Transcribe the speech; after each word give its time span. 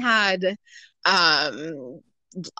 had 0.00 0.56
um 1.04 2.00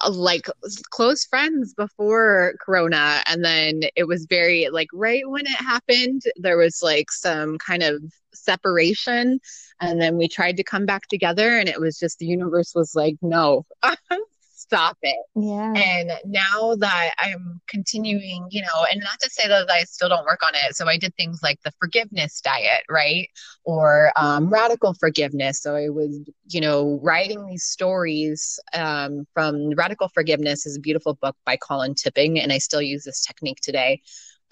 like 0.08 0.46
close 0.90 1.24
friends 1.26 1.74
before 1.74 2.54
corona 2.60 3.22
and 3.26 3.44
then 3.44 3.82
it 3.94 4.04
was 4.04 4.26
very 4.28 4.68
like 4.70 4.88
right 4.92 5.22
when 5.28 5.46
it 5.46 5.52
happened 5.52 6.22
there 6.36 6.56
was 6.56 6.80
like 6.82 7.10
some 7.10 7.56
kind 7.58 7.82
of 7.82 8.02
separation 8.34 9.38
and 9.80 10.00
then 10.00 10.16
we 10.16 10.26
tried 10.26 10.56
to 10.56 10.64
come 10.64 10.86
back 10.86 11.06
together 11.06 11.58
and 11.58 11.68
it 11.68 11.80
was 11.80 11.98
just 11.98 12.18
the 12.18 12.26
universe 12.26 12.72
was 12.74 12.94
like 12.96 13.14
no 13.22 13.64
stop 14.60 14.98
it. 15.02 15.16
Yeah. 15.34 15.72
And 15.74 16.12
now 16.26 16.74
that 16.76 17.12
I'm 17.18 17.60
continuing, 17.66 18.46
you 18.50 18.60
know, 18.60 18.84
and 18.90 19.00
not 19.00 19.18
to 19.20 19.30
say 19.30 19.48
that 19.48 19.70
I 19.70 19.84
still 19.84 20.10
don't 20.10 20.26
work 20.26 20.40
on 20.46 20.52
it. 20.54 20.76
So 20.76 20.86
I 20.86 20.98
did 20.98 21.14
things 21.16 21.40
like 21.42 21.58
the 21.64 21.72
forgiveness 21.80 22.40
diet, 22.42 22.82
right? 22.88 23.28
Or 23.64 24.12
um, 24.16 24.50
radical 24.50 24.92
forgiveness. 24.94 25.62
So 25.62 25.74
I 25.74 25.88
was, 25.88 26.20
you 26.48 26.60
know, 26.60 27.00
writing 27.02 27.46
these 27.46 27.64
stories 27.64 28.60
um, 28.74 29.26
from 29.32 29.70
Radical 29.70 30.08
Forgiveness 30.08 30.66
is 30.66 30.76
a 30.76 30.80
beautiful 30.80 31.14
book 31.14 31.36
by 31.46 31.56
Colin 31.56 31.94
Tipping. 31.94 32.38
And 32.38 32.52
I 32.52 32.58
still 32.58 32.82
use 32.82 33.04
this 33.04 33.24
technique 33.24 33.60
today. 33.62 34.02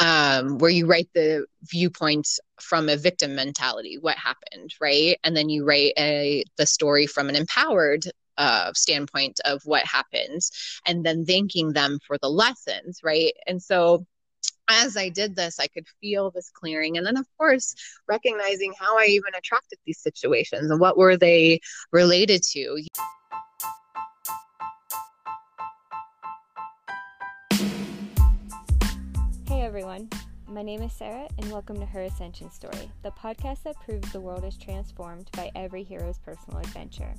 Um, 0.00 0.58
where 0.58 0.70
you 0.70 0.86
write 0.86 1.08
the 1.12 1.44
viewpoint 1.64 2.28
from 2.60 2.88
a 2.88 2.96
victim 2.96 3.34
mentality, 3.34 3.98
what 4.00 4.16
happened, 4.16 4.72
right? 4.80 5.18
And 5.24 5.36
then 5.36 5.48
you 5.48 5.64
write 5.64 5.92
a 5.98 6.44
the 6.56 6.66
story 6.66 7.08
from 7.08 7.28
an 7.28 7.34
empowered 7.34 8.04
uh, 8.38 8.72
standpoint 8.72 9.38
of 9.44 9.60
what 9.64 9.84
happens 9.84 10.50
and 10.86 11.04
then 11.04 11.26
thanking 11.26 11.72
them 11.72 11.98
for 12.06 12.16
the 12.18 12.30
lessons 12.30 13.00
right 13.04 13.34
and 13.46 13.62
so 13.62 14.06
as 14.68 14.96
I 14.96 15.08
did 15.08 15.34
this, 15.34 15.58
I 15.58 15.66
could 15.66 15.86
feel 16.00 16.30
this 16.30 16.50
clearing. 16.50 16.96
And 16.96 17.06
then, 17.06 17.16
of 17.16 17.26
course, 17.38 17.74
recognizing 18.06 18.74
how 18.78 18.98
I 18.98 19.06
even 19.06 19.34
attracted 19.36 19.78
these 19.86 19.98
situations 19.98 20.70
and 20.70 20.80
what 20.80 20.98
were 20.98 21.16
they 21.16 21.60
related 21.90 22.42
to. 22.52 22.84
Hey, 29.46 29.62
everyone. 29.62 30.10
My 30.50 30.62
name 30.62 30.80
is 30.80 30.94
Sarah, 30.94 31.28
and 31.36 31.52
welcome 31.52 31.78
to 31.78 31.84
Her 31.84 32.04
Ascension 32.04 32.50
Story, 32.50 32.90
the 33.02 33.10
podcast 33.10 33.64
that 33.64 33.78
proves 33.84 34.10
the 34.12 34.20
world 34.20 34.46
is 34.46 34.56
transformed 34.56 35.28
by 35.32 35.50
every 35.54 35.82
hero's 35.82 36.16
personal 36.16 36.60
adventure. 36.60 37.12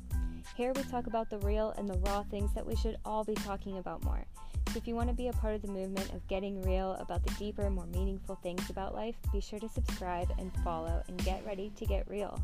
Here 0.56 0.74
we 0.74 0.82
talk 0.82 1.06
about 1.06 1.30
the 1.30 1.38
real 1.38 1.76
and 1.78 1.88
the 1.88 2.00
raw 2.00 2.24
things 2.24 2.52
that 2.56 2.66
we 2.66 2.76
should 2.76 2.98
all 3.06 3.24
be 3.24 3.36
talking 3.36 3.78
about 3.78 4.04
more. 4.04 4.26
So 4.72 4.78
if 4.78 4.88
you 4.88 4.96
want 4.96 5.10
to 5.10 5.14
be 5.14 5.28
a 5.28 5.34
part 5.34 5.54
of 5.54 5.62
the 5.62 5.68
movement 5.68 6.12
of 6.12 6.28
getting 6.28 6.60
real 6.64 6.94
about 6.94 7.24
the 7.24 7.32
deeper, 7.36 7.70
more 7.70 7.86
meaningful 7.86 8.34
things 8.42 8.68
about 8.72 8.96
life, 8.96 9.16
be 9.32 9.42
sure 9.42 9.60
to 9.60 9.70
subscribe 9.70 10.34
and 10.40 10.52
follow 10.64 11.04
and 11.08 11.24
get 11.24 11.46
ready 11.46 11.72
to 11.76 11.86
get 11.86 12.10
real. 12.10 12.42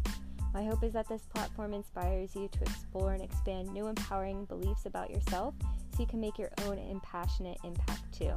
My 0.54 0.64
hope 0.64 0.84
is 0.84 0.94
that 0.94 1.10
this 1.10 1.26
platform 1.34 1.74
inspires 1.74 2.36
you 2.36 2.48
to 2.48 2.62
explore 2.62 3.14
and 3.14 3.24
expand 3.24 3.74
new 3.74 3.88
empowering 3.88 4.46
beliefs 4.46 4.86
about 4.86 5.10
yourself 5.10 5.56
so 5.94 6.00
you 6.00 6.06
can 6.06 6.22
make 6.22 6.38
your 6.38 6.52
own 6.64 6.78
impassionate 6.78 7.58
impact 7.64 8.04
too. 8.14 8.34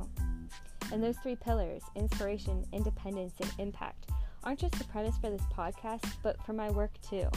And 0.93 1.03
those 1.03 1.17
three 1.19 1.37
pillars 1.37 1.83
inspiration, 1.97 2.65
independence, 2.73 3.35
and 3.41 3.53
impact 3.59 4.11
aren't 4.45 4.61
just 4.61 4.79
the 4.79 4.85
premise 4.85 5.19
for 5.19 5.31
this 5.31 5.43
podcast, 5.55 6.05
but 6.23 6.43
for 6.45 6.53
my 6.53 6.71
work 6.71 6.93
too. 7.03 7.29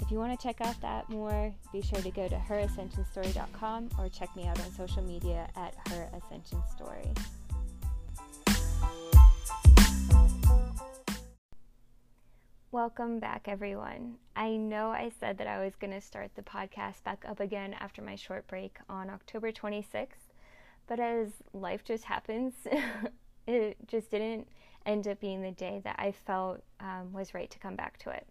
If 0.00 0.10
you 0.10 0.18
want 0.18 0.38
to 0.38 0.42
check 0.42 0.60
out 0.60 0.80
that 0.80 1.08
more, 1.10 1.52
be 1.72 1.82
sure 1.82 2.00
to 2.00 2.10
go 2.10 2.28
to 2.28 2.36
herascensionstory.com 2.36 3.90
or 3.98 4.08
check 4.08 4.34
me 4.36 4.46
out 4.46 4.58
on 4.60 4.72
social 4.72 5.02
media 5.02 5.48
at 5.56 5.74
Her 5.88 6.08
Ascension 6.14 6.62
Story. 6.74 7.12
Welcome 12.70 13.18
back, 13.18 13.48
everyone. 13.48 14.16
I 14.36 14.56
know 14.56 14.90
I 14.90 15.10
said 15.18 15.38
that 15.38 15.46
I 15.46 15.64
was 15.64 15.74
going 15.74 15.92
to 15.92 16.00
start 16.00 16.30
the 16.36 16.42
podcast 16.42 17.02
back 17.02 17.24
up 17.26 17.40
again 17.40 17.74
after 17.80 18.02
my 18.02 18.14
short 18.14 18.46
break 18.46 18.76
on 18.88 19.10
October 19.10 19.50
26th, 19.50 20.27
but 20.88 20.98
as 20.98 21.28
life 21.52 21.84
just 21.84 22.04
happens, 22.04 22.54
it 23.46 23.76
just 23.86 24.10
didn't 24.10 24.48
end 24.86 25.06
up 25.06 25.20
being 25.20 25.42
the 25.42 25.52
day 25.52 25.80
that 25.84 25.96
I 25.98 26.12
felt 26.12 26.62
um, 26.80 27.12
was 27.12 27.34
right 27.34 27.50
to 27.50 27.58
come 27.58 27.76
back 27.76 27.98
to 27.98 28.10
it. 28.10 28.26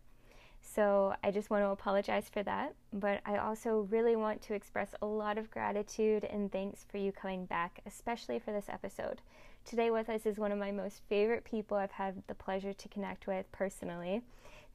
So 0.62 1.16
I 1.24 1.32
just 1.32 1.50
want 1.50 1.64
to 1.64 1.70
apologize 1.70 2.30
for 2.30 2.44
that. 2.44 2.74
But 2.92 3.22
I 3.26 3.38
also 3.38 3.88
really 3.90 4.16
want 4.16 4.42
to 4.44 4.54
express 4.54 4.94
a 5.02 5.06
lot 5.06 5.38
of 5.38 5.52
gratitude 5.52 6.24
and 6.26 6.52
thanks 6.52 6.86
for 6.90 6.98
you 6.98 7.12
coming 7.12 7.46
back, 7.46 7.80
especially 7.86 8.40
for 8.40 8.52
this 8.52 8.68
episode. 8.68 9.22
Today 9.64 9.92
with 9.92 10.10
us 10.10 10.26
is 10.26 10.38
one 10.38 10.52
of 10.52 10.58
my 10.58 10.72
most 10.72 11.02
favorite 11.10 11.44
people 11.44 11.78
I've 11.78 11.92
had 11.92 12.24
the 12.28 12.36
pleasure 12.36 12.74
to 12.74 12.90
connect 12.90 13.28
with 13.28 13.52
personally. 13.52 14.22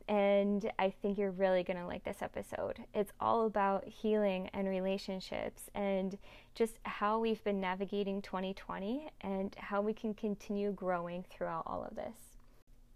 And 0.09 0.71
I 0.79 0.91
think 0.91 1.19
you're 1.19 1.31
really 1.31 1.63
going 1.63 1.79
to 1.79 1.87
like 1.87 2.05
this 2.05 2.23
episode. 2.23 2.79
It's 2.95 3.13
all 3.21 3.47
about 3.47 3.87
healing 3.87 4.51
and 4.53 4.69
relationships 4.69 5.71
and 5.75 6.19
just 6.55 6.79
how 6.83 7.19
we've 7.19 7.43
been 7.45 7.61
navigating 7.61 8.23
2020 8.23 9.09
and 9.21 9.55
how 9.59 9.81
we 9.81 9.95
can 9.95 10.15
continue 10.15 10.73
growing 10.73 11.25
throughout 11.31 11.65
all 11.67 11.85
of 11.85 11.97
this. 11.97 12.17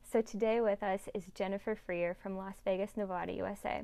So 0.03 0.21
today 0.22 0.61
with 0.61 0.83
us 0.83 1.09
is 1.15 1.25
Jennifer 1.34 1.75
Freer 1.75 2.15
from 2.15 2.37
Las 2.37 2.56
Vegas, 2.65 2.97
Nevada, 2.97 3.33
USA. 3.33 3.83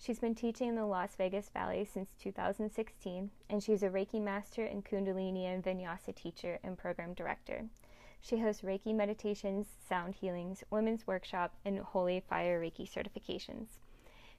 She's 0.00 0.20
been 0.20 0.34
teaching 0.34 0.68
in 0.68 0.76
the 0.76 0.86
Las 0.86 1.16
Vegas 1.16 1.50
Valley 1.50 1.84
since 1.84 2.10
2016, 2.22 3.30
and 3.50 3.62
she's 3.62 3.82
a 3.82 3.88
Reiki 3.88 4.22
master 4.22 4.64
and 4.64 4.84
Kundalini 4.84 5.44
and 5.44 5.62
Vinyasa 5.62 6.14
teacher 6.14 6.60
and 6.62 6.78
program 6.78 7.14
director. 7.14 7.64
She 8.20 8.38
hosts 8.38 8.62
Reiki 8.62 8.94
meditations, 8.94 9.66
sound 9.88 10.14
healings, 10.16 10.64
women's 10.70 11.06
workshop, 11.06 11.54
and 11.64 11.78
Holy 11.78 12.20
Fire 12.20 12.60
Reiki 12.60 12.88
certifications. 12.88 13.78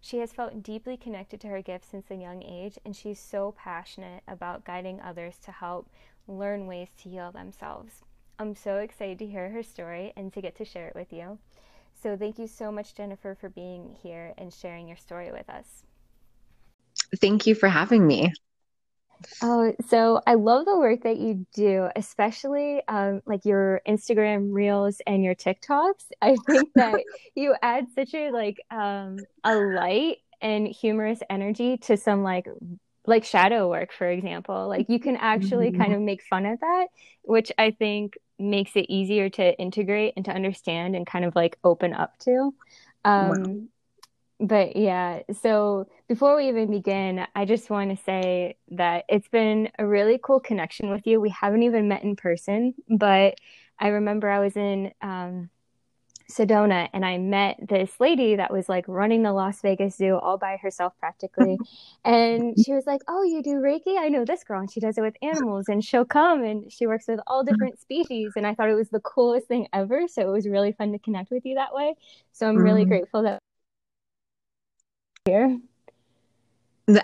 She 0.02 0.20
has 0.20 0.32
felt 0.32 0.64
deeply 0.64 0.96
connected 0.96 1.42
to 1.42 1.48
her 1.48 1.62
gift 1.62 1.90
since 1.90 2.10
a 2.10 2.16
young 2.16 2.44
age, 2.44 2.78
and 2.86 2.96
she's 2.96 3.20
so 3.20 3.54
passionate 3.58 4.24
about 4.28 4.64
guiding 4.64 5.02
others 5.02 5.38
to 5.40 5.52
help 5.52 5.90
learn 6.28 6.68
ways 6.68 6.90
to 7.00 7.10
heal 7.10 7.32
themselves. 7.32 8.04
I'm 8.38 8.56
so 8.56 8.78
excited 8.78 9.20
to 9.20 9.28
hear 9.28 9.50
her 9.50 9.64
story 9.64 10.14
and 10.16 10.32
to 10.34 10.42
get 10.42 10.56
to 10.56 10.66
share 10.66 10.88
it 10.88 10.96
with 10.96 11.12
you. 11.12 11.40
So, 12.02 12.16
thank 12.16 12.40
you 12.40 12.48
so 12.48 12.72
much, 12.72 12.96
Jennifer, 12.96 13.36
for 13.36 13.50
being 13.50 13.98
here 14.02 14.34
and 14.38 14.54
sharing 14.54 14.88
your 14.88 14.96
story 14.96 15.32
with 15.32 15.50
us. 15.50 15.84
Thank 17.18 17.46
you 17.46 17.56
for 17.56 17.68
having 17.68 18.08
me. 18.08 18.32
Oh, 19.42 19.74
so 19.88 20.22
I 20.28 20.34
love 20.34 20.66
the 20.66 20.78
work 20.78 21.04
that 21.04 21.18
you 21.18 21.46
do, 21.54 21.88
especially 21.96 22.82
um, 22.88 23.22
like 23.26 23.46
your 23.46 23.82
Instagram 23.88 24.54
reels 24.54 25.02
and 25.08 25.24
your 25.24 25.34
TikToks. 25.36 26.12
I 26.22 26.36
think 26.36 26.72
that 26.76 27.06
you 27.36 27.56
add 27.62 27.88
such 27.96 28.14
a 28.14 28.32
like 28.32 28.60
um, 28.70 29.26
a 29.44 29.56
light 29.56 30.18
and 30.42 30.68
humorous 30.68 31.20
energy 31.30 31.78
to 31.78 31.96
some 31.96 32.22
like 32.24 32.48
like 33.06 33.24
shadow 33.24 33.70
work, 33.70 33.94
for 33.94 34.08
example. 34.10 34.68
Like 34.68 34.90
you 34.90 35.00
can 35.00 35.16
actually 35.16 35.72
kind 35.72 35.94
of 35.94 36.02
make 36.02 36.22
fun 36.24 36.46
of 36.46 36.60
that, 36.60 36.88
which 37.24 37.52
I 37.58 37.72
think 37.72 38.18
makes 38.38 38.72
it 38.76 38.86
easier 38.90 39.30
to 39.30 39.58
integrate 39.58 40.14
and 40.18 40.26
to 40.26 40.32
understand 40.32 40.96
and 40.96 41.08
kind 41.08 41.24
of 41.26 41.36
like 41.36 41.58
open 41.64 41.94
up 41.94 42.18
to. 42.20 42.54
Um, 43.06 43.30
wow. 43.30 43.62
But 44.40 44.78
yeah, 44.78 45.22
so 45.42 45.88
before 46.08 46.38
we 46.38 46.48
even 46.48 46.72
begin, 46.72 47.26
I 47.36 47.44
just 47.44 47.70
want 47.70 47.96
to 47.96 48.04
say 48.04 48.56
that 48.72 49.04
it's 49.10 49.28
been 49.28 49.70
a 49.78 49.86
really 49.86 50.18
cool 50.22 50.40
connection 50.40 50.90
with 50.90 51.06
you. 51.06 51.20
We 51.20 51.30
haven't 51.30 51.64
even 51.64 51.90
met 51.90 52.04
in 52.04 52.16
person, 52.16 52.74
but 52.90 53.36
I 53.80 53.90
remember 53.90 54.30
I 54.30 54.40
was 54.40 54.56
in 54.56 54.92
um, 55.02 55.50
Sedona 56.30 56.88
and 56.94 57.04
I 57.04 57.18
met 57.18 57.58
this 57.68 57.92
lady 58.00 58.36
that 58.36 58.54
was 58.54 58.70
like 58.70 58.86
running 58.88 59.24
the 59.24 59.34
Las 59.34 59.62
Vegas 59.62 59.98
Zoo 59.98 60.16
all 60.16 60.38
by 60.38 60.58
herself 60.58 60.94
practically. 61.00 61.58
and 62.06 62.56
she 62.64 62.74
was 62.74 62.86
like, 62.86 63.02
Oh, 63.08 63.24
you 63.24 63.42
do 63.42 63.56
Reiki? 63.56 63.98
I 63.98 64.10
know 64.10 64.24
this 64.24 64.44
girl 64.44 64.60
and 64.60 64.72
she 64.72 64.80
does 64.80 64.98
it 64.98 65.02
with 65.02 65.16
animals 65.22 65.66
and 65.68 65.84
she'll 65.84 66.06
come 66.06 66.44
and 66.44 66.72
she 66.72 66.86
works 66.88 67.08
with 67.08 67.20
all 67.28 67.44
different 67.44 67.80
species. 67.80 68.34
And 68.36 68.46
I 68.46 68.54
thought 68.54 68.70
it 68.70 68.76
was 68.76 68.90
the 68.90 69.00
coolest 69.00 69.48
thing 69.48 69.68
ever. 69.74 70.08
So 70.08 70.22
it 70.22 70.32
was 70.32 70.48
really 70.48 70.72
fun 70.72 70.92
to 70.92 71.00
connect 71.00 71.32
with 71.32 71.46
you 71.46 71.56
that 71.56 71.74
way. 71.74 71.96
So 72.32 72.48
I'm 72.48 72.58
really 72.58 72.82
mm-hmm. 72.82 72.90
grateful 72.90 73.24
that 73.24 73.42
here. 75.26 75.60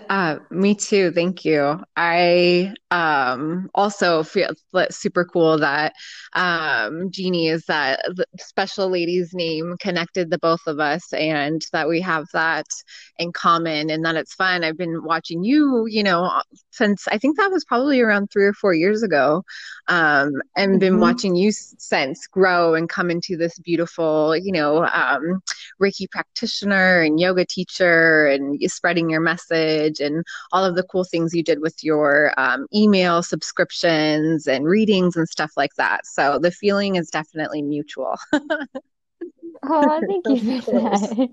Uh, 0.08 0.38
me 0.50 0.74
too. 0.74 1.12
Thank 1.12 1.44
you. 1.44 1.80
I 1.96 2.74
um, 2.90 3.70
also 3.74 4.24
feel 4.24 4.50
super 4.90 5.24
cool 5.24 5.58
that 5.58 5.92
um, 6.32 7.10
Jeannie 7.10 7.48
is 7.48 7.64
that 7.66 8.00
special 8.38 8.88
lady's 8.88 9.32
name 9.32 9.76
connected 9.78 10.30
the 10.30 10.38
both 10.38 10.66
of 10.66 10.80
us 10.80 11.12
and 11.12 11.62
that 11.72 11.88
we 11.88 12.00
have 12.00 12.26
that 12.32 12.66
in 13.18 13.32
common 13.32 13.90
and 13.90 14.04
that 14.04 14.16
it's 14.16 14.34
fun. 14.34 14.64
I've 14.64 14.78
been 14.78 15.04
watching 15.04 15.44
you, 15.44 15.86
you 15.86 16.02
know, 16.02 16.30
since 16.70 17.06
I 17.08 17.18
think 17.18 17.36
that 17.36 17.52
was 17.52 17.64
probably 17.64 18.00
around 18.00 18.30
three 18.32 18.46
or 18.46 18.54
four 18.54 18.74
years 18.74 19.04
ago 19.04 19.44
um, 19.86 20.32
and 20.56 20.72
mm-hmm. 20.72 20.78
been 20.78 21.00
watching 21.00 21.36
you 21.36 21.52
since 21.52 22.26
grow 22.26 22.74
and 22.74 22.88
come 22.88 23.10
into 23.10 23.36
this 23.36 23.58
beautiful, 23.60 24.36
you 24.36 24.52
know, 24.52 24.84
um, 24.86 25.42
Reiki 25.80 26.10
practitioner 26.10 27.02
and 27.02 27.20
yoga 27.20 27.44
teacher 27.44 28.26
and 28.26 28.58
spreading 28.70 29.10
your 29.10 29.20
message 29.20 29.75
and 30.00 30.24
all 30.52 30.64
of 30.64 30.74
the 30.74 30.82
cool 30.84 31.04
things 31.04 31.34
you 31.34 31.42
did 31.42 31.60
with 31.60 31.82
your 31.82 32.32
um, 32.36 32.66
email 32.74 33.22
subscriptions 33.22 34.46
and 34.46 34.66
readings 34.66 35.16
and 35.16 35.28
stuff 35.28 35.52
like 35.56 35.74
that. 35.76 36.06
So 36.06 36.38
the 36.38 36.50
feeling 36.50 36.96
is 36.96 37.10
definitely 37.10 37.62
mutual. 37.62 38.16
Oh, 39.62 40.00
thank 40.06 40.26
you 40.28 40.60
for 40.60 40.72
that. 40.72 41.28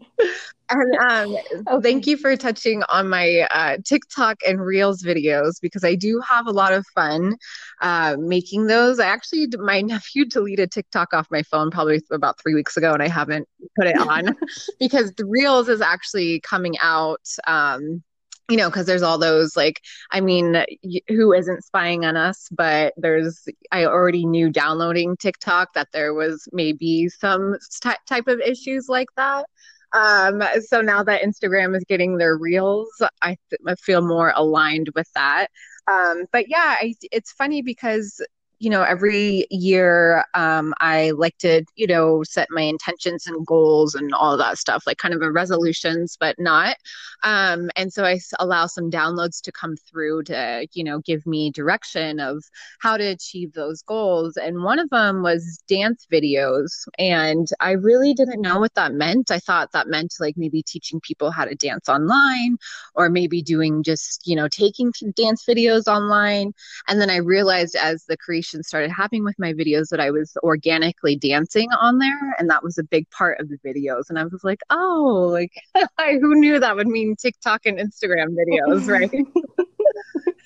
And 0.69 0.95
um, 0.95 1.37
okay. 1.67 1.81
thank 1.81 2.07
you 2.07 2.17
for 2.17 2.35
touching 2.35 2.83
on 2.89 3.09
my 3.09 3.47
uh, 3.51 3.77
TikTok 3.85 4.37
and 4.47 4.61
Reels 4.61 5.03
videos 5.03 5.61
because 5.61 5.83
I 5.83 5.95
do 5.95 6.21
have 6.27 6.47
a 6.47 6.51
lot 6.51 6.73
of 6.73 6.85
fun 6.95 7.37
uh, 7.81 8.15
making 8.19 8.67
those. 8.67 8.99
I 8.99 9.07
actually, 9.07 9.47
my 9.57 9.81
nephew 9.81 10.25
deleted 10.25 10.71
TikTok 10.71 11.13
off 11.13 11.27
my 11.31 11.43
phone 11.43 11.69
probably 11.69 12.01
about 12.11 12.39
three 12.41 12.55
weeks 12.55 12.77
ago, 12.77 12.93
and 12.93 13.03
I 13.03 13.07
haven't 13.07 13.47
put 13.77 13.87
it 13.87 13.97
on 13.97 14.35
because 14.79 15.13
the 15.13 15.25
Reels 15.25 15.69
is 15.69 15.81
actually 15.81 16.39
coming 16.39 16.75
out. 16.81 17.27
Um, 17.45 18.03
you 18.49 18.57
know, 18.57 18.69
because 18.69 18.85
there's 18.85 19.01
all 19.01 19.17
those 19.17 19.55
like, 19.55 19.81
I 20.11 20.21
mean, 20.21 20.65
who 21.07 21.33
isn't 21.33 21.63
spying 21.63 22.05
on 22.05 22.17
us? 22.17 22.49
But 22.51 22.93
there's, 22.97 23.47
I 23.71 23.85
already 23.85 24.25
knew 24.25 24.49
downloading 24.49 25.15
TikTok 25.17 25.73
that 25.73 25.87
there 25.93 26.13
was 26.13 26.47
maybe 26.51 27.09
some 27.09 27.55
t- 27.81 27.91
type 28.07 28.27
of 28.27 28.39
issues 28.41 28.89
like 28.89 29.07
that. 29.15 29.45
Um, 29.93 30.43
so 30.67 30.81
now 30.81 31.03
that 31.03 31.21
Instagram 31.21 31.75
is 31.77 31.85
getting 31.87 32.17
their 32.17 32.35
reels, 32.35 32.89
I, 33.21 33.37
th- 33.49 33.61
I 33.65 33.75
feel 33.75 34.01
more 34.01 34.33
aligned 34.35 34.89
with 34.95 35.07
that. 35.13 35.47
Um, 35.87 36.25
but 36.31 36.49
yeah, 36.49 36.75
I, 36.81 36.95
it's 37.11 37.31
funny 37.31 37.61
because 37.61 38.19
you 38.63 38.69
know, 38.69 38.83
every 38.83 39.45
year 39.51 40.23
um, 40.35 40.73
I 40.79 41.11
like 41.11 41.37
to, 41.39 41.65
you 41.75 41.85
know, 41.85 42.23
set 42.23 42.47
my 42.49 42.61
intentions 42.61 43.27
and 43.27 43.45
goals 43.45 43.93
and 43.93 44.13
all 44.13 44.37
that 44.37 44.57
stuff, 44.57 44.83
like 44.87 44.97
kind 44.97 45.13
of 45.13 45.21
a 45.21 45.29
resolutions, 45.29 46.15
but 46.17 46.39
not. 46.39 46.77
Um, 47.23 47.69
and 47.75 47.91
so 47.91 48.05
I 48.05 48.19
allow 48.39 48.67
some 48.67 48.89
downloads 48.89 49.41
to 49.41 49.51
come 49.51 49.75
through 49.75 50.23
to, 50.23 50.65
you 50.71 50.85
know, 50.85 50.99
give 50.99 51.25
me 51.25 51.51
direction 51.51 52.21
of 52.21 52.41
how 52.79 52.95
to 52.95 53.03
achieve 53.03 53.51
those 53.51 53.81
goals. 53.81 54.37
And 54.37 54.63
one 54.63 54.79
of 54.79 54.89
them 54.89 55.23
was 55.23 55.61
dance 55.67 56.07
videos. 56.09 56.87
And 56.97 57.47
I 57.59 57.71
really 57.71 58.13
didn't 58.13 58.41
know 58.41 58.59
what 58.59 58.75
that 58.75 58.93
meant. 58.93 59.29
I 59.29 59.39
thought 59.39 59.73
that 59.73 59.87
meant 59.87 60.13
like 60.21 60.37
maybe 60.37 60.63
teaching 60.63 61.01
people 61.01 61.31
how 61.31 61.43
to 61.43 61.55
dance 61.55 61.89
online 61.89 62.57
or 62.95 63.09
maybe 63.09 63.41
doing 63.41 63.83
just, 63.83 64.25
you 64.25 64.37
know, 64.37 64.47
taking 64.47 64.93
dance 65.15 65.43
videos 65.45 65.87
online. 65.87 66.53
And 66.87 67.01
then 67.01 67.09
I 67.09 67.17
realized 67.17 67.75
as 67.75 68.05
the 68.05 68.15
creation 68.15 68.52
started 68.61 68.91
happening 68.91 69.23
with 69.23 69.39
my 69.39 69.53
videos 69.53 69.89
that 69.89 69.99
I 69.99 70.11
was 70.11 70.37
organically 70.43 71.15
dancing 71.15 71.69
on 71.79 71.97
there. 71.97 72.35
And 72.37 72.49
that 72.49 72.63
was 72.63 72.77
a 72.77 72.83
big 72.83 73.09
part 73.09 73.39
of 73.39 73.49
the 73.49 73.57
videos. 73.65 74.09
And 74.09 74.19
I 74.19 74.25
was 74.25 74.43
like, 74.43 74.61
oh, 74.69 75.29
like 75.31 75.53
who 75.99 76.35
knew 76.35 76.59
that 76.59 76.75
would 76.75 76.87
mean 76.87 77.15
TikTok 77.15 77.65
and 77.65 77.79
Instagram 77.79 78.35
videos, 78.35 78.87
right? 78.87 79.11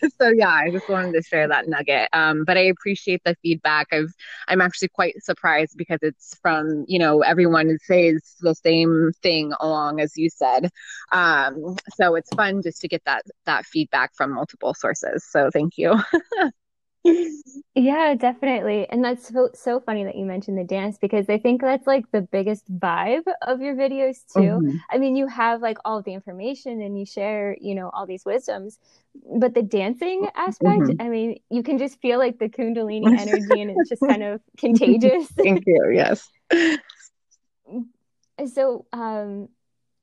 so 0.19 0.29
yeah, 0.29 0.49
I 0.49 0.69
just 0.71 0.89
wanted 0.89 1.13
to 1.13 1.21
share 1.21 1.47
that 1.47 1.67
nugget. 1.67 2.09
Um, 2.13 2.43
but 2.45 2.57
I 2.57 2.61
appreciate 2.61 3.21
the 3.23 3.35
feedback. 3.41 3.87
I've 3.91 4.13
I'm 4.47 4.61
actually 4.61 4.89
quite 4.89 5.21
surprised 5.23 5.77
because 5.77 5.99
it's 6.01 6.37
from 6.41 6.85
you 6.87 6.99
know 6.99 7.21
everyone 7.21 7.77
says 7.83 8.35
the 8.41 8.55
same 8.55 9.11
thing 9.21 9.53
along 9.59 9.99
as 9.99 10.17
you 10.17 10.29
said. 10.29 10.69
Um, 11.11 11.75
so 11.95 12.15
it's 12.15 12.33
fun 12.35 12.61
just 12.61 12.81
to 12.81 12.87
get 12.87 13.03
that 13.05 13.23
that 13.45 13.65
feedback 13.65 14.15
from 14.15 14.33
multiple 14.33 14.73
sources. 14.73 15.25
So 15.25 15.49
thank 15.51 15.77
you. 15.77 15.99
Yeah, 17.77 18.15
definitely. 18.15 18.89
And 18.89 19.03
that's 19.03 19.27
so, 19.27 19.49
so 19.53 19.79
funny 19.79 20.03
that 20.03 20.15
you 20.15 20.25
mentioned 20.25 20.57
the 20.57 20.63
dance 20.63 20.97
because 20.97 21.29
I 21.29 21.37
think 21.37 21.61
that's 21.61 21.85
like 21.85 22.09
the 22.11 22.21
biggest 22.21 22.65
vibe 22.79 23.25
of 23.43 23.61
your 23.61 23.75
videos 23.75 24.17
too. 24.33 24.39
Mm-hmm. 24.39 24.77
I 24.89 24.97
mean, 24.97 25.15
you 25.15 25.27
have 25.27 25.61
like 25.61 25.77
all 25.85 26.01
the 26.01 26.11
information 26.11 26.81
and 26.81 26.97
you 26.97 27.05
share, 27.05 27.55
you 27.61 27.75
know, 27.75 27.91
all 27.93 28.07
these 28.07 28.25
wisdoms, 28.25 28.79
but 29.39 29.53
the 29.53 29.61
dancing 29.61 30.27
aspect, 30.35 30.81
mm-hmm. 30.81 31.01
I 31.01 31.09
mean, 31.09 31.39
you 31.51 31.61
can 31.61 31.77
just 31.77 32.01
feel 32.01 32.17
like 32.17 32.39
the 32.39 32.49
Kundalini 32.49 33.15
energy 33.19 33.61
and 33.61 33.69
it's 33.77 33.89
just 33.89 34.01
kind 34.01 34.23
of 34.23 34.41
contagious. 34.57 35.27
Thank 35.37 35.63
you. 35.67 35.91
Yes. 35.93 36.27
So, 38.53 38.87
um, 38.91 39.49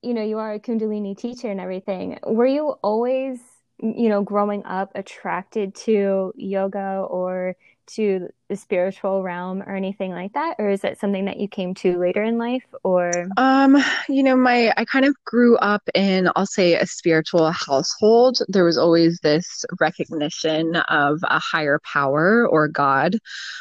you 0.01 0.15
know, 0.15 0.23
you 0.23 0.39
are 0.39 0.53
a 0.53 0.61
Kundalini 0.61 1.19
teacher 1.19 1.51
and 1.51 1.61
everything. 1.61 2.21
Were 2.25 2.47
you 2.47 2.69
always 2.83 3.41
you 3.79 4.09
know, 4.09 4.23
growing 4.23 4.65
up 4.65 4.93
attracted 4.95 5.75
to 5.75 6.33
yoga 6.37 7.05
or 7.09 7.57
to 7.87 8.29
the 8.49 8.57
spiritual 8.57 9.23
realm 9.23 9.63
or 9.63 9.75
anything 9.75 10.11
like 10.11 10.33
that? 10.35 10.57
Or 10.59 10.69
is 10.69 10.83
that 10.83 10.99
something 10.99 11.25
that 11.25 11.39
you 11.39 11.49
came 11.49 11.75
to 11.77 11.99
later 11.99 12.23
in 12.23 12.37
life 12.37 12.65
or? 12.83 13.29
Um 13.37 13.77
you 14.09 14.23
know 14.23 14.37
my 14.37 14.73
i 14.77 14.85
kind 14.85 15.05
of 15.05 15.15
grew 15.25 15.57
up 15.59 15.83
in 15.95 16.29
i'll 16.37 16.47
say 16.47 16.75
a 16.75 16.87
spiritual 16.87 17.51
household. 17.53 18.39
There 18.49 18.65
was 18.65 18.77
always 18.77 19.19
this 19.23 19.65
recognition 19.81 20.77
of 20.77 21.21
a 21.23 21.39
higher 21.39 21.81
power 21.91 22.47
or 22.47 22.69
god. 22.69 23.17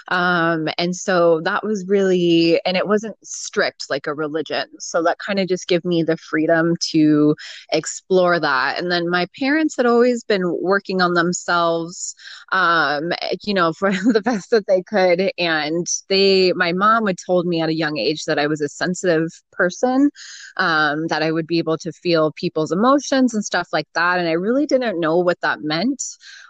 Um 0.09 0.67
and 0.77 0.95
so 0.95 1.39
that 1.41 1.63
was 1.63 1.85
really 1.87 2.59
and 2.65 2.75
it 2.75 2.87
wasn't 2.87 3.15
strict 3.23 3.85
like 3.89 4.07
a 4.07 4.13
religion. 4.13 4.67
So 4.79 5.01
that 5.03 5.17
kind 5.19 5.39
of 5.39 5.47
just 5.47 5.67
gave 5.67 5.85
me 5.85 6.03
the 6.03 6.17
freedom 6.17 6.75
to 6.91 7.35
explore 7.71 8.39
that. 8.39 8.79
And 8.79 8.91
then 8.91 9.09
my 9.09 9.27
parents 9.39 9.77
had 9.77 9.85
always 9.85 10.23
been 10.25 10.57
working 10.61 11.01
on 11.01 11.13
themselves 11.13 12.15
um 12.51 13.11
you 13.43 13.53
know 13.53 13.73
for 13.79 13.91
the 13.91 14.21
best 14.23 14.49
that 14.51 14.67
they 14.67 14.72
could 14.81 15.31
and 15.37 15.87
they 16.09 16.53
my 16.53 16.73
mom 16.73 17.07
had 17.07 17.17
told 17.25 17.45
me 17.45 17.61
at 17.61 17.69
a 17.69 17.75
young 17.75 17.97
age 17.97 18.23
that 18.25 18.39
i 18.39 18.47
was 18.47 18.61
a 18.61 18.69
sensitive 18.69 19.29
person 19.51 20.09
um, 20.57 21.07
that 21.07 21.23
i 21.23 21.31
would 21.31 21.47
be 21.47 21.59
able 21.59 21.77
to 21.77 21.91
feel 21.91 22.31
people's 22.33 22.71
emotions 22.71 23.33
and 23.33 23.45
stuff 23.45 23.67
like 23.71 23.87
that 23.93 24.19
and 24.19 24.27
i 24.27 24.33
really 24.33 24.65
didn't 24.65 24.99
know 24.99 25.17
what 25.17 25.39
that 25.41 25.61
meant 25.61 26.01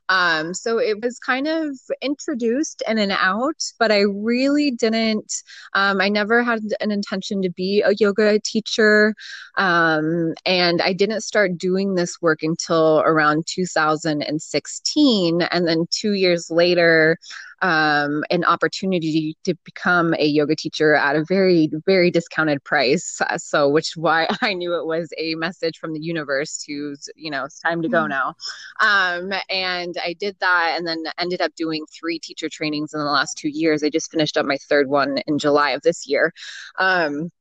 um, 0.10 0.54
so 0.54 0.80
it 0.80 1.02
was 1.02 1.18
kind 1.20 1.48
of 1.48 1.78
introduced 2.02 2.84
in 2.88 2.98
and 2.98 3.12
out, 3.12 3.62
but 3.80 3.92
I 3.92 4.02
really 4.02 4.72
didn't, 4.72 5.34
um, 5.74 6.02
I 6.02 6.10
never 6.10 6.44
had 6.44 6.60
an 6.82 6.92
intention 6.92 7.42
to 7.42 7.50
be 7.50 7.82
a 7.82 7.94
yoga 7.98 8.40
teacher. 8.40 9.16
Um, 9.58 10.34
and 10.46 10.82
I 10.82 10.94
didn't 10.94 11.22
start 11.22 11.58
doing 11.58 11.96
this 11.96 12.22
work 12.22 12.44
until 12.44 13.00
around 13.06 13.46
2016. 13.48 15.42
And 15.42 15.68
then 15.68 15.86
two 15.90 16.14
years 16.14 16.52
later, 16.52 17.18
um, 17.64 18.26
an 18.30 18.44
opportunity 18.44 19.38
to 19.46 19.56
become 19.64 20.14
a 20.20 20.26
yoga 20.26 20.54
teacher 20.56 20.96
at 20.96 21.16
a 21.16 21.24
very, 21.24 21.72
very 21.86 22.12
discounted 22.12 22.62
price. 22.66 23.22
So, 23.38 23.70
which 23.70 23.94
why 23.96 24.28
I 24.42 24.54
knew 24.54 24.76
it 24.76 24.86
was 24.86 25.10
a 25.18 25.36
message 25.36 25.78
from 25.80 25.94
the 25.94 26.02
universe 26.02 26.58
to, 26.66 26.96
you 27.16 27.32
know, 27.32 27.46
it's 27.46 27.60
time 27.60 27.82
to 27.82 27.90
go 27.90 28.04
mm. 28.04 28.10
now. 28.10 28.36
Um, 28.82 29.32
and 29.50 29.96
I 30.04 30.14
did 30.20 30.36
that 30.42 30.76
and 30.78 30.86
then 30.86 31.06
ended 31.18 31.42
up 31.42 31.56
doing 31.56 31.86
three 31.98 32.20
teacher 32.20 32.50
trainings 32.50 32.94
in 32.94 33.00
the 33.00 33.06
last 33.06 33.38
two 33.38 33.50
years. 33.50 33.82
I 33.82 33.90
just 33.90 34.12
finished 34.12 34.36
up 34.36 34.46
my 34.46 34.58
third 34.70 34.90
one 34.90 35.20
in 35.26 35.40
July 35.40 35.72
of 35.72 35.82
this 35.84 36.06
year. 36.06 36.34
Um, 36.78 37.32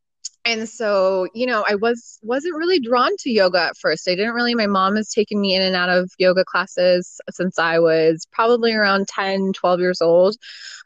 and 0.45 0.69
so 0.69 1.27
you 1.35 1.47
know 1.47 1.65
i 1.69 1.75
was 1.75 2.19
wasn't 2.23 2.55
really 2.55 2.81
drawn 2.81 3.17
to 3.19 3.31
yoga 3.31 3.61
at 3.61 3.77
first. 3.77 4.09
I 4.09 4.15
didn't 4.15 4.35
really 4.35 4.55
my 4.55 4.67
mom 4.67 4.97
has 4.97 5.09
taken 5.11 5.41
me 5.41 5.55
in 5.55 5.63
and 5.63 5.77
out 5.77 5.89
of 5.89 6.11
yoga 6.19 6.45
classes 6.45 7.21
since 7.31 7.59
i 7.59 7.79
was 7.79 8.27
probably 8.33 8.73
around 8.73 9.09
10 9.09 9.53
12 9.53 9.81
years 9.81 10.01
old. 10.03 10.37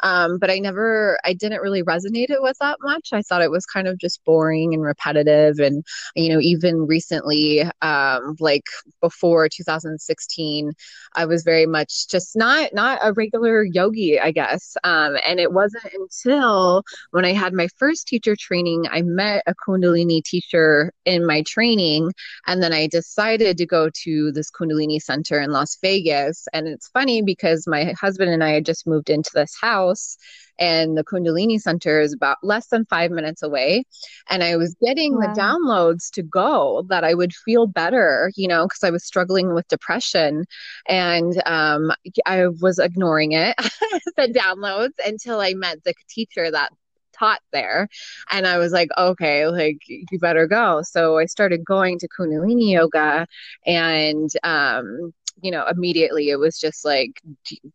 Um, 0.03 0.39
but 0.39 0.51
i 0.51 0.59
never 0.59 1.19
i 1.25 1.33
didn't 1.33 1.63
really 1.63 1.83
resonate 1.83 2.31
it 2.31 2.43
with 2.43 2.59
that 2.61 2.79
much. 2.83 3.11
I 3.13 3.23
thought 3.23 3.43
it 3.43 3.51
was 3.51 3.65
kind 3.67 3.89
of 3.89 3.99
just 3.99 4.23
boring 4.25 4.75
and 4.75 4.83
repetitive. 4.83 5.59
And 5.59 5.85
you 6.15 6.33
know 6.33 6.41
even 6.41 6.87
recently 6.87 7.65
um, 7.83 8.37
like 8.41 8.65
before 9.01 9.49
2016 9.49 10.73
i 11.15 11.25
was 11.25 11.43
very 11.45 11.67
much 11.67 12.09
just 12.09 12.37
not 12.37 12.75
not 12.75 12.99
a 13.03 13.13
regular 13.15 13.65
yogi 13.65 14.21
i 14.21 14.31
guess. 14.33 14.77
Um, 14.85 15.17
and 15.27 15.41
it 15.41 15.53
wasn't 15.53 15.85
until 15.95 16.83
when 17.13 17.25
i 17.25 17.33
had 17.33 17.55
my 17.55 17.69
first 17.79 18.07
teacher 18.07 18.37
training 18.37 18.85
i 18.91 19.03
met 19.03 19.43
a 19.47 19.55
Kundalini 19.55 20.23
teacher 20.23 20.93
in 21.05 21.27
my 21.27 21.43
training. 21.43 22.13
And 22.47 22.63
then 22.63 22.73
I 22.73 22.87
decided 22.87 23.59
to 23.59 23.67
go 23.67 23.91
to 24.05 24.33
this 24.33 24.51
Kundalini 24.51 25.01
center 25.01 25.41
in 25.41 25.51
Las 25.51 25.77
Vegas. 25.83 26.47
And 26.53 26.67
it's 26.67 26.89
funny 26.89 27.23
because 27.23 27.67
my 27.67 27.95
husband 28.01 28.31
and 28.31 28.43
I 28.43 28.51
had 28.51 28.67
just 28.67 28.87
moved 28.87 29.11
into 29.11 29.31
this 29.35 29.57
house 29.61 30.17
and 30.59 30.97
the 30.97 31.05
Kundalini 31.05 31.61
Center 31.61 32.01
is 32.01 32.13
about 32.13 32.39
less 32.43 32.69
than 32.69 32.87
five 32.87 33.11
minutes 33.11 33.43
away. 33.43 33.85
And 34.29 34.43
I 34.43 34.57
was 34.57 34.75
getting 34.83 35.15
wow. 35.15 35.21
the 35.21 35.41
downloads 35.41 36.11
to 36.13 36.23
go 36.23 36.85
that 36.89 37.05
I 37.05 37.15
would 37.15 37.35
feel 37.35 37.67
better, 37.67 38.31
you 38.37 38.49
know, 38.49 38.65
because 38.65 38.83
I 38.83 38.91
was 38.91 39.05
struggling 39.05 39.55
with 39.55 39.69
depression. 39.69 40.45
And 40.89 41.41
um, 41.47 41.93
I 42.25 42.47
was 42.61 42.79
ignoring 42.79 43.33
it, 43.33 43.55
the 44.17 44.29
downloads, 44.29 44.95
until 45.05 45.41
I 45.41 45.55
met 45.55 45.85
the 45.85 45.95
teacher 46.09 46.51
that 46.51 46.73
taught 47.19 47.41
there. 47.53 47.89
And 48.31 48.47
I 48.47 48.59
was 48.59 48.73
like, 48.73 48.89
okay, 48.97 49.47
like 49.47 49.79
you 49.87 50.19
better 50.19 50.47
go. 50.47 50.83
So 50.83 51.19
I 51.19 51.27
started 51.27 51.65
going 51.65 51.99
to 51.99 52.09
Kundalini 52.09 52.73
yoga 52.73 53.27
and, 53.67 54.31
um, 54.43 55.13
you 55.43 55.51
know, 55.51 55.67
immediately 55.67 56.31
it 56.31 56.39
was 56.39 56.59
just 56.59 56.85
like 56.85 57.21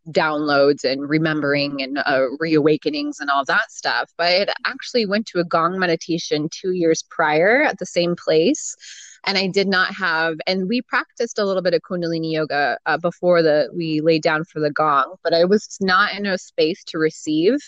downloads 0.09 0.83
and 0.83 1.07
remembering 1.07 1.81
and 1.81 1.99
uh, 1.99 2.25
reawakenings 2.39 3.19
and 3.19 3.29
all 3.29 3.45
that 3.45 3.71
stuff. 3.71 4.11
But 4.17 4.49
I 4.49 4.53
actually 4.65 5.05
went 5.05 5.27
to 5.27 5.39
a 5.39 5.45
gong 5.45 5.77
meditation 5.77 6.49
two 6.51 6.71
years 6.71 7.03
prior 7.03 7.61
at 7.61 7.77
the 7.77 7.85
same 7.85 8.15
place 8.15 8.75
and 9.23 9.37
I 9.37 9.47
did 9.47 9.67
not 9.67 9.93
have. 9.95 10.37
And 10.47 10.67
we 10.67 10.81
practiced 10.81 11.39
a 11.39 11.45
little 11.45 11.61
bit 11.61 11.73
of 11.73 11.81
Kundalini 11.81 12.31
yoga 12.31 12.77
uh, 12.85 12.97
before 12.97 13.41
the 13.41 13.69
we 13.75 14.01
laid 14.01 14.23
down 14.23 14.43
for 14.45 14.59
the 14.59 14.71
gong, 14.71 15.15
but 15.23 15.33
I 15.33 15.45
was 15.45 15.77
not 15.81 16.13
in 16.15 16.25
a 16.25 16.37
space 16.37 16.83
to 16.85 16.97
receive, 16.97 17.59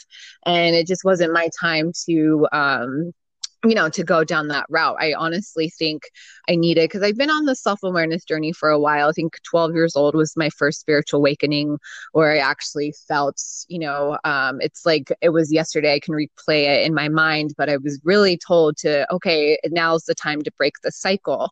and 0.46 0.76
it 0.76 0.88
just 0.88 1.04
wasn't 1.04 1.34
my 1.34 1.50
time 1.60 1.92
to. 2.06 2.48
Um, 2.52 3.14
you 3.64 3.76
know, 3.76 3.90
to 3.90 4.04
go 4.04 4.24
down 4.24 4.50
that 4.50 4.66
route. 4.70 4.98
I 5.00 5.14
honestly 5.14 5.70
think 5.70 6.04
I 6.50 6.56
needed 6.56 6.84
because 6.84 7.02
I've 7.02 7.18
been 7.18 7.30
on 7.30 7.46
the 7.46 7.56
self 7.56 7.80
awareness 7.84 8.26
journey 8.26 8.52
for 8.52 8.70
a 8.70 8.80
while. 8.80 9.10
I 9.10 9.12
think 9.14 9.38
12 9.44 9.74
years 9.74 9.96
old 9.96 10.16
was 10.16 10.36
my 10.36 10.50
first 10.50 10.82
spiritual 10.82 11.20
awakening 11.20 11.78
where 12.12 12.32
I 12.32 12.40
actually 12.40 12.94
felt, 13.08 13.42
you 13.70 13.80
know, 13.80 14.18
um, 14.26 14.60
it's 14.60 14.86
like 14.86 15.12
it 15.22 15.30
was 15.30 15.52
yesterday. 15.52 15.94
I 15.94 16.00
can 16.00 16.14
replay 16.14 16.66
it 16.66 16.86
in 16.86 16.94
my 16.94 17.08
mind, 17.08 17.54
but 17.58 17.70
I 17.70 17.78
was 17.78 18.02
really 18.04 18.38
told 18.38 18.78
to, 18.78 19.12
okay, 19.14 19.58
now's 19.68 20.04
the 20.04 20.16
time 20.16 20.42
to 20.42 20.52
break 20.58 20.74
the 20.84 20.92
cycle. 20.92 21.52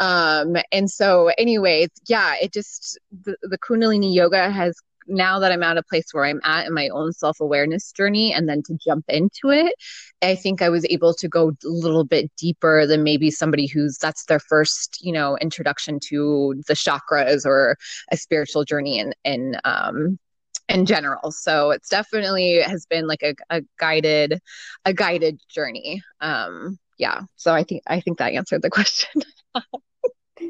Um, 0.00 0.56
and 0.72 0.90
so, 0.90 1.30
anyway, 1.38 1.86
yeah, 2.08 2.34
it 2.42 2.52
just, 2.52 2.98
the, 3.24 3.36
the 3.42 3.58
Kundalini 3.58 4.12
yoga 4.12 4.50
has 4.50 4.74
now 5.06 5.38
that 5.38 5.52
I'm 5.52 5.62
at 5.62 5.76
a 5.76 5.82
place 5.82 6.06
where 6.12 6.24
I'm 6.24 6.40
at 6.44 6.66
in 6.66 6.74
my 6.74 6.88
own 6.88 7.12
self 7.12 7.40
awareness 7.40 7.92
journey 7.92 8.32
and 8.32 8.48
then 8.48 8.62
to 8.64 8.76
jump 8.84 9.04
into 9.08 9.50
it, 9.50 9.74
I 10.22 10.34
think 10.34 10.62
I 10.62 10.68
was 10.68 10.86
able 10.90 11.14
to 11.14 11.28
go 11.28 11.50
a 11.50 11.68
little 11.68 12.04
bit 12.04 12.30
deeper 12.36 12.86
than 12.86 13.02
maybe 13.02 13.30
somebody 13.30 13.66
who's 13.66 13.98
that's 13.98 14.24
their 14.26 14.40
first, 14.40 14.98
you 15.02 15.12
know, 15.12 15.36
introduction 15.38 15.98
to 16.08 16.62
the 16.66 16.74
chakras 16.74 17.44
or 17.44 17.76
a 18.10 18.16
spiritual 18.16 18.64
journey 18.64 18.98
in, 18.98 19.14
in, 19.24 19.56
um, 19.64 20.18
in 20.68 20.86
general. 20.86 21.32
So 21.32 21.70
it's 21.70 21.88
definitely 21.88 22.60
has 22.60 22.86
been 22.86 23.06
like 23.06 23.22
a, 23.22 23.34
a 23.50 23.62
guided, 23.78 24.40
a 24.84 24.94
guided 24.94 25.40
journey. 25.48 26.02
Um, 26.20 26.78
yeah. 26.98 27.22
So 27.36 27.52
I 27.52 27.64
think, 27.64 27.82
I 27.86 28.00
think 28.00 28.18
that 28.18 28.32
answered 28.32 28.62
the 28.62 28.70
question. 28.70 29.22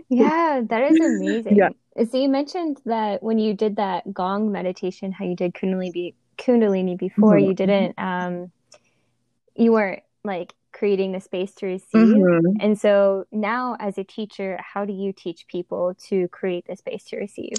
yeah, 0.09 0.63
that 0.69 0.91
is 0.91 1.01
amazing. 1.05 1.57
Yeah. 1.57 1.71
So 2.11 2.19
you 2.19 2.29
mentioned 2.29 2.81
that 2.87 3.23
when 3.23 3.39
you 3.39 3.55
did 3.55 3.77
that 3.77 4.13
gong 4.13 4.51
meditation, 4.51 5.13
how 5.13 5.25
you 5.25 5.37
did 5.37 5.55
kundalini, 5.55 6.15
kundalini 6.39 6.97
before, 6.97 7.37
mm-hmm. 7.37 7.47
you 7.47 7.55
didn't, 7.55 7.99
um, 7.99 8.51
you 9.55 9.73
weren't 9.73 10.03
like 10.25 10.55
creating 10.73 11.13
the 11.13 11.21
space 11.21 11.55
to 11.57 11.67
receive. 11.67 11.89
Mm-hmm. 11.93 12.57
And 12.61 12.79
so 12.79 13.27
now, 13.31 13.77
as 13.79 13.99
a 13.99 14.05
teacher, 14.05 14.59
how 14.63 14.85
do 14.85 14.93
you 14.93 15.13
teach 15.13 15.47
people 15.47 15.95
to 16.09 16.29
create 16.29 16.67
the 16.67 16.77
space 16.77 17.05
to 17.05 17.17
receive? 17.17 17.55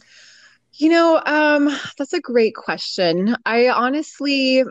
You 0.74 0.90
know, 0.90 1.22
um, 1.24 1.70
that's 1.98 2.14
a 2.14 2.20
great 2.20 2.56
question. 2.56 3.36
I 3.46 3.70
honestly 3.70 4.64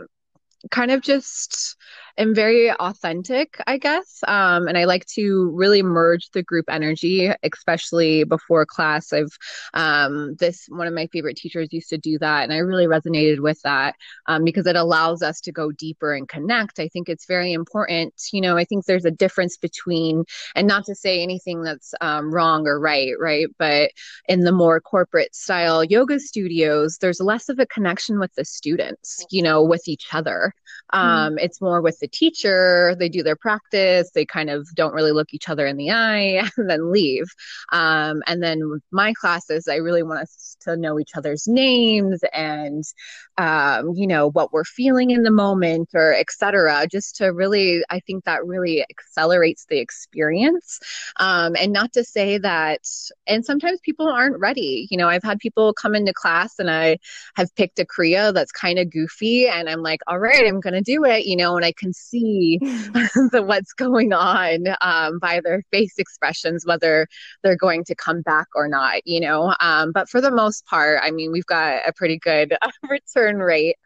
kind 0.71 0.91
of 0.91 1.01
just 1.01 1.77
am 2.19 2.35
very 2.35 2.71
authentic, 2.73 3.61
I 3.67 3.79
guess. 3.79 4.21
Um, 4.27 4.69
and 4.69 4.77
I 4.77 4.85
like 4.85 5.07
to 5.15 5.51
really 5.55 5.83
merge 5.83 6.31
the 6.31 6.43
group 6.43 6.67
energy, 6.69 7.31
especially 7.43 8.25
before 8.25 8.67
class. 8.67 9.13
I've 9.13 9.37
um, 9.75 10.35
this 10.39 10.67
one 10.69 10.87
of 10.87 10.95
my 10.95 11.07
favorite 11.13 11.37
teachers 11.37 11.69
used 11.73 11.91
to 11.91 11.99
do 11.99 12.19
that, 12.19 12.45
and 12.45 12.53
I 12.53 12.59
really 12.59 12.87
resonated 12.87 13.41
with 13.41 13.61
that 13.63 13.95
um, 14.27 14.45
because 14.45 14.67
it 14.67 14.77
allows 14.77 15.23
us 15.23 15.41
to 15.43 15.53
go 15.53 15.73
deeper 15.73 16.15
and 16.15 16.29
connect. 16.29 16.79
I 16.79 16.89
think 16.89 17.09
it's 17.09 17.27
very 17.27 17.53
important. 17.53 18.15
You 18.33 18.41
know, 18.41 18.57
I 18.57 18.65
think 18.65 18.85
there's 18.85 19.05
a 19.05 19.11
difference 19.11 19.57
between, 19.57 20.25
and 20.55 20.67
not 20.67 20.85
to 20.87 20.95
say 20.95 21.23
anything 21.23 21.63
that's 21.63 21.95
um, 22.01 22.33
wrong 22.33 22.67
or 22.67 22.79
right, 22.79 23.13
right, 23.19 23.47
but 23.59 23.91
in 24.29 24.41
the 24.41 24.53
more 24.53 24.81
corporate 24.81 25.35
style 25.35 25.85
yoga 25.85 26.19
studios, 26.19 26.99
there's 27.01 27.21
less 27.21 27.49
of 27.49 27.59
a 27.59 27.67
connection 27.67 28.19
with 28.19 28.35
the 28.35 28.45
students, 28.45 29.25
you 29.31 29.43
know, 29.43 29.63
with 29.63 29.87
each 29.87 30.09
other. 30.13 30.53
Mm. 30.93 31.37
It's 31.39 31.61
more 31.61 31.81
with 31.81 32.02
the 32.03 32.09
teacher, 32.09 32.95
they 32.99 33.09
do 33.09 33.23
their 33.23 33.37
practice, 33.37 34.11
they 34.11 34.27
kind 34.27 34.51
of 34.51 34.69
don't 34.75 34.93
really 34.93 35.13
look 35.13 35.33
each 35.33 35.49
other 35.49 35.67
in 35.67 35.79
the 35.79 35.91
eye 35.91 36.43
and 36.59 36.69
then 36.69 36.93
leave. 36.93 37.25
Um, 37.73 38.23
and 38.27 38.43
then 38.43 38.81
my 38.91 39.15
classes, 39.15 39.69
I 39.69 39.77
really 39.77 40.03
want 40.03 40.21
us 40.21 40.57
to 40.63 40.77
know 40.77 40.99
each 40.99 41.13
other's 41.17 41.47
names 41.49 42.21
and, 42.35 42.85
um, 43.39 43.95
you 43.95 44.07
know, 44.07 44.31
what 44.31 44.53
we're 44.53 44.65
feeling 44.65 45.11
in 45.11 45.23
the 45.23 45.31
moment 45.31 45.91
or 45.95 46.13
etc. 46.13 46.87
Just 46.91 47.17
to 47.17 47.29
really, 47.29 47.83
I 47.89 48.01
think 48.01 48.25
that 48.25 48.45
really 48.45 48.85
accelerates 48.91 49.65
the 49.69 49.79
experience. 49.79 50.81
Um, 51.21 51.57
and 51.59 51.73
not 51.73 51.93
to 51.93 52.05
say 52.05 52.39
that, 52.39 52.81
and 53.27 53.45
sometimes 53.45 53.81
people 53.81 54.09
aren't 54.09 54.39
ready. 54.39 54.89
You 54.91 54.99
know, 54.99 55.09
I've 55.09 55.23
had 55.23 55.39
people 55.39 55.73
come 55.73 55.95
into 55.95 56.13
class 56.13 56.59
and 56.59 56.71
I 56.71 56.99
have 57.37 57.55
picked 57.55 57.79
a 57.79 57.85
Kriya 57.85 58.35
that's 58.35 58.53
kind 58.53 58.79
of 58.79 58.91
goofy 58.91 59.47
and 59.47 59.69
I'm 59.69 59.83
like, 59.83 60.01
all 60.09 60.19
right, 60.19 60.47
I'm 60.47 60.61
going 60.61 60.75
to 60.75 60.81
do 60.81 61.05
it, 61.05 61.27
you 61.27 61.37
know, 61.37 61.57
and 61.57 61.65
I 61.65 61.73
can 61.73 61.92
see 61.93 62.59
the, 62.61 63.43
what's 63.47 63.73
going 63.73 64.13
on 64.13 64.65
um, 64.81 65.19
by 65.19 65.41
their 65.43 65.63
face 65.71 65.99
expressions, 65.99 66.67
whether 66.67 67.07
they're 67.43 67.57
going 67.57 67.85
to 67.85 67.95
come 67.95 68.23
back 68.23 68.49
or 68.55 68.69
not, 68.69 69.07
you 69.07 69.21
know. 69.21 69.55
Um, 69.61 69.93
but 69.93 70.09
for 70.09 70.21
the 70.21 70.31
most 70.31 70.67
part, 70.67 71.01
I 71.03 71.11
mean, 71.11 71.33
we've 71.33 71.47
got 71.47 71.87
a 71.87 71.93
pretty 71.95 72.19
good 72.19 72.57
return 72.89 73.39
rate. 73.39 73.77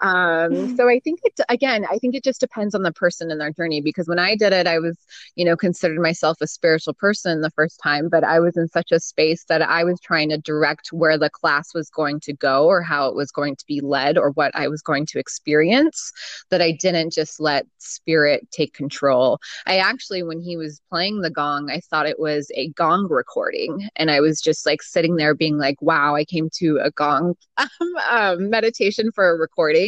Um, 0.00 0.76
so 0.76 0.88
I 0.88 1.00
think 1.00 1.20
it 1.24 1.40
again, 1.48 1.86
I 1.90 1.98
think 1.98 2.14
it 2.14 2.24
just 2.24 2.40
depends 2.40 2.74
on 2.74 2.82
the 2.82 2.92
person 2.92 3.30
and 3.30 3.40
their 3.40 3.52
journey 3.52 3.80
because 3.80 4.08
when 4.08 4.18
I 4.18 4.36
did 4.36 4.52
it, 4.52 4.66
I 4.66 4.78
was, 4.78 4.96
you 5.36 5.44
know, 5.44 5.56
considered 5.56 6.00
myself 6.00 6.38
a 6.40 6.46
spiritual 6.46 6.94
person 6.94 7.40
the 7.40 7.50
first 7.50 7.80
time, 7.82 8.08
but 8.08 8.24
I 8.24 8.40
was 8.40 8.56
in 8.56 8.68
such 8.68 8.92
a 8.92 9.00
space 9.00 9.44
that 9.48 9.62
I 9.62 9.84
was 9.84 10.00
trying 10.00 10.30
to 10.30 10.38
direct 10.38 10.88
where 10.92 11.18
the 11.18 11.30
class 11.30 11.74
was 11.74 11.90
going 11.90 12.20
to 12.20 12.32
go 12.32 12.66
or 12.66 12.82
how 12.82 13.08
it 13.08 13.14
was 13.14 13.30
going 13.30 13.56
to 13.56 13.64
be 13.66 13.80
led 13.80 14.16
or 14.16 14.30
what 14.30 14.54
I 14.54 14.68
was 14.68 14.82
going 14.82 15.06
to 15.06 15.18
experience 15.18 16.12
that 16.50 16.62
I 16.62 16.72
didn't 16.72 17.12
just 17.12 17.40
let 17.40 17.66
spirit 17.78 18.48
take 18.50 18.72
control. 18.72 19.38
I 19.66 19.78
actually, 19.78 20.22
when 20.22 20.40
he 20.40 20.56
was 20.56 20.80
playing 20.90 21.20
the 21.20 21.30
gong, 21.30 21.70
I 21.70 21.80
thought 21.80 22.06
it 22.06 22.18
was 22.18 22.50
a 22.54 22.68
gong 22.70 23.08
recording. 23.10 23.88
And 23.96 24.10
I 24.10 24.20
was 24.20 24.40
just 24.40 24.66
like 24.66 24.82
sitting 24.82 25.16
there 25.16 25.34
being 25.34 25.58
like, 25.58 25.80
wow, 25.80 26.14
I 26.14 26.24
came 26.24 26.48
to 26.54 26.78
a 26.82 26.90
gong 26.90 27.34
um, 28.10 28.50
meditation 28.50 29.10
for 29.12 29.30
a 29.30 29.36
recording 29.36 29.81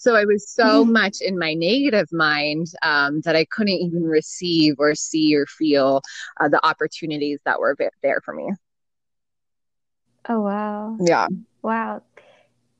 so 0.00 0.16
I 0.16 0.24
was 0.24 0.48
so 0.48 0.82
mm-hmm. 0.82 0.92
much 0.92 1.20
in 1.20 1.38
my 1.38 1.52
negative 1.52 2.08
mind 2.10 2.68
um, 2.80 3.20
that 3.22 3.36
I 3.36 3.44
couldn't 3.44 3.74
even 3.74 4.02
receive 4.02 4.76
or 4.78 4.94
see 4.94 5.36
or 5.36 5.44
feel 5.44 6.00
uh, 6.40 6.48
the 6.48 6.64
opportunities 6.66 7.38
that 7.44 7.60
were 7.60 7.76
there 8.02 8.22
for 8.24 8.32
me. 8.32 8.50
Oh, 10.26 10.40
wow. 10.40 10.96
Yeah. 11.00 11.26
Wow. 11.60 12.02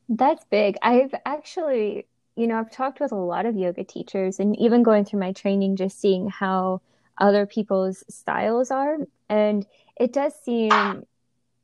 That's 0.09 0.45
big. 0.47 0.79
I've 0.81 1.15
actually, 1.27 2.07
you 2.37 2.47
know, 2.47 2.59
I've 2.59 2.71
talked 2.71 3.01
with 3.01 3.13
a 3.13 3.17
lot 3.17 3.45
of 3.45 3.55
yoga 3.55 3.85
teachers 3.85 4.41
and 4.41 4.59
even 4.59 4.83
going 4.83 5.05
through 5.05 5.21
my 5.21 5.33
training, 5.33 5.77
just 5.77 6.01
seeing 6.01 6.31
how 6.31 6.81
other 7.19 7.45
people's 7.45 8.03
styles 8.09 8.71
are. 8.71 8.97
And 9.29 9.67
it 9.97 10.15
does 10.15 10.33
seem 10.43 11.05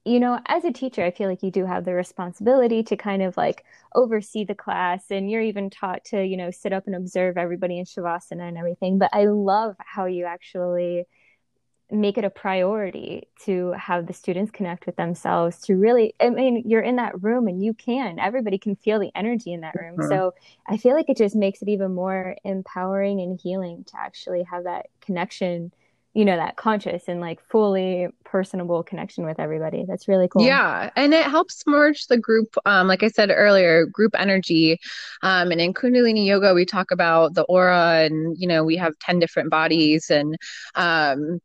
you 0.06 0.20
know, 0.20 0.38
as 0.46 0.64
a 0.64 0.72
teacher, 0.72 1.02
I 1.02 1.10
feel 1.10 1.28
like 1.28 1.42
you 1.42 1.50
do 1.50 1.66
have 1.66 1.84
the 1.84 1.92
responsibility 1.92 2.84
to 2.84 2.96
kind 2.96 3.22
of 3.22 3.36
like 3.36 3.64
oversee 3.92 4.44
the 4.44 4.54
class, 4.54 5.04
and 5.10 5.28
you're 5.28 5.42
even 5.42 5.68
taught 5.68 6.04
to, 6.06 6.24
you 6.24 6.36
know, 6.36 6.52
sit 6.52 6.72
up 6.72 6.86
and 6.86 6.94
observe 6.94 7.36
everybody 7.36 7.80
in 7.80 7.84
Shavasana 7.84 8.48
and 8.48 8.56
everything. 8.56 8.98
But 8.98 9.10
I 9.12 9.24
love 9.26 9.74
how 9.80 10.06
you 10.06 10.24
actually 10.24 11.06
make 11.90 12.18
it 12.18 12.24
a 12.24 12.30
priority 12.30 13.28
to 13.44 13.72
have 13.72 14.06
the 14.06 14.12
students 14.12 14.50
connect 14.50 14.86
with 14.86 14.96
themselves 14.96 15.60
to 15.60 15.76
really 15.76 16.12
i 16.18 16.28
mean 16.28 16.64
you're 16.66 16.80
in 16.80 16.96
that 16.96 17.22
room 17.22 17.46
and 17.46 17.62
you 17.62 17.72
can 17.72 18.18
everybody 18.18 18.58
can 18.58 18.74
feel 18.74 18.98
the 18.98 19.12
energy 19.14 19.52
in 19.52 19.60
that 19.60 19.72
room 19.76 19.96
mm-hmm. 19.96 20.08
so 20.08 20.34
i 20.66 20.76
feel 20.76 20.96
like 20.96 21.08
it 21.08 21.16
just 21.16 21.36
makes 21.36 21.62
it 21.62 21.68
even 21.68 21.94
more 21.94 22.34
empowering 22.42 23.20
and 23.20 23.38
healing 23.40 23.84
to 23.84 23.96
actually 24.00 24.42
have 24.42 24.64
that 24.64 24.86
connection 25.00 25.72
you 26.16 26.24
know 26.24 26.36
that 26.36 26.56
conscious 26.56 27.04
and 27.08 27.20
like 27.20 27.40
fully 27.42 28.08
personable 28.24 28.82
connection 28.82 29.24
with 29.26 29.38
everybody. 29.38 29.84
That's 29.86 30.08
really 30.08 30.28
cool. 30.28 30.42
Yeah 30.42 30.90
and 30.96 31.12
it 31.12 31.26
helps 31.26 31.62
merge 31.66 32.06
the 32.06 32.18
group 32.18 32.48
um, 32.64 32.88
like 32.88 33.02
i 33.02 33.08
said 33.08 33.30
earlier 33.30 33.86
group 33.86 34.14
energy 34.18 34.78
um, 35.22 35.50
and 35.50 35.60
in 35.60 35.74
kundalini 35.74 36.26
yoga 36.26 36.54
we 36.54 36.64
talk 36.64 36.90
about 36.90 37.34
the 37.34 37.42
aura 37.44 38.04
and 38.04 38.36
you 38.38 38.48
know 38.48 38.64
we 38.64 38.76
have 38.76 38.98
10 39.00 39.18
different 39.18 39.50
bodies 39.50 40.10
and 40.10 40.36
um, 40.74 41.38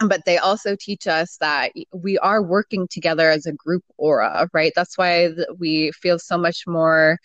but 0.00 0.24
they 0.26 0.38
also 0.38 0.76
teach 0.78 1.06
us 1.06 1.36
that 1.40 1.72
we 1.92 2.18
are 2.18 2.42
working 2.42 2.86
together 2.88 3.30
as 3.30 3.46
a 3.46 3.52
group 3.52 3.82
aura 3.96 4.48
right? 4.52 4.72
That's 4.76 4.96
why 4.98 5.30
we 5.58 5.90
feel 5.92 6.18
so 6.18 6.38
much 6.38 6.64
more 6.66 7.18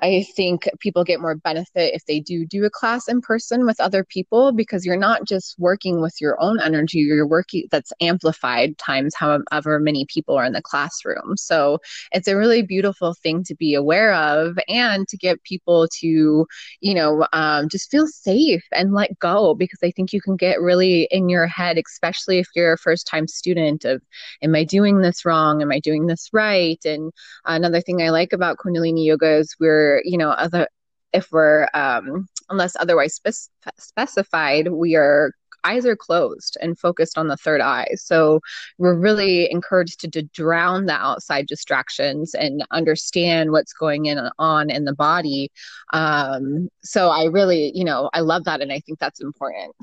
I 0.00 0.24
think 0.34 0.68
people 0.80 1.04
get 1.04 1.20
more 1.20 1.34
benefit 1.34 1.94
if 1.94 2.04
they 2.06 2.18
do 2.18 2.46
do 2.46 2.64
a 2.64 2.70
class 2.70 3.08
in 3.08 3.20
person 3.20 3.66
with 3.66 3.78
other 3.78 4.04
people 4.04 4.50
because 4.52 4.86
you're 4.86 4.96
not 4.96 5.24
just 5.26 5.54
working 5.58 6.00
with 6.00 6.14
your 6.20 6.40
own 6.42 6.60
energy, 6.60 6.98
you're 6.98 7.26
working 7.26 7.68
that's 7.70 7.92
amplified 8.00 8.78
times 8.78 9.14
however 9.14 9.78
many 9.78 10.06
people 10.06 10.34
are 10.34 10.44
in 10.44 10.54
the 10.54 10.62
classroom. 10.62 11.36
So 11.36 11.78
it's 12.10 12.26
a 12.26 12.36
really 12.36 12.62
beautiful 12.62 13.14
thing 13.22 13.44
to 13.44 13.54
be 13.54 13.74
aware 13.74 14.14
of 14.14 14.58
and 14.66 15.06
to 15.08 15.16
get 15.16 15.42
people 15.44 15.88
to, 16.00 16.46
you 16.80 16.94
know, 16.94 17.26
um, 17.32 17.68
just 17.68 17.90
feel 17.90 18.06
safe 18.06 18.64
and 18.72 18.94
let 18.94 19.18
go 19.18 19.54
because 19.54 19.80
I 19.84 19.90
think 19.90 20.12
you 20.12 20.20
can 20.20 20.36
get 20.36 20.60
really 20.60 21.06
in 21.10 21.28
your 21.28 21.46
head, 21.46 21.78
especially 21.78 22.38
if 22.38 22.48
you're 22.54 22.72
a 22.72 22.78
first 22.78 23.06
time 23.06 23.28
student 23.28 23.84
of, 23.84 24.02
am 24.42 24.54
I 24.54 24.64
doing 24.64 25.02
this 25.02 25.24
wrong? 25.24 25.60
Am 25.60 25.70
I 25.70 25.80
doing 25.80 26.06
this 26.06 26.30
right? 26.32 26.82
And 26.84 27.12
another 27.44 27.80
thing 27.80 28.00
I 28.02 28.08
like 28.08 28.32
about 28.32 28.56
Kundalini 28.56 29.04
Yoga 29.04 29.36
is 29.36 29.54
we're 29.60 29.81
you 30.04 30.18
know 30.18 30.30
other 30.30 30.68
if 31.12 31.30
we're 31.30 31.68
um, 31.74 32.28
unless 32.50 32.74
otherwise 32.76 33.14
spe- 33.14 33.50
specified 33.78 34.68
we 34.68 34.94
are 34.96 35.32
eyes 35.64 35.86
are 35.86 35.96
closed 35.96 36.56
and 36.60 36.78
focused 36.78 37.16
on 37.16 37.28
the 37.28 37.36
third 37.36 37.60
eye. 37.60 37.88
So 37.96 38.40
we're 38.78 38.94
really 38.94 39.50
encouraged 39.50 40.00
to, 40.00 40.10
to 40.10 40.22
drown 40.22 40.86
the 40.86 40.94
outside 40.94 41.46
distractions 41.46 42.34
and 42.34 42.64
understand 42.70 43.52
what's 43.52 43.72
going 43.72 44.06
in 44.06 44.18
on 44.38 44.70
in 44.70 44.84
the 44.84 44.94
body. 44.94 45.50
Um, 45.92 46.68
so 46.82 47.08
I 47.10 47.24
really, 47.24 47.72
you 47.74 47.84
know, 47.84 48.10
I 48.12 48.20
love 48.20 48.44
that, 48.44 48.60
and 48.60 48.72
I 48.72 48.80
think 48.80 48.98
that's 48.98 49.20
important. 49.20 49.74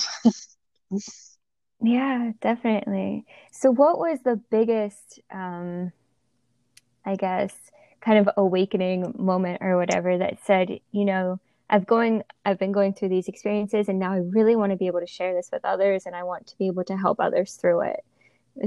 yeah, 1.81 2.31
definitely. 2.41 3.25
So, 3.51 3.71
what 3.71 3.99
was 3.99 4.19
the 4.23 4.39
biggest, 4.49 5.19
um, 5.31 5.91
I 7.05 7.15
guess, 7.15 7.55
kind 8.01 8.19
of 8.19 8.33
awakening 8.37 9.13
moment 9.17 9.59
or 9.61 9.77
whatever 9.77 10.17
that 10.17 10.39
said, 10.45 10.79
you 10.91 11.05
know, 11.05 11.39
I've 11.69 11.85
going 11.85 12.23
I've 12.45 12.59
been 12.59 12.71
going 12.71 12.93
through 12.93 13.09
these 13.09 13.27
experiences 13.27 13.89
and 13.89 13.99
now 13.99 14.13
I 14.13 14.17
really 14.17 14.55
want 14.55 14.71
to 14.71 14.77
be 14.77 14.87
able 14.87 15.01
to 15.01 15.07
share 15.07 15.33
this 15.35 15.49
with 15.51 15.65
others 15.65 16.05
and 16.05 16.15
I 16.15 16.23
want 16.23 16.47
to 16.47 16.57
be 16.57 16.67
able 16.67 16.83
to 16.85 16.97
help 16.97 17.19
others 17.19 17.55
through 17.55 17.81
it. 17.81 18.03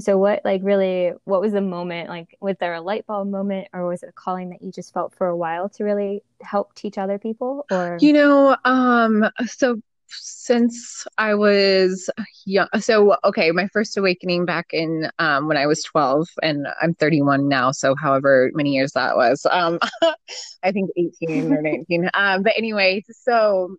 So 0.01 0.17
what 0.19 0.43
like 0.45 0.63
really 0.65 1.13
what 1.25 1.41
was 1.41 1.53
the 1.53 1.61
moment 1.61 2.09
like 2.09 2.37
was 2.41 2.57
there 2.61 2.75
a 2.75 2.81
light 2.81 3.07
bulb 3.07 3.29
moment 3.29 3.69
or 3.75 3.87
was 3.89 4.03
it 4.03 4.09
a 4.11 4.13
calling 4.13 4.51
that 4.51 4.63
you 4.63 4.73
just 4.73 4.95
felt 4.95 5.15
for 5.15 5.27
a 5.27 5.37
while 5.37 5.69
to 5.71 5.85
really 5.85 6.23
help 6.43 6.75
teach 6.75 6.99
other 6.99 7.19
people 7.19 7.67
or 7.71 8.03
You 8.03 8.13
know, 8.13 8.57
um 8.65 9.31
so 9.47 9.81
since 10.21 11.07
I 11.19 11.35
was 11.35 12.11
young. 12.45 12.69
So, 12.81 13.17
okay, 13.25 13.51
my 13.51 13.69
first 13.69 13.97
awakening 13.97 14.45
back 14.45 14.67
in 14.73 15.11
um, 15.19 15.49
when 15.49 15.57
I 15.57 15.67
was 15.67 15.83
12, 15.83 16.29
and 16.43 16.67
I'm 16.81 16.95
31 16.95 17.49
now. 17.49 17.73
So, 17.73 17.95
however 17.95 18.51
many 18.55 18.71
years 18.71 18.93
that 18.93 19.17
was, 19.17 19.47
um, 19.51 19.79
I 20.63 20.73
think 20.73 20.91
18 20.97 21.53
or 21.53 21.63
19. 21.63 22.11
Um, 22.15 22.43
but 22.43 22.53
anyway, 22.57 23.03
so 23.11 23.77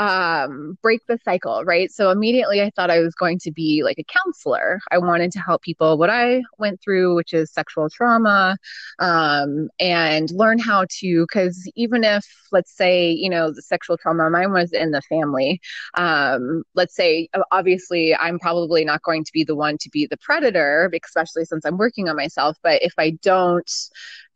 um, 0.00 0.78
break 0.82 1.02
the 1.06 1.18
cycle, 1.26 1.62
right? 1.64 1.92
So 1.92 2.10
immediately 2.10 2.62
I 2.62 2.70
thought 2.74 2.90
I 2.90 3.00
was 3.00 3.14
going 3.14 3.38
to 3.40 3.52
be 3.52 3.82
like 3.84 3.98
a 3.98 4.04
counselor. 4.04 4.80
I 4.90 4.96
wanted 4.96 5.30
to 5.32 5.40
help 5.40 5.60
people 5.60 5.98
what 5.98 6.08
I 6.08 6.40
went 6.58 6.80
through, 6.80 7.14
which 7.14 7.34
is 7.34 7.52
sexual 7.52 7.90
trauma, 7.90 8.56
um, 8.98 9.68
and 9.78 10.30
learn 10.30 10.58
how 10.58 10.86
to, 11.00 11.26
because 11.28 11.70
even 11.76 12.02
if, 12.02 12.24
let's 12.50 12.74
say, 12.74 13.10
you 13.10 13.28
know, 13.28 13.52
the 13.52 13.60
sexual 13.60 13.98
trauma, 13.98 14.30
mine 14.30 14.52
was 14.52 14.72
in 14.72 14.90
the 14.90 15.02
family, 15.02 15.60
um, 15.94 16.62
let's 16.74 16.96
say, 16.96 17.28
obviously, 17.52 18.16
I'm 18.16 18.38
probably 18.38 18.86
not 18.86 19.02
going 19.02 19.22
to 19.24 19.32
be 19.34 19.44
the 19.44 19.54
one 19.54 19.76
to 19.78 19.90
be 19.90 20.06
the 20.06 20.16
predator, 20.16 20.90
especially 21.04 21.44
since 21.44 21.66
I'm 21.66 21.76
working 21.76 22.08
on 22.08 22.16
myself. 22.16 22.56
But 22.62 22.82
if 22.82 22.94
I 22.96 23.10
don't 23.22 23.70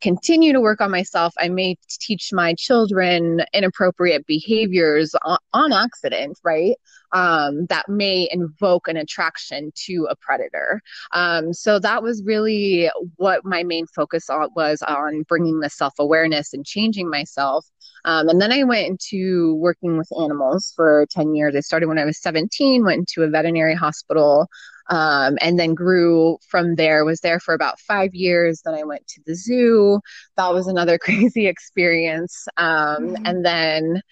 continue 0.04 0.52
to 0.52 0.61
work 0.61 0.82
on 0.82 0.90
myself, 0.90 1.32
I 1.38 1.49
may 1.49 1.78
teach 1.88 2.28
my 2.30 2.52
children 2.58 3.40
inappropriate 3.54 4.26
behaviors 4.26 5.14
on, 5.25 5.38
on 5.54 5.73
accident, 5.73 6.38
right? 6.44 6.76
Um, 7.12 7.64
that 7.70 7.88
may 7.88 8.28
invoke 8.30 8.87
an 8.87 8.99
attraction 8.99 9.73
to 9.87 10.06
a 10.11 10.16
predator. 10.16 10.82
Um, 11.12 11.54
so 11.54 11.78
that 11.78 12.02
was 12.02 12.23
really 12.23 12.90
what 13.16 13.46
my 13.46 13.62
main 13.62 13.87
focus 13.87 14.28
on, 14.28 14.50
was 14.54 14.82
on 14.82 15.23
bringing 15.23 15.61
the 15.61 15.70
self 15.70 15.94
awareness 15.99 16.52
and 16.52 16.66
changing 16.66 17.08
myself. 17.08 17.64
Um, 18.04 18.28
and 18.28 18.40
then 18.40 18.52
I 18.52 18.64
went 18.64 18.87
into 18.87 19.54
working 19.56 19.96
with 19.96 20.08
animals 20.20 20.73
for 20.76 21.06
10 21.11 21.34
years. 21.34 21.56
I 21.56 21.61
started 21.61 21.88
when 21.88 21.99
I 21.99 22.04
was 22.04 22.20
17, 22.20 22.84
went 22.84 22.99
into 22.99 23.23
a 23.23 23.30
veterinary 23.30 23.75
hospital 23.75 24.49
um, 24.90 25.38
and 25.40 25.58
then 25.58 25.75
grew 25.75 26.38
from 26.49 26.75
there 26.75 27.04
was 27.04 27.20
there 27.20 27.40
for 27.40 27.54
about 27.54 27.80
five 27.80 28.14
years 28.14 28.62
then 28.64 28.75
i 28.75 28.82
went 28.82 29.06
to 29.06 29.20
the 29.26 29.34
zoo 29.34 30.00
that 30.37 30.52
was 30.52 30.66
another 30.66 30.99
crazy 31.02 31.46
experience 31.46 32.46
um, 32.56 33.08
mm-hmm. 33.08 33.26
and 33.26 33.44
then 33.44 34.02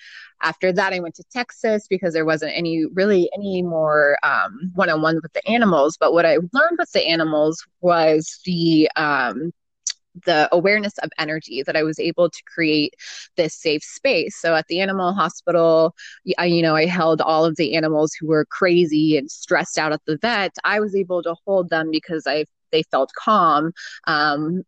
after 0.43 0.73
that 0.73 0.93
i 0.93 1.01
went 1.01 1.15
to 1.15 1.25
texas 1.33 1.87
because 1.89 2.15
there 2.15 2.25
wasn't 2.25 2.53
any 2.55 2.87
really 2.95 3.31
any 3.35 3.63
more 3.63 4.17
um, 4.23 4.71
one-on-one 4.75 5.21
with 5.23 5.33
the 5.33 5.47
animals 5.49 5.97
but 5.99 6.13
what 6.13 6.27
i 6.27 6.37
learned 6.37 6.79
with 6.79 6.91
the 6.93 7.07
animals 7.07 7.65
was 7.81 8.41
the 8.45 8.89
um, 8.97 9.53
the 10.25 10.49
awareness 10.53 10.99
of 10.99 11.11
energy 11.19 11.63
that 11.63 11.77
I 11.77 11.83
was 11.83 11.99
able 11.99 12.31
to 12.31 12.43
create 12.45 12.95
this 13.37 13.55
safe 13.55 13.83
space. 13.83 14.37
So 14.37 14.55
at 14.55 14.67
the 14.69 14.81
animal 14.81 15.13
hospital, 15.13 15.95
I, 16.39 16.47
you 16.47 16.63
know, 16.63 16.77
I 16.77 16.87
held 16.87 17.21
all 17.21 17.45
of 17.45 17.57
the 17.57 17.75
animals 17.75 18.13
who 18.15 18.27
were 18.27 18.45
crazy 18.45 19.17
and 19.17 19.31
stressed 19.31 19.79
out 19.79 19.93
at 19.93 20.01
the 20.07 20.19
vet. 20.19 20.53
I 20.65 20.81
was 20.81 20.95
able 20.95 21.23
to 21.23 21.35
hold 21.47 21.71
them 21.71 21.91
because 21.91 22.27
I 22.27 22.45
they 22.73 22.83
felt 22.85 23.13
calm 23.19 23.73
um, 24.07 24.63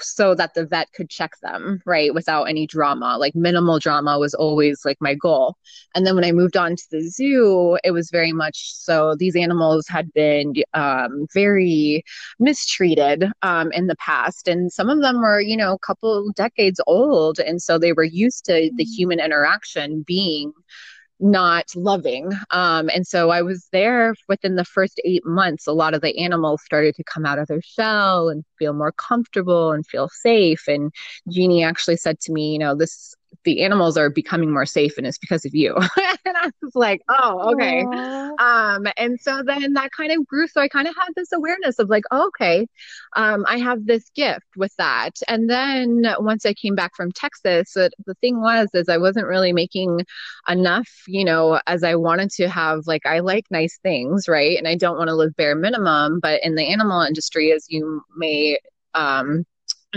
so 0.00 0.34
that 0.34 0.54
the 0.54 0.64
vet 0.66 0.92
could 0.92 1.10
check 1.10 1.32
them 1.42 1.82
right 1.84 2.14
without 2.14 2.44
any 2.44 2.66
drama. 2.66 3.16
Like 3.18 3.34
minimal 3.34 3.78
drama 3.78 4.18
was 4.18 4.34
always 4.34 4.84
like 4.84 4.98
my 5.00 5.14
goal. 5.14 5.56
And 5.94 6.06
then 6.06 6.14
when 6.14 6.24
i 6.24 6.32
moved 6.32 6.56
on 6.56 6.76
to 6.76 6.84
the 6.90 7.08
zoo 7.08 7.78
it 7.84 7.90
was 7.90 8.10
very 8.10 8.32
much 8.32 8.74
so 8.74 9.14
these 9.16 9.36
animals 9.36 9.86
had 9.88 10.12
been 10.12 10.54
um, 10.74 11.26
very 11.32 12.04
mistreated 12.38 13.30
um, 13.42 13.72
in 13.72 13.86
the 13.86 13.96
past. 13.96 14.48
And 14.48 14.72
some 14.72 14.88
of 14.88 15.00
them 15.00 15.20
were 15.20 15.40
you 15.40 15.56
know 15.56 15.74
a 15.74 15.78
couple 15.78 16.30
decades 16.32 16.80
old. 16.86 17.38
And 17.38 17.60
so 17.60 17.78
they 17.78 17.92
were 17.92 18.04
used 18.04 18.44
to 18.46 18.70
the 18.76 18.84
mm. 18.84 18.94
human 18.96 19.20
interaction 19.20 20.02
being 20.02 20.52
not 21.20 21.66
loving. 21.76 22.32
Um, 22.50 22.90
and 22.94 23.06
so 23.06 23.30
I 23.30 23.42
was 23.42 23.68
there 23.72 24.14
within 24.28 24.56
the 24.56 24.64
first 24.64 25.00
eight 25.04 25.24
months. 25.24 25.66
A 25.66 25.72
lot 25.72 25.94
of 25.94 26.00
the 26.00 26.18
animals 26.18 26.62
started 26.64 26.94
to 26.96 27.04
come 27.04 27.24
out 27.24 27.38
of 27.38 27.46
their 27.46 27.62
shell 27.62 28.28
and 28.28 28.44
feel 28.58 28.72
more 28.72 28.92
comfortable 28.92 29.72
and 29.72 29.86
feel 29.86 30.08
safe. 30.08 30.66
And 30.66 30.92
Jeannie 31.30 31.64
actually 31.64 31.96
said 31.96 32.20
to 32.20 32.32
me, 32.32 32.52
you 32.52 32.58
know, 32.58 32.74
this 32.74 33.14
the 33.44 33.62
animals 33.62 33.96
are 33.96 34.10
becoming 34.10 34.52
more 34.52 34.66
safe 34.66 34.96
and 34.98 35.06
it's 35.06 35.18
because 35.18 35.44
of 35.44 35.54
you. 35.54 35.74
and 35.76 36.36
I 36.36 36.50
was 36.62 36.74
like, 36.74 37.00
oh, 37.08 37.52
okay. 37.52 37.84
Aww. 37.84 38.40
Um, 38.40 38.86
and 38.96 39.20
so 39.20 39.42
then 39.44 39.74
that 39.74 39.90
kind 39.96 40.12
of 40.12 40.26
grew. 40.26 40.48
So 40.48 40.60
I 40.60 40.68
kind 40.68 40.88
of 40.88 40.94
had 40.94 41.12
this 41.14 41.32
awareness 41.32 41.78
of 41.78 41.88
like, 41.88 42.04
oh, 42.10 42.28
okay, 42.28 42.66
um, 43.16 43.44
I 43.48 43.58
have 43.58 43.86
this 43.86 44.10
gift 44.14 44.46
with 44.56 44.74
that. 44.76 45.12
And 45.28 45.48
then 45.48 46.06
once 46.18 46.44
I 46.46 46.54
came 46.54 46.74
back 46.74 46.96
from 46.96 47.12
Texas, 47.12 47.76
it, 47.76 47.94
the 48.06 48.14
thing 48.14 48.40
was, 48.40 48.68
is 48.74 48.88
I 48.88 48.98
wasn't 48.98 49.26
really 49.26 49.52
making 49.52 50.00
enough, 50.48 50.88
you 51.06 51.24
know, 51.24 51.60
as 51.66 51.84
I 51.84 51.94
wanted 51.94 52.30
to 52.32 52.48
have, 52.48 52.86
like, 52.86 53.06
I 53.06 53.20
like 53.20 53.44
nice 53.50 53.78
things, 53.82 54.28
right? 54.28 54.56
And 54.56 54.66
I 54.66 54.74
don't 54.74 54.98
want 54.98 55.08
to 55.08 55.14
live 55.14 55.36
bare 55.36 55.54
minimum, 55.54 56.20
but 56.20 56.42
in 56.42 56.54
the 56.54 56.64
animal 56.64 57.02
industry, 57.02 57.52
as 57.52 57.66
you 57.68 58.02
may, 58.16 58.58
um, 58.94 59.44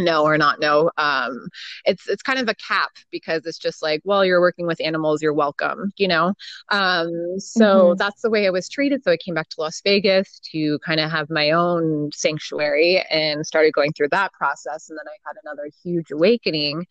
know 0.04 0.24
or 0.24 0.38
not 0.38 0.60
no 0.60 0.92
um, 0.98 1.48
it's 1.86 2.08
it's 2.08 2.24
kind 2.24 2.40
of 2.40 2.48
a 2.48 2.56
cap 2.56 2.92
because 3.12 3.46
it's 3.46 3.58
just 3.60 3.82
like 3.82 4.02
well 4.04 4.24
you're 4.24 4.42
working 4.42 4.68
with 4.68 4.80
animals 4.82 5.22
you're 5.22 5.34
welcome 5.34 5.92
you 5.98 6.08
know? 6.08 6.34
Um, 6.70 7.40
so 7.40 7.66
mm-hmm. 7.66 7.98
that's 7.98 8.22
the 8.22 8.30
way 8.30 8.48
i 8.48 8.50
was 8.50 8.70
treated. 8.70 9.04
So 9.04 9.12
i 9.12 9.18
came 9.18 9.34
back 9.34 9.50
to 9.50 9.62
las 9.62 9.82
vegas 9.84 10.40
to 10.52 10.80
kind 10.80 11.00
of 11.00 11.12
have 11.12 11.30
my 11.30 11.52
own 11.52 12.12
sanctuary 12.14 13.04
and 13.10 13.46
started 13.46 13.74
going 13.74 13.94
through 13.94 14.10
that 14.10 14.34
process. 14.34 14.90
And 14.90 14.98
then 14.98 15.06
i 15.08 15.18
had 15.28 15.36
another 15.44 15.70
huge 15.84 16.12
awakening 16.12 16.86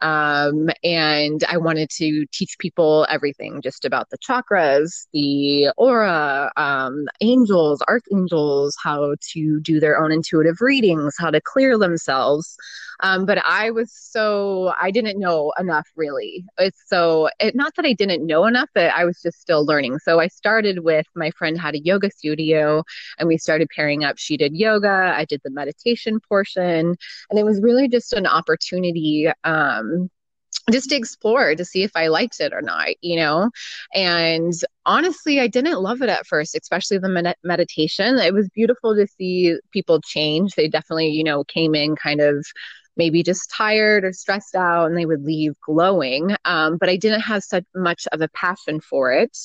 um, 0.00 0.68
and 0.82 1.44
i 1.48 1.56
wanted 1.56 1.90
to 1.90 2.26
teach 2.32 2.56
people 2.58 3.06
everything 3.08 3.60
just 3.62 3.84
about 3.84 4.10
the 4.10 4.18
chakras 4.18 5.06
the 5.12 5.68
aura 5.76 6.50
um, 6.56 7.06
angels 7.20 7.82
archangels 7.88 8.76
how 8.82 9.14
to 9.20 9.60
do 9.60 9.80
their 9.80 10.02
own 10.02 10.12
intuitive 10.12 10.60
readings 10.60 11.14
how 11.18 11.30
to 11.30 11.40
clear 11.40 11.78
themselves 11.78 12.51
um, 13.00 13.26
but 13.26 13.38
I 13.44 13.70
was 13.70 13.92
so, 13.92 14.72
I 14.80 14.90
didn't 14.90 15.18
know 15.18 15.52
enough 15.58 15.88
really. 15.96 16.44
It's 16.58 16.82
so, 16.86 17.28
it, 17.40 17.54
not 17.54 17.74
that 17.76 17.86
I 17.86 17.92
didn't 17.92 18.26
know 18.26 18.46
enough, 18.46 18.68
but 18.74 18.92
I 18.92 19.04
was 19.04 19.20
just 19.22 19.40
still 19.40 19.64
learning. 19.64 19.98
So 19.98 20.20
I 20.20 20.28
started 20.28 20.80
with 20.80 21.06
my 21.14 21.30
friend 21.32 21.60
had 21.60 21.74
a 21.74 21.80
yoga 21.80 22.10
studio 22.10 22.84
and 23.18 23.28
we 23.28 23.38
started 23.38 23.68
pairing 23.74 24.04
up. 24.04 24.18
She 24.18 24.36
did 24.36 24.54
yoga, 24.54 25.14
I 25.16 25.24
did 25.24 25.40
the 25.44 25.50
meditation 25.50 26.20
portion. 26.28 26.96
And 27.30 27.38
it 27.38 27.44
was 27.44 27.60
really 27.60 27.88
just 27.88 28.12
an 28.12 28.26
opportunity. 28.26 29.28
Um, 29.44 30.10
just 30.70 30.90
to 30.90 30.96
explore 30.96 31.54
to 31.54 31.64
see 31.64 31.82
if 31.82 31.92
I 31.94 32.08
liked 32.08 32.40
it 32.40 32.52
or 32.52 32.62
not, 32.62 32.88
you 33.00 33.16
know? 33.16 33.50
And 33.94 34.52
honestly, 34.86 35.40
I 35.40 35.46
didn't 35.46 35.80
love 35.80 36.02
it 36.02 36.08
at 36.08 36.26
first, 36.26 36.56
especially 36.60 36.98
the 36.98 37.08
med- 37.08 37.36
meditation. 37.42 38.18
It 38.18 38.34
was 38.34 38.48
beautiful 38.50 38.94
to 38.94 39.06
see 39.06 39.58
people 39.72 40.00
change. 40.00 40.54
They 40.54 40.68
definitely, 40.68 41.08
you 41.08 41.24
know, 41.24 41.44
came 41.44 41.74
in 41.74 41.96
kind 41.96 42.20
of 42.20 42.46
maybe 42.96 43.22
just 43.22 43.50
tired 43.50 44.04
or 44.04 44.12
stressed 44.12 44.54
out 44.54 44.86
and 44.86 44.96
they 44.96 45.06
would 45.06 45.24
leave 45.24 45.54
glowing. 45.66 46.36
Um, 46.44 46.76
but 46.76 46.88
I 46.88 46.96
didn't 46.96 47.22
have 47.22 47.42
such 47.42 47.64
much 47.74 48.06
of 48.12 48.20
a 48.20 48.28
passion 48.28 48.80
for 48.80 49.12
it. 49.12 49.36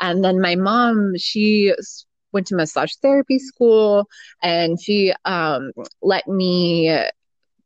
And 0.00 0.24
then 0.24 0.40
my 0.40 0.54
mom, 0.54 1.12
she 1.18 1.74
went 2.32 2.46
to 2.48 2.56
massage 2.56 2.94
therapy 3.00 3.38
school 3.38 4.08
and 4.42 4.80
she 4.80 5.14
um, 5.24 5.72
let 6.02 6.26
me 6.26 6.98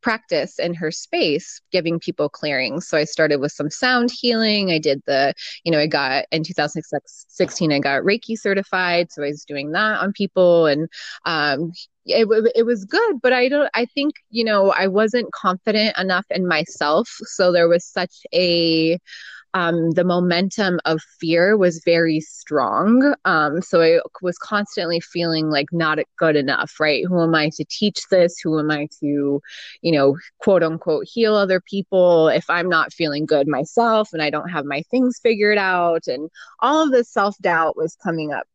practice 0.09 0.59
in 0.59 0.73
her 0.73 0.90
space 0.90 1.61
giving 1.71 2.01
people 2.01 2.31
clearings. 2.31 2.88
So 2.88 2.97
i 2.97 3.05
started 3.05 3.40
with 3.40 3.53
some 3.53 3.68
sound 3.68 4.11
healing. 4.11 4.71
I 4.71 4.79
did 4.79 5.03
the 5.05 5.35
you 5.64 5.71
know 5.71 5.79
i 5.79 5.87
got 5.87 6.25
in 6.33 6.42
2016 6.44 7.73
i 7.73 7.79
got 7.79 8.05
reiki 8.05 8.35
certified. 8.38 9.12
So 9.12 9.23
i 9.23 9.27
was 9.27 9.44
doing 9.44 9.73
that 9.73 10.01
on 10.01 10.14
people 10.14 10.64
and 10.64 10.88
um, 11.27 11.73
it, 12.07 12.27
it 12.55 12.62
was 12.62 12.87
good 12.87 13.21
but 13.21 13.35
i 13.35 13.51
don't 13.51 13.68
i 13.75 13.85
think 13.85 14.14
you 14.31 14.42
know 14.42 14.71
i 14.71 14.87
wasn't 14.87 15.31
confident 15.33 15.94
enough 15.99 16.25
in 16.31 16.49
myself. 16.49 17.07
So 17.37 17.53
there 17.53 17.68
was 17.68 17.85
such 17.85 18.14
a 18.33 18.99
um, 19.55 19.93
the 19.93 20.05
momentum 20.05 20.79
of 20.85 21.01
fear 21.21 21.57
was 21.57 21.83
very 21.85 22.21
strong. 22.21 23.15
Um, 23.25 23.63
so 23.63 23.81
I 23.81 24.01
was 24.23 24.39
constantly 24.39 25.01
feeling 25.01 25.51
like 25.51 25.67
not 25.73 25.99
good 26.19 26.37
enough, 26.37 26.75
right? 26.79 27.05
Who 27.07 27.23
am 27.23 27.35
I 27.35 27.51
to 27.57 27.65
teach 27.69 28.01
this? 28.11 28.39
Who 28.43 28.59
am 28.59 28.71
I 28.71 28.89
to, 29.01 29.41
you 29.83 29.93
know, 29.93 30.17
quote 30.39 30.63
unquote, 30.63 31.07
heal 31.07 31.35
other 31.35 31.61
people 31.61 32.29
if 32.29 32.49
I'm 32.49 32.69
not 32.69 32.93
feeling 32.93 33.27
good 33.27 33.49
myself 33.49 34.11
and 34.13 34.23
I 34.23 34.31
don't 34.31 34.51
have 34.51 34.65
my 34.65 34.83
things 34.91 35.19
figured 35.23 35.59
out? 35.59 36.07
And 36.07 36.31
all 36.61 36.85
of 36.85 36.93
this 36.93 37.11
self 37.11 37.37
doubt 37.39 37.77
was 37.77 37.97
coming 38.03 38.33
up 38.33 38.47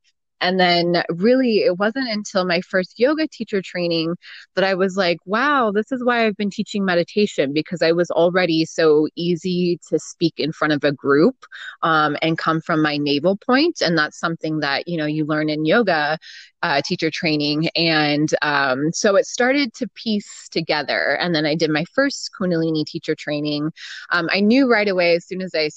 and 0.44 0.60
then, 0.60 1.04
really, 1.10 1.60
it 1.60 1.80
wasn't 1.80 2.10
until 2.10 2.46
my 2.46 2.60
first 2.60 3.00
yoga 3.00 3.28
teacher 3.30 3.62
training 3.62 4.16
that 4.56 4.66
I 4.66 4.74
was 4.74 4.98
like, 4.98 5.20
wow, 5.26 5.72
this 5.72 5.90
is 5.92 6.04
why 6.04 6.26
I've 6.26 6.36
been 6.36 6.50
teaching 6.50 6.84
meditation 6.84 7.54
because 7.54 7.82
I 7.82 7.94
was 7.94 8.12
already 8.12 8.66
so 8.66 9.08
easy 9.16 9.80
to 9.90 9.98
speak 10.00 10.34
in 10.38 10.52
front 10.52 10.74
of 10.74 10.84
a 10.84 10.92
group 10.92 11.46
um, 11.82 12.18
and 12.22 12.38
come 12.38 12.60
from 12.60 12.82
my 12.82 12.98
navel 12.98 13.38
point. 13.38 13.82
And 13.82 13.98
that's 13.98 14.20
something 14.20 14.60
that, 14.60 14.86
you 14.86 14.98
know, 14.98 15.06
you 15.06 15.26
learn 15.26 15.50
in 15.50 15.64
yoga 15.66 16.18
uh, 16.62 16.82
teacher 16.84 17.10
training. 17.10 17.70
And 17.76 18.28
um, 18.42 18.92
so 18.92 19.16
it 19.16 19.26
started 19.26 19.74
to 19.76 19.88
piece 19.96 20.50
together. 20.50 21.18
And 21.22 21.34
then 21.34 21.46
I 21.46 21.56
did 21.56 21.70
my 21.70 21.86
first 21.94 22.32
Kundalini 22.38 22.86
teacher 22.86 23.16
training. 23.16 23.72
Um, 24.12 24.28
I 24.30 24.42
knew 24.42 24.70
right 24.70 24.90
away, 24.90 25.16
as 25.16 25.26
soon 25.26 25.42
as 25.42 25.52
I 25.56 25.70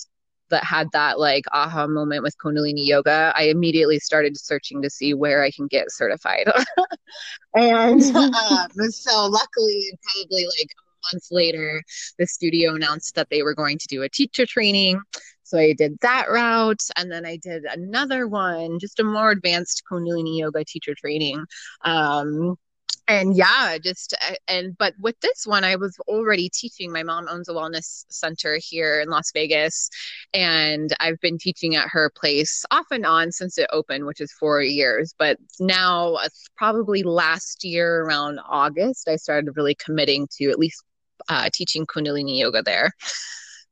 that 0.51 0.65
had 0.65 0.89
that 0.93 1.19
like 1.19 1.45
aha 1.53 1.87
moment 1.87 2.23
with 2.23 2.37
Kundalini 2.39 2.87
yoga, 2.87 3.33
I 3.37 3.45
immediately 3.45 3.99
started 3.99 4.39
searching 4.39 4.83
to 4.83 4.91
see 4.91 5.15
where 5.15 5.43
I 5.43 5.51
can 5.51 5.67
get 5.67 5.91
certified. 5.91 6.51
and 7.55 8.03
um, 8.03 8.91
so 8.91 9.27
luckily, 9.27 9.99
probably 10.03 10.45
like 10.45 10.71
a 10.71 11.15
month 11.15 11.27
later, 11.31 11.83
the 12.19 12.27
studio 12.27 12.75
announced 12.75 13.15
that 13.15 13.29
they 13.31 13.43
were 13.43 13.55
going 13.55 13.79
to 13.79 13.87
do 13.89 14.03
a 14.03 14.09
teacher 14.09 14.47
training. 14.47 15.01
So 15.47 15.59
I 15.59 15.75
did 15.75 15.97
that 16.03 16.29
route. 16.29 16.83
And 16.97 17.11
then 17.11 17.25
I 17.25 17.37
did 17.37 17.65
another 17.65 18.27
one, 18.27 18.79
just 18.81 18.99
a 18.99 19.05
more 19.05 19.31
advanced 19.31 19.83
Kundalini 19.91 20.39
yoga 20.39 20.65
teacher 20.65 20.95
training. 20.97 21.45
Um, 21.83 22.57
and 23.09 23.37
yeah 23.37 23.79
just 23.79 24.15
uh, 24.29 24.35
and 24.49 24.77
but 24.79 24.95
with 25.01 25.19
this 25.21 25.47
one 25.47 25.65
i 25.65 25.77
was 25.77 25.97
already 26.09 26.49
teaching 26.49 26.93
my 26.93 27.03
mom 27.03 27.27
owns 27.31 27.49
a 27.49 27.53
wellness 27.53 28.05
center 28.09 28.59
here 28.61 29.01
in 29.01 29.09
las 29.09 29.31
vegas 29.33 29.89
and 30.35 30.91
i've 31.01 31.21
been 31.21 31.39
teaching 31.39 31.77
at 31.77 31.89
her 31.89 32.11
place 32.15 32.65
off 32.71 32.87
and 32.91 33.07
on 33.07 33.31
since 33.31 33.59
it 33.59 33.69
opened 33.73 34.05
which 34.07 34.21
is 34.21 34.33
four 34.33 34.61
years 34.61 35.15
but 35.19 35.37
now 35.61 36.17
probably 36.57 37.03
last 37.03 37.65
year 37.65 38.03
around 38.03 38.41
august 38.49 39.09
i 39.09 39.17
started 39.17 39.57
really 39.57 39.75
committing 39.75 40.27
to 40.31 40.51
at 40.51 40.59
least 40.59 40.83
uh, 41.29 41.49
teaching 41.53 41.87
kundalini 41.87 42.39
yoga 42.39 42.63
there 42.63 42.93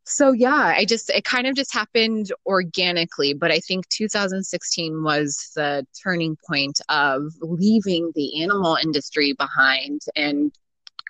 so 0.04 0.32
yeah 0.32 0.74
i 0.76 0.84
just 0.84 1.10
it 1.10 1.24
kind 1.24 1.46
of 1.46 1.54
just 1.54 1.72
happened 1.72 2.30
organically 2.46 3.32
but 3.32 3.50
i 3.50 3.58
think 3.60 3.88
2016 3.88 5.02
was 5.02 5.50
the 5.56 5.86
turning 6.02 6.36
point 6.46 6.80
of 6.88 7.32
leaving 7.40 8.12
the 8.14 8.42
animal 8.42 8.76
industry 8.82 9.32
behind 9.32 10.02
and 10.14 10.52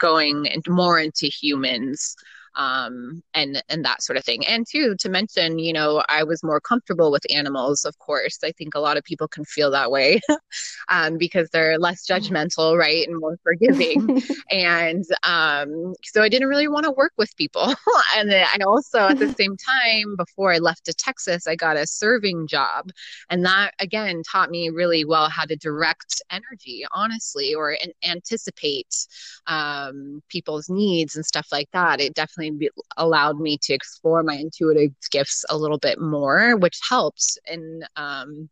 going 0.00 0.46
more 0.68 0.98
into 0.98 1.26
humans 1.26 2.16
um, 2.56 3.22
and 3.34 3.62
and 3.68 3.84
that 3.84 4.02
sort 4.02 4.16
of 4.16 4.24
thing. 4.24 4.46
And 4.46 4.66
too, 4.66 4.94
to 5.00 5.08
mention, 5.08 5.58
you 5.58 5.72
know, 5.72 6.02
I 6.08 6.22
was 6.24 6.42
more 6.42 6.60
comfortable 6.60 7.10
with 7.10 7.24
animals. 7.34 7.84
Of 7.84 7.98
course, 7.98 8.38
I 8.44 8.52
think 8.52 8.74
a 8.74 8.80
lot 8.80 8.96
of 8.96 9.04
people 9.04 9.28
can 9.28 9.44
feel 9.44 9.70
that 9.72 9.90
way 9.90 10.20
um, 10.88 11.18
because 11.18 11.48
they're 11.50 11.78
less 11.78 12.06
judgmental, 12.06 12.78
right, 12.78 13.06
and 13.06 13.18
more 13.18 13.36
forgiving. 13.42 14.22
and 14.50 15.04
um, 15.22 15.94
so 16.04 16.22
I 16.22 16.28
didn't 16.28 16.48
really 16.48 16.68
want 16.68 16.84
to 16.84 16.90
work 16.90 17.12
with 17.16 17.36
people. 17.36 17.74
and 18.16 18.30
then 18.30 18.46
I 18.52 18.58
also, 18.64 19.00
at 19.00 19.18
the 19.18 19.32
same 19.32 19.56
time, 19.56 20.16
before 20.16 20.52
I 20.52 20.58
left 20.58 20.84
to 20.86 20.94
Texas, 20.94 21.46
I 21.46 21.56
got 21.56 21.76
a 21.76 21.86
serving 21.86 22.46
job, 22.46 22.90
and 23.30 23.44
that 23.44 23.72
again 23.78 24.22
taught 24.30 24.50
me 24.50 24.70
really 24.70 25.04
well 25.04 25.28
how 25.28 25.44
to 25.44 25.56
direct 25.56 26.22
energy, 26.30 26.84
honestly, 26.92 27.54
or 27.54 27.70
an- 27.70 27.92
anticipate 28.04 29.06
um, 29.46 30.22
people's 30.28 30.68
needs 30.68 31.16
and 31.16 31.24
stuff 31.24 31.48
like 31.52 31.68
that. 31.72 32.00
It 32.00 32.14
definitely 32.14 32.43
definitely 32.50 32.92
allowed 32.96 33.38
me 33.40 33.58
to 33.62 33.72
explore 33.72 34.22
my 34.22 34.34
intuitive 34.34 34.92
gifts 35.10 35.44
a 35.48 35.56
little 35.56 35.78
bit 35.78 36.00
more, 36.00 36.56
which 36.56 36.78
helped 36.88 37.38
in 37.46 37.82
um, 37.96 38.48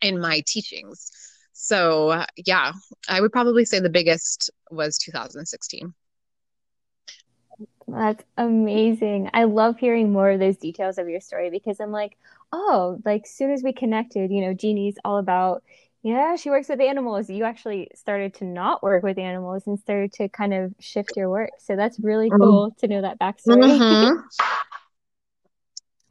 in 0.00 0.20
my 0.20 0.42
teachings. 0.46 1.10
So 1.52 2.24
yeah, 2.36 2.72
I 3.08 3.20
would 3.20 3.32
probably 3.32 3.64
say 3.64 3.80
the 3.80 3.90
biggest 3.90 4.50
was 4.70 4.98
2016. 4.98 5.94
That's 7.88 8.24
amazing. 8.36 9.30
I 9.32 9.44
love 9.44 9.78
hearing 9.78 10.12
more 10.12 10.30
of 10.30 10.40
those 10.40 10.56
details 10.56 10.98
of 10.98 11.08
your 11.08 11.20
story 11.20 11.50
because 11.50 11.80
I'm 11.80 11.92
like, 11.92 12.16
oh, 12.52 13.00
like 13.04 13.26
soon 13.26 13.50
as 13.52 13.62
we 13.62 13.72
connected, 13.72 14.30
you 14.30 14.42
know, 14.42 14.54
Jeannie's 14.54 14.98
all 15.04 15.18
about 15.18 15.62
yeah, 16.06 16.36
she 16.36 16.50
works 16.50 16.68
with 16.68 16.80
animals. 16.80 17.28
You 17.28 17.42
actually 17.42 17.88
started 17.96 18.32
to 18.34 18.44
not 18.44 18.80
work 18.80 19.02
with 19.02 19.18
animals 19.18 19.66
and 19.66 19.76
started 19.76 20.12
to 20.12 20.28
kind 20.28 20.54
of 20.54 20.72
shift 20.78 21.10
your 21.16 21.28
work. 21.28 21.50
So 21.58 21.74
that's 21.74 21.98
really 21.98 22.30
mm-hmm. 22.30 22.40
cool 22.40 22.70
mm-hmm. 22.70 22.78
to 22.78 22.86
know 22.86 23.02
that 23.02 23.18
backstory. 23.18 23.76
Mm-hmm. 23.76 24.20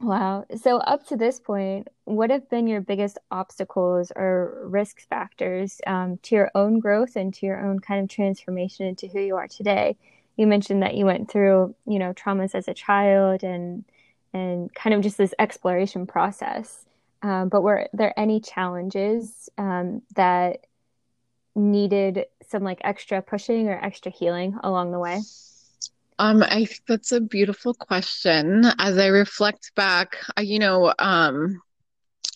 wow. 0.06 0.44
So, 0.60 0.76
up 0.76 1.06
to 1.06 1.16
this 1.16 1.40
point, 1.40 1.88
what 2.04 2.28
have 2.28 2.50
been 2.50 2.66
your 2.66 2.82
biggest 2.82 3.16
obstacles 3.30 4.12
or 4.14 4.68
risk 4.68 5.00
factors 5.08 5.80
um, 5.86 6.18
to 6.24 6.34
your 6.34 6.50
own 6.54 6.78
growth 6.78 7.16
and 7.16 7.32
to 7.32 7.46
your 7.46 7.64
own 7.66 7.78
kind 7.78 8.04
of 8.04 8.10
transformation 8.10 8.84
into 8.84 9.06
who 9.06 9.20
you 9.20 9.36
are 9.36 9.48
today? 9.48 9.96
You 10.36 10.46
mentioned 10.46 10.82
that 10.82 10.94
you 10.94 11.06
went 11.06 11.30
through, 11.30 11.74
you 11.86 11.98
know, 11.98 12.12
traumas 12.12 12.54
as 12.54 12.68
a 12.68 12.74
child 12.74 13.42
and 13.42 13.82
and 14.34 14.74
kind 14.74 14.92
of 14.92 15.00
just 15.00 15.16
this 15.16 15.32
exploration 15.38 16.06
process. 16.06 16.85
Um, 17.26 17.48
but 17.48 17.62
were 17.62 17.88
there 17.92 18.14
any 18.16 18.38
challenges 18.38 19.48
um, 19.58 20.02
that 20.14 20.60
needed 21.56 22.26
some 22.48 22.62
like 22.62 22.80
extra 22.84 23.20
pushing 23.20 23.68
or 23.68 23.84
extra 23.84 24.12
healing 24.12 24.56
along 24.62 24.92
the 24.92 25.00
way? 25.00 25.20
Um, 26.20 26.44
I 26.44 26.66
think 26.66 26.82
that's 26.86 27.10
a 27.10 27.20
beautiful 27.20 27.74
question. 27.74 28.64
As 28.78 28.96
I 28.96 29.08
reflect 29.08 29.72
back, 29.74 30.16
I, 30.36 30.42
you 30.42 30.60
know, 30.60 30.94
um, 31.00 31.60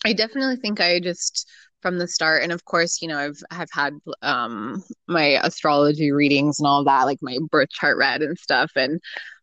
I 0.03 0.11
definitely 0.11 0.57
think 0.57 0.81
I 0.81 0.99
just 0.99 1.47
from 1.81 1.97
the 1.97 2.07
start, 2.07 2.43
and 2.43 2.51
of 2.51 2.65
course, 2.65 3.01
you 3.01 3.07
know, 3.07 3.17
I've 3.17 3.41
have 3.51 3.69
had 3.71 3.97
um 4.21 4.83
my 5.07 5.39
astrology 5.43 6.11
readings 6.11 6.59
and 6.59 6.67
all 6.67 6.83
that, 6.85 7.03
like 7.05 7.19
my 7.21 7.37
birth 7.49 7.69
chart 7.69 7.97
read 7.97 8.21
and 8.21 8.37
stuff, 8.37 8.71
and 8.75 8.99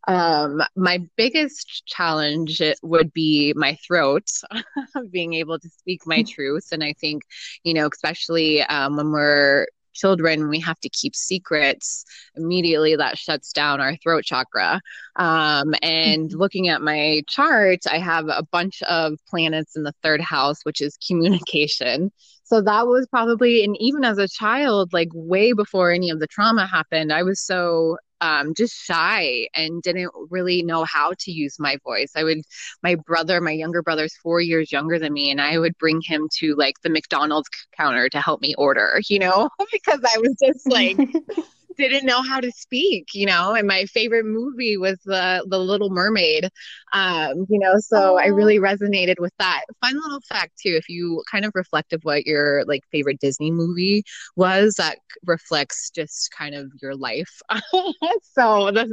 um, 0.09 0.63
my 0.75 1.07
biggest 1.17 1.87
challenge 1.87 2.63
would 2.83 3.13
be 3.13 3.53
my 3.55 3.77
throat, 3.87 4.27
being 5.11 5.35
able 5.35 5.59
to 5.59 5.69
speak 5.69 6.07
my 6.07 6.23
truth. 6.29 6.69
And 6.73 6.83
I 6.83 6.95
think, 6.95 7.25
you 7.63 7.75
know, 7.75 7.89
especially 7.93 8.63
um, 8.63 8.97
when 8.97 9.13
we're 9.13 9.67
children, 9.99 10.49
we 10.49 10.61
have 10.61 10.79
to 10.81 10.89
keep 10.89 11.15
secrets, 11.15 12.05
immediately 12.37 12.97
that 12.97 13.19
shuts 13.19 13.53
down 13.53 13.81
our 13.81 13.97
throat 13.97 14.25
chakra. 14.25 14.81
Um, 15.17 15.75
and 15.83 16.31
mm-hmm. 16.31 16.39
looking 16.39 16.69
at 16.69 16.81
my 16.83 17.23
chart, 17.29 17.81
I 17.91 17.99
have 17.99 18.29
a 18.29 18.45
bunch 18.51 18.83
of 18.83 19.19
planets 19.29 19.77
in 19.77 19.83
the 19.83 19.95
third 20.03 20.21
house, 20.21 20.61
which 20.63 20.81
is 20.81 20.97
communication. 21.07 22.13
So 22.45 22.63
that 22.63 22.87
was 22.87 23.07
probably, 23.11 23.63
and 23.63 23.77
even 23.79 24.05
as 24.05 24.17
a 24.17 24.27
child, 24.27 24.95
like 24.95 25.11
way 25.13 25.53
before 25.53 25.91
any 25.91 26.09
of 26.09 26.19
the 26.19 26.27
trauma 26.27 26.67
happened, 26.67 27.13
I 27.13 27.23
was 27.23 27.41
so 27.41 27.99
um, 28.21 28.55
just 28.55 28.75
shy 28.75 29.49
and 29.55 29.83
didn't 29.83 30.11
really 30.31 30.63
know 30.63 30.85
how 30.85 31.13
to 31.21 31.33
use 31.33 31.59
my 31.59 31.77
voice. 31.85 32.13
I 32.17 32.25
would, 32.25 32.41
my 32.83 32.95
brother, 32.95 33.41
my 33.41 33.53
younger 33.53 33.83
brother's 33.83 34.17
four 34.17 34.41
years 34.41 34.73
younger 34.73 34.99
than 34.99 35.13
me, 35.13 35.31
and 35.31 35.41
I 35.41 35.59
would 35.59 35.77
bring 35.79 36.01
him 36.01 36.29
to 36.39 36.55
like 36.57 36.75
the 36.83 36.91
McDonald's 36.91 37.49
counter 37.77 38.09
to 38.11 38.21
help 38.21 38.41
me 38.41 38.55
order, 38.57 39.01
you 39.09 39.19
know, 39.19 39.49
because 39.73 40.01
I 40.05 40.19
was 40.19 40.37
just 40.43 40.69
like, 40.69 40.99
didn't 41.79 42.07
know 42.07 42.23
how 42.23 42.41
to 42.41 42.51
speak, 42.51 43.09
you 43.15 43.27
know, 43.27 43.55
and 43.55 43.67
my 43.67 43.85
favorite 43.85 44.27
movie 44.27 44.77
was 44.77 44.99
the 45.05 45.45
the 45.49 45.59
Little 45.59 45.91
Mermaid. 45.91 46.51
Um, 46.93 47.47
you 47.49 47.59
know, 47.59 47.75
so 47.79 48.15
oh. 48.15 48.19
I 48.19 48.27
really 48.27 48.59
resonated 48.59 49.17
with 49.19 49.33
that. 49.39 49.65
Fun 49.83 49.95
little 49.95 50.21
fact 50.29 50.59
too, 50.61 50.75
if 50.77 50.89
you 50.89 51.23
kind 51.31 51.45
of 51.45 51.53
reflect 51.55 51.93
of 51.93 52.03
what 52.03 52.27
your 52.27 52.65
like 52.65 52.83
favorite 52.91 53.21
Disney 53.21 53.51
movie 53.51 54.03
was, 54.37 54.75
that 54.75 54.99
reflects 55.27 55.91
just 55.91 56.31
kind 56.37 56.55
of 56.55 56.73
your 56.81 56.97
life. 56.97 57.41
so 58.23 58.71
that's 58.73 58.91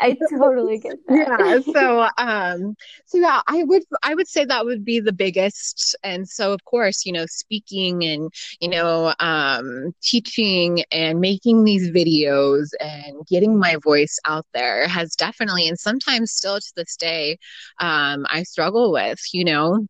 I 0.00 0.16
totally 0.30 0.78
get 0.78 0.98
that. 1.08 1.64
Yeah. 1.66 1.72
So 1.78 2.08
um 2.18 2.74
so 3.06 3.18
yeah, 3.18 3.40
I 3.46 3.62
would 3.64 3.82
I 4.02 4.14
would 4.14 4.28
say 4.28 4.44
that 4.44 4.64
would 4.64 4.84
be 4.84 5.00
the 5.00 5.12
biggest. 5.12 5.96
And 6.04 6.28
so 6.28 6.52
of 6.52 6.64
course, 6.64 7.04
you 7.06 7.12
know, 7.12 7.26
speaking 7.26 8.04
and 8.04 8.30
you 8.60 8.68
know, 8.68 9.14
um 9.20 9.92
teaching 10.02 10.84
and 10.92 11.20
making 11.20 11.64
these 11.64 11.90
videos 11.90 12.27
videos 12.28 12.68
and 12.80 13.26
getting 13.26 13.58
my 13.58 13.76
voice 13.82 14.18
out 14.24 14.46
there 14.54 14.88
has 14.88 15.14
definitely, 15.14 15.68
and 15.68 15.78
sometimes 15.78 16.32
still 16.32 16.58
to 16.58 16.72
this 16.76 16.96
day, 16.96 17.38
um, 17.80 18.26
I 18.30 18.42
struggle 18.42 18.92
with, 18.92 19.20
you 19.32 19.44
know, 19.44 19.86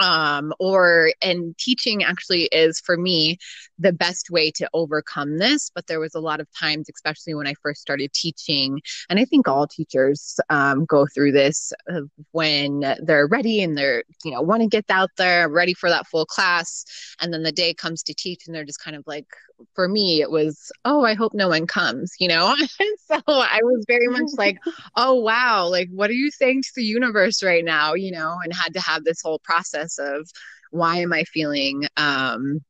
um, 0.00 0.52
or 0.60 1.12
and 1.22 1.56
teaching 1.58 2.04
actually 2.04 2.44
is 2.52 2.80
for 2.80 2.96
me 2.96 3.36
the 3.78 3.92
best 3.92 4.30
way 4.30 4.50
to 4.52 4.68
overcome 4.72 5.38
this 5.38 5.70
but 5.74 5.86
there 5.88 5.98
was 5.98 6.14
a 6.14 6.20
lot 6.20 6.40
of 6.40 6.46
times 6.56 6.88
especially 6.94 7.34
when 7.34 7.48
i 7.48 7.54
first 7.62 7.80
started 7.80 8.12
teaching 8.12 8.80
and 9.08 9.18
i 9.18 9.24
think 9.24 9.48
all 9.48 9.66
teachers 9.66 10.38
um, 10.50 10.84
go 10.84 11.06
through 11.12 11.32
this 11.32 11.72
uh, 11.92 12.02
when 12.30 12.80
they're 13.02 13.26
ready 13.26 13.62
and 13.62 13.76
they're 13.76 14.04
you 14.24 14.30
know 14.30 14.40
want 14.40 14.62
to 14.62 14.68
get 14.68 14.84
out 14.88 15.10
there 15.16 15.48
ready 15.48 15.74
for 15.74 15.88
that 15.88 16.06
full 16.06 16.26
class 16.26 16.84
and 17.20 17.32
then 17.32 17.42
the 17.42 17.52
day 17.52 17.74
comes 17.74 18.02
to 18.02 18.14
teach 18.14 18.46
and 18.46 18.54
they're 18.54 18.64
just 18.64 18.82
kind 18.82 18.96
of 18.96 19.02
like 19.06 19.26
for 19.74 19.88
me 19.88 20.20
it 20.20 20.30
was 20.30 20.70
oh 20.84 21.04
i 21.04 21.14
hope 21.14 21.32
no 21.34 21.48
one 21.48 21.66
comes 21.66 22.12
you 22.18 22.28
know? 22.28 22.54
And 22.58 22.68
so 23.06 23.20
i 23.28 23.60
was 23.62 23.84
very 23.86 24.08
much 24.18 24.30
like 24.36 24.58
oh 24.96 25.14
wow 25.14 25.68
like 25.68 25.88
what 25.92 26.10
are 26.10 26.14
you 26.14 26.30
saying 26.30 26.62
to 26.62 26.70
the 26.76 26.84
universe 26.84 27.42
right 27.42 27.64
now? 27.64 27.94
you 27.94 28.10
know 28.10 28.38
and 28.42 28.52
had 28.52 28.74
to 28.74 28.80
have 28.80 29.04
this 29.04 29.20
whole 29.22 29.40
process 29.40 29.98
of 29.98 30.28
why 30.70 30.98
am 30.98 31.12
i 31.12 31.24
feeling 31.24 31.84
um 31.96 32.60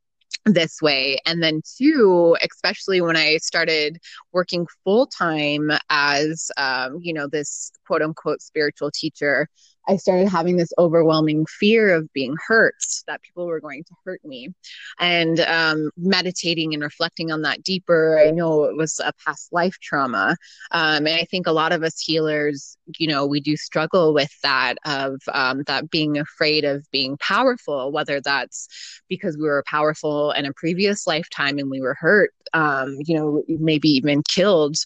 this 0.44 0.80
way? 0.80 1.18
And 1.26 1.42
then 1.42 1.62
two 1.76 2.36
especially 2.42 3.00
when 3.00 3.16
i 3.16 3.36
started 3.38 3.98
working 4.32 4.66
full 4.84 5.06
time 5.06 5.70
as 5.90 6.50
um, 6.56 6.98
you 7.02 7.12
know 7.12 7.26
this 7.26 7.72
quote 7.86 8.02
unquote 8.02 8.40
spiritual 8.42 8.90
teacher 8.90 9.48
I 9.88 9.96
started 9.96 10.28
having 10.28 10.56
this 10.56 10.72
overwhelming 10.78 11.46
fear 11.46 11.94
of 11.94 12.12
being 12.12 12.36
hurt, 12.46 12.74
that 13.06 13.22
people 13.22 13.46
were 13.46 13.60
going 13.60 13.84
to 13.84 13.94
hurt 14.04 14.22
me. 14.24 14.52
And 14.98 15.40
um, 15.40 15.90
meditating 15.96 16.74
and 16.74 16.82
reflecting 16.82 17.32
on 17.32 17.42
that 17.42 17.62
deeper, 17.62 18.20
I 18.24 18.30
know 18.30 18.64
it 18.64 18.76
was 18.76 19.00
a 19.02 19.12
past 19.24 19.52
life 19.52 19.78
trauma. 19.80 20.36
Um, 20.72 21.06
and 21.06 21.20
I 21.20 21.24
think 21.24 21.46
a 21.46 21.52
lot 21.52 21.72
of 21.72 21.82
us 21.82 22.00
healers, 22.00 22.76
you 22.98 23.08
know, 23.08 23.26
we 23.26 23.40
do 23.40 23.56
struggle 23.56 24.12
with 24.12 24.32
that 24.42 24.74
of 24.84 25.20
um, 25.32 25.62
that 25.66 25.90
being 25.90 26.18
afraid 26.18 26.64
of 26.64 26.86
being 26.90 27.16
powerful, 27.18 27.90
whether 27.90 28.20
that's 28.20 28.68
because 29.08 29.36
we 29.38 29.44
were 29.44 29.64
powerful 29.66 30.32
in 30.32 30.44
a 30.44 30.52
previous 30.52 31.06
lifetime 31.06 31.58
and 31.58 31.70
we 31.70 31.80
were 31.80 31.96
hurt, 31.98 32.32
um, 32.52 32.96
you 33.06 33.16
know, 33.16 33.42
maybe 33.48 33.88
even 33.88 34.22
killed 34.22 34.76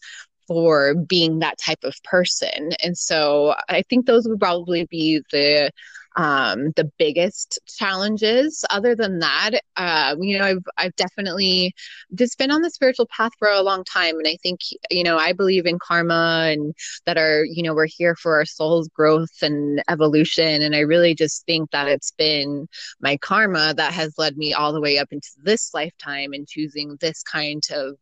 for 0.46 0.94
being 0.94 1.38
that 1.40 1.58
type 1.58 1.84
of 1.84 1.94
person. 2.04 2.70
And 2.82 2.96
so 2.96 3.54
I 3.68 3.82
think 3.82 4.06
those 4.06 4.26
would 4.28 4.40
probably 4.40 4.86
be 4.86 5.22
the 5.30 5.70
um, 6.16 6.72
the 6.76 6.90
biggest 6.98 7.58
challenges. 7.66 8.64
Other 8.70 8.94
than 8.94 9.18
that, 9.20 9.52
uh, 9.76 10.16
you 10.20 10.38
know, 10.38 10.44
I've 10.44 10.64
I've 10.78 10.96
definitely 10.96 11.74
just 12.14 12.38
been 12.38 12.50
on 12.50 12.62
the 12.62 12.70
spiritual 12.70 13.06
path 13.06 13.32
for 13.38 13.48
a 13.48 13.62
long 13.62 13.84
time, 13.84 14.16
and 14.16 14.26
I 14.26 14.36
think 14.42 14.60
you 14.90 15.04
know 15.04 15.18
I 15.18 15.32
believe 15.32 15.66
in 15.66 15.78
karma 15.78 16.48
and 16.52 16.74
that 17.06 17.18
our 17.18 17.44
you 17.44 17.62
know 17.62 17.74
we're 17.74 17.86
here 17.86 18.16
for 18.16 18.36
our 18.36 18.44
soul's 18.44 18.88
growth 18.88 19.42
and 19.42 19.82
evolution, 19.88 20.62
and 20.62 20.74
I 20.74 20.80
really 20.80 21.14
just 21.14 21.46
think 21.46 21.70
that 21.70 21.88
it's 21.88 22.12
been 22.12 22.68
my 23.00 23.16
karma 23.16 23.74
that 23.76 23.92
has 23.92 24.18
led 24.18 24.36
me 24.36 24.52
all 24.54 24.72
the 24.72 24.80
way 24.80 24.98
up 24.98 25.08
into 25.12 25.30
this 25.42 25.72
lifetime 25.74 26.32
and 26.32 26.48
choosing 26.48 26.96
this 27.00 27.22
kind 27.22 27.62
of 27.72 27.96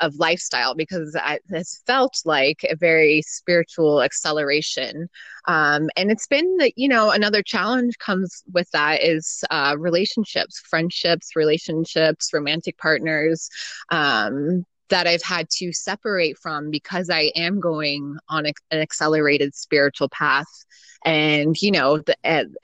of 0.00 0.16
lifestyle 0.16 0.74
because 0.74 1.16
I, 1.16 1.38
it's 1.50 1.82
felt 1.86 2.20
like 2.24 2.64
a 2.68 2.76
very 2.76 3.22
spiritual 3.22 4.02
acceleration. 4.02 5.08
Um, 5.46 5.90
and 5.96 6.10
it's 6.10 6.26
been, 6.26 6.58
you 6.76 6.88
know, 6.88 7.10
another 7.10 7.42
challenge 7.54 7.98
comes 7.98 8.42
with 8.52 8.68
that 8.72 9.02
is 9.02 9.44
uh, 9.50 9.76
relationships, 9.78 10.60
friendships, 10.60 11.36
relationships, 11.36 12.30
romantic 12.32 12.76
partners. 12.78 13.48
Um, 13.90 14.66
that 14.90 15.06
I've 15.06 15.22
had 15.22 15.48
to 15.50 15.72
separate 15.72 16.36
from 16.38 16.70
because 16.70 17.08
I 17.08 17.32
am 17.34 17.58
going 17.58 18.18
on 18.28 18.44
a, 18.44 18.52
an 18.70 18.80
accelerated 18.80 19.54
spiritual 19.54 20.10
path. 20.10 20.46
And, 21.06 21.56
you 21.60 21.70
know, 21.70 21.98
the, 21.98 22.14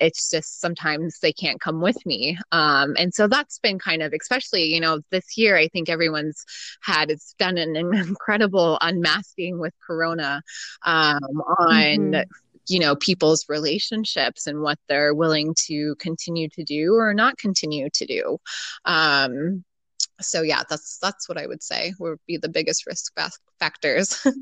it's 0.00 0.30
just 0.30 0.60
sometimes 0.60 1.18
they 1.20 1.32
can't 1.32 1.60
come 1.60 1.80
with 1.80 2.04
me. 2.04 2.38
Um, 2.52 2.94
and 2.98 3.14
so 3.14 3.26
that's 3.26 3.58
been 3.58 3.78
kind 3.78 4.02
of, 4.02 4.12
especially, 4.12 4.64
you 4.64 4.80
know, 4.80 5.00
this 5.10 5.38
year, 5.38 5.56
I 5.56 5.68
think 5.68 5.88
everyone's 5.88 6.44
had, 6.82 7.10
it's 7.10 7.34
done 7.38 7.56
an 7.56 7.74
incredible 7.76 8.76
unmasking 8.82 9.58
with 9.58 9.74
Corona 9.84 10.42
um, 10.84 11.42
on. 11.58 12.12
Mm-hmm 12.12 12.30
you 12.70 12.78
know 12.78 12.94
people's 12.96 13.44
relationships 13.48 14.46
and 14.46 14.60
what 14.62 14.78
they're 14.88 15.14
willing 15.14 15.54
to 15.66 15.94
continue 15.96 16.48
to 16.48 16.64
do 16.64 16.94
or 16.94 17.12
not 17.12 17.36
continue 17.38 17.88
to 17.92 18.06
do 18.06 18.38
um 18.84 19.64
so 20.20 20.42
yeah 20.42 20.62
that's 20.68 20.98
that's 20.98 21.28
what 21.28 21.38
i 21.38 21.46
would 21.46 21.62
say 21.62 21.92
would 21.98 22.18
be 22.26 22.36
the 22.36 22.48
biggest 22.48 22.86
risk 22.86 23.12
factors 23.58 24.26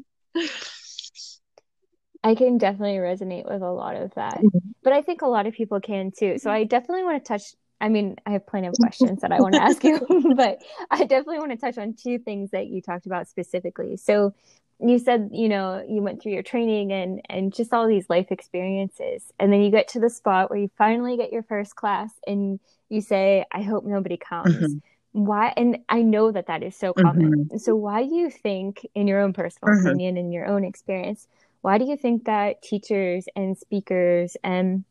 I 2.24 2.34
can 2.34 2.58
definitely 2.58 2.96
resonate 2.96 3.48
with 3.48 3.62
a 3.62 3.70
lot 3.70 3.94
of 3.94 4.12
that. 4.14 4.38
Mm-hmm. 4.38 4.58
But 4.82 4.92
I 4.92 5.02
think 5.02 5.22
a 5.22 5.28
lot 5.28 5.46
of 5.46 5.54
people 5.54 5.80
can 5.80 6.10
too. 6.10 6.38
So 6.38 6.50
I 6.50 6.64
definitely 6.64 7.04
want 7.04 7.24
to 7.24 7.28
touch 7.28 7.54
I 7.80 7.88
mean, 7.88 8.16
I 8.26 8.30
have 8.32 8.46
plenty 8.46 8.66
of 8.66 8.74
questions 8.80 9.20
that 9.20 9.32
I 9.32 9.40
want 9.40 9.54
to 9.54 9.62
ask 9.62 9.82
you, 9.84 10.00
but 10.36 10.62
I 10.90 11.04
definitely 11.04 11.38
want 11.38 11.52
to 11.52 11.56
touch 11.56 11.78
on 11.78 11.94
two 11.94 12.18
things 12.18 12.50
that 12.50 12.66
you 12.66 12.82
talked 12.82 13.06
about 13.06 13.28
specifically. 13.28 13.96
So 13.96 14.34
you 14.80 14.98
said 14.98 15.30
you 15.32 15.48
know 15.48 15.84
you 15.88 16.02
went 16.02 16.22
through 16.22 16.32
your 16.32 16.42
training 16.42 16.92
and 16.92 17.20
and 17.28 17.52
just 17.52 17.72
all 17.72 17.86
these 17.88 18.08
life 18.08 18.30
experiences 18.30 19.32
and 19.38 19.52
then 19.52 19.62
you 19.62 19.70
get 19.70 19.88
to 19.88 20.00
the 20.00 20.10
spot 20.10 20.50
where 20.50 20.58
you 20.58 20.70
finally 20.78 21.16
get 21.16 21.32
your 21.32 21.42
first 21.42 21.74
class 21.74 22.12
and 22.26 22.60
you 22.88 23.00
say 23.00 23.44
i 23.52 23.62
hope 23.62 23.84
nobody 23.84 24.16
comes 24.16 24.54
mm-hmm. 24.54 24.78
why 25.12 25.52
and 25.56 25.78
i 25.88 26.00
know 26.00 26.30
that 26.30 26.46
that 26.46 26.62
is 26.62 26.76
so 26.76 26.92
common 26.92 27.46
mm-hmm. 27.46 27.58
so 27.58 27.74
why 27.74 28.04
do 28.04 28.14
you 28.14 28.30
think 28.30 28.86
in 28.94 29.08
your 29.08 29.20
own 29.20 29.32
personal 29.32 29.74
mm-hmm. 29.74 29.86
opinion 29.86 30.16
in 30.16 30.30
your 30.30 30.46
own 30.46 30.64
experience 30.64 31.26
why 31.60 31.76
do 31.76 31.84
you 31.84 31.96
think 31.96 32.24
that 32.24 32.62
teachers 32.62 33.26
and 33.34 33.58
speakers 33.58 34.36
and 34.44 34.84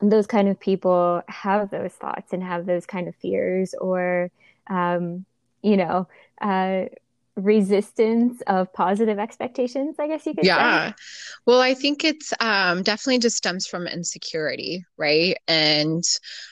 those 0.00 0.26
kind 0.26 0.48
of 0.48 0.58
people 0.58 1.22
have 1.28 1.70
those 1.70 1.92
thoughts 1.92 2.32
and 2.32 2.42
have 2.42 2.66
those 2.66 2.86
kind 2.86 3.06
of 3.06 3.14
fears 3.16 3.74
or 3.80 4.30
um, 4.68 5.24
you 5.62 5.76
know 5.76 6.08
uh, 6.40 6.84
resistance 7.36 8.40
of 8.46 8.72
positive 8.72 9.18
expectations 9.18 9.96
i 9.98 10.06
guess 10.06 10.24
you 10.24 10.34
could 10.34 10.44
yeah 10.44 10.90
say. 10.90 10.94
well 11.46 11.60
i 11.60 11.74
think 11.74 12.04
it's 12.04 12.32
um, 12.38 12.82
definitely 12.82 13.18
just 13.18 13.36
stems 13.36 13.66
from 13.66 13.88
insecurity 13.88 14.84
right 14.96 15.36
and 15.48 16.04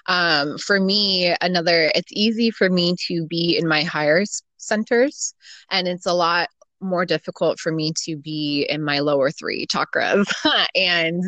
um, 0.06 0.58
for 0.58 0.80
me 0.80 1.34
another 1.40 1.92
it's 1.94 2.10
easy 2.12 2.50
for 2.50 2.68
me 2.68 2.96
to 3.06 3.26
be 3.26 3.56
in 3.56 3.68
my 3.68 3.84
higher 3.84 4.24
centers 4.56 5.34
and 5.70 5.86
it's 5.86 6.06
a 6.06 6.12
lot 6.12 6.48
more 6.82 7.04
difficult 7.04 7.58
for 7.58 7.72
me 7.72 7.92
to 8.04 8.16
be 8.16 8.66
in 8.68 8.82
my 8.82 9.00
lower 9.00 9.30
three 9.30 9.66
chakras. 9.66 10.26
and 10.74 11.22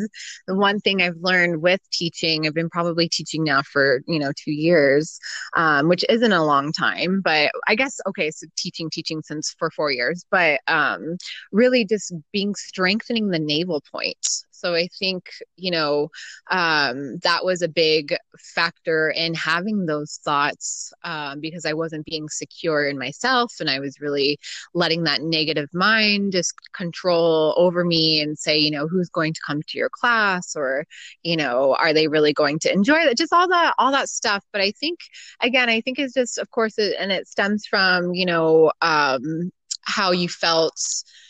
the 0.47 0.55
one 0.55 0.79
thing 0.79 1.01
I've 1.01 1.17
learned 1.19 1.61
with 1.61 1.81
teaching, 1.91 2.45
I've 2.45 2.53
been 2.53 2.69
probably 2.69 3.09
teaching 3.09 3.43
now 3.43 3.61
for, 3.61 4.01
you 4.07 4.19
know, 4.19 4.31
two 4.35 4.51
years, 4.51 5.19
um, 5.55 5.87
which 5.87 6.05
isn't 6.09 6.31
a 6.31 6.45
long 6.45 6.71
time, 6.71 7.21
but 7.23 7.51
I 7.67 7.75
guess, 7.75 7.99
okay, 8.07 8.31
so 8.31 8.47
teaching, 8.57 8.89
teaching 8.89 9.21
since 9.23 9.55
for 9.57 9.69
four 9.71 9.91
years, 9.91 10.25
but 10.29 10.59
um, 10.67 11.17
really 11.51 11.85
just 11.85 12.13
being 12.31 12.55
strengthening 12.55 13.29
the 13.29 13.39
navel 13.39 13.81
point 13.91 14.17
so 14.55 14.73
I 14.73 14.87
think, 14.99 15.29
you 15.55 15.71
know, 15.71 16.09
um, 16.49 17.17
that 17.23 17.43
was 17.43 17.61
a 17.61 17.67
big 17.67 18.15
factor 18.37 19.09
in 19.09 19.33
having 19.33 19.85
those 19.85 20.19
thoughts 20.23 20.93
um, 21.03 21.39
because 21.39 21.65
I 21.65 21.73
wasn't 21.73 22.05
being 22.05 22.29
secure 22.29 22.87
in 22.87 22.97
myself 22.97 23.53
and 23.59 23.69
I 23.69 23.79
was 23.79 23.99
really 23.99 24.39
letting 24.73 25.03
that 25.03 25.21
negative 25.21 25.69
mind 25.73 26.31
just 26.31 26.53
control 26.73 27.53
over 27.57 27.83
me 27.83 28.21
and 28.21 28.37
say, 28.37 28.57
you 28.57 28.71
know, 28.71 28.87
who's 28.87 29.09
going 29.09 29.33
to 29.33 29.41
come 29.45 29.61
to 29.61 29.77
your 29.77 29.89
class 29.89 30.55
or, 30.55 30.85
you 31.23 31.37
know, 31.37 31.75
are 31.75 31.93
they 31.93 32.07
really 32.07 32.33
going 32.33 32.59
to 32.59 32.71
enjoy 32.71 33.03
that? 33.05 33.17
Just 33.17 33.33
all 33.33 33.47
that, 33.49 33.73
all 33.77 33.91
that 33.91 34.09
stuff. 34.09 34.43
But 34.51 34.61
I 34.61 34.71
think, 34.71 34.99
again, 35.41 35.69
I 35.69 35.81
think 35.81 35.99
it's 35.99 36.13
just, 36.13 36.37
of 36.37 36.49
course, 36.51 36.77
it, 36.77 36.95
and 36.99 37.11
it 37.11 37.27
stems 37.27 37.65
from, 37.65 38.13
you 38.13 38.25
know, 38.25 38.71
um, 38.81 39.51
how 39.85 40.11
you 40.11 40.27
felt 40.27 40.79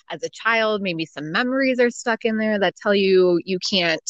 as 0.09 0.23
a 0.23 0.29
child. 0.29 0.81
Maybe 0.81 1.05
some 1.05 1.31
memories 1.31 1.79
are 1.79 1.89
stuck 1.89 2.25
in 2.25 2.37
there 2.37 2.59
that 2.59 2.75
tell 2.75 2.95
you 2.95 3.39
you 3.45 3.59
can't 3.59 4.01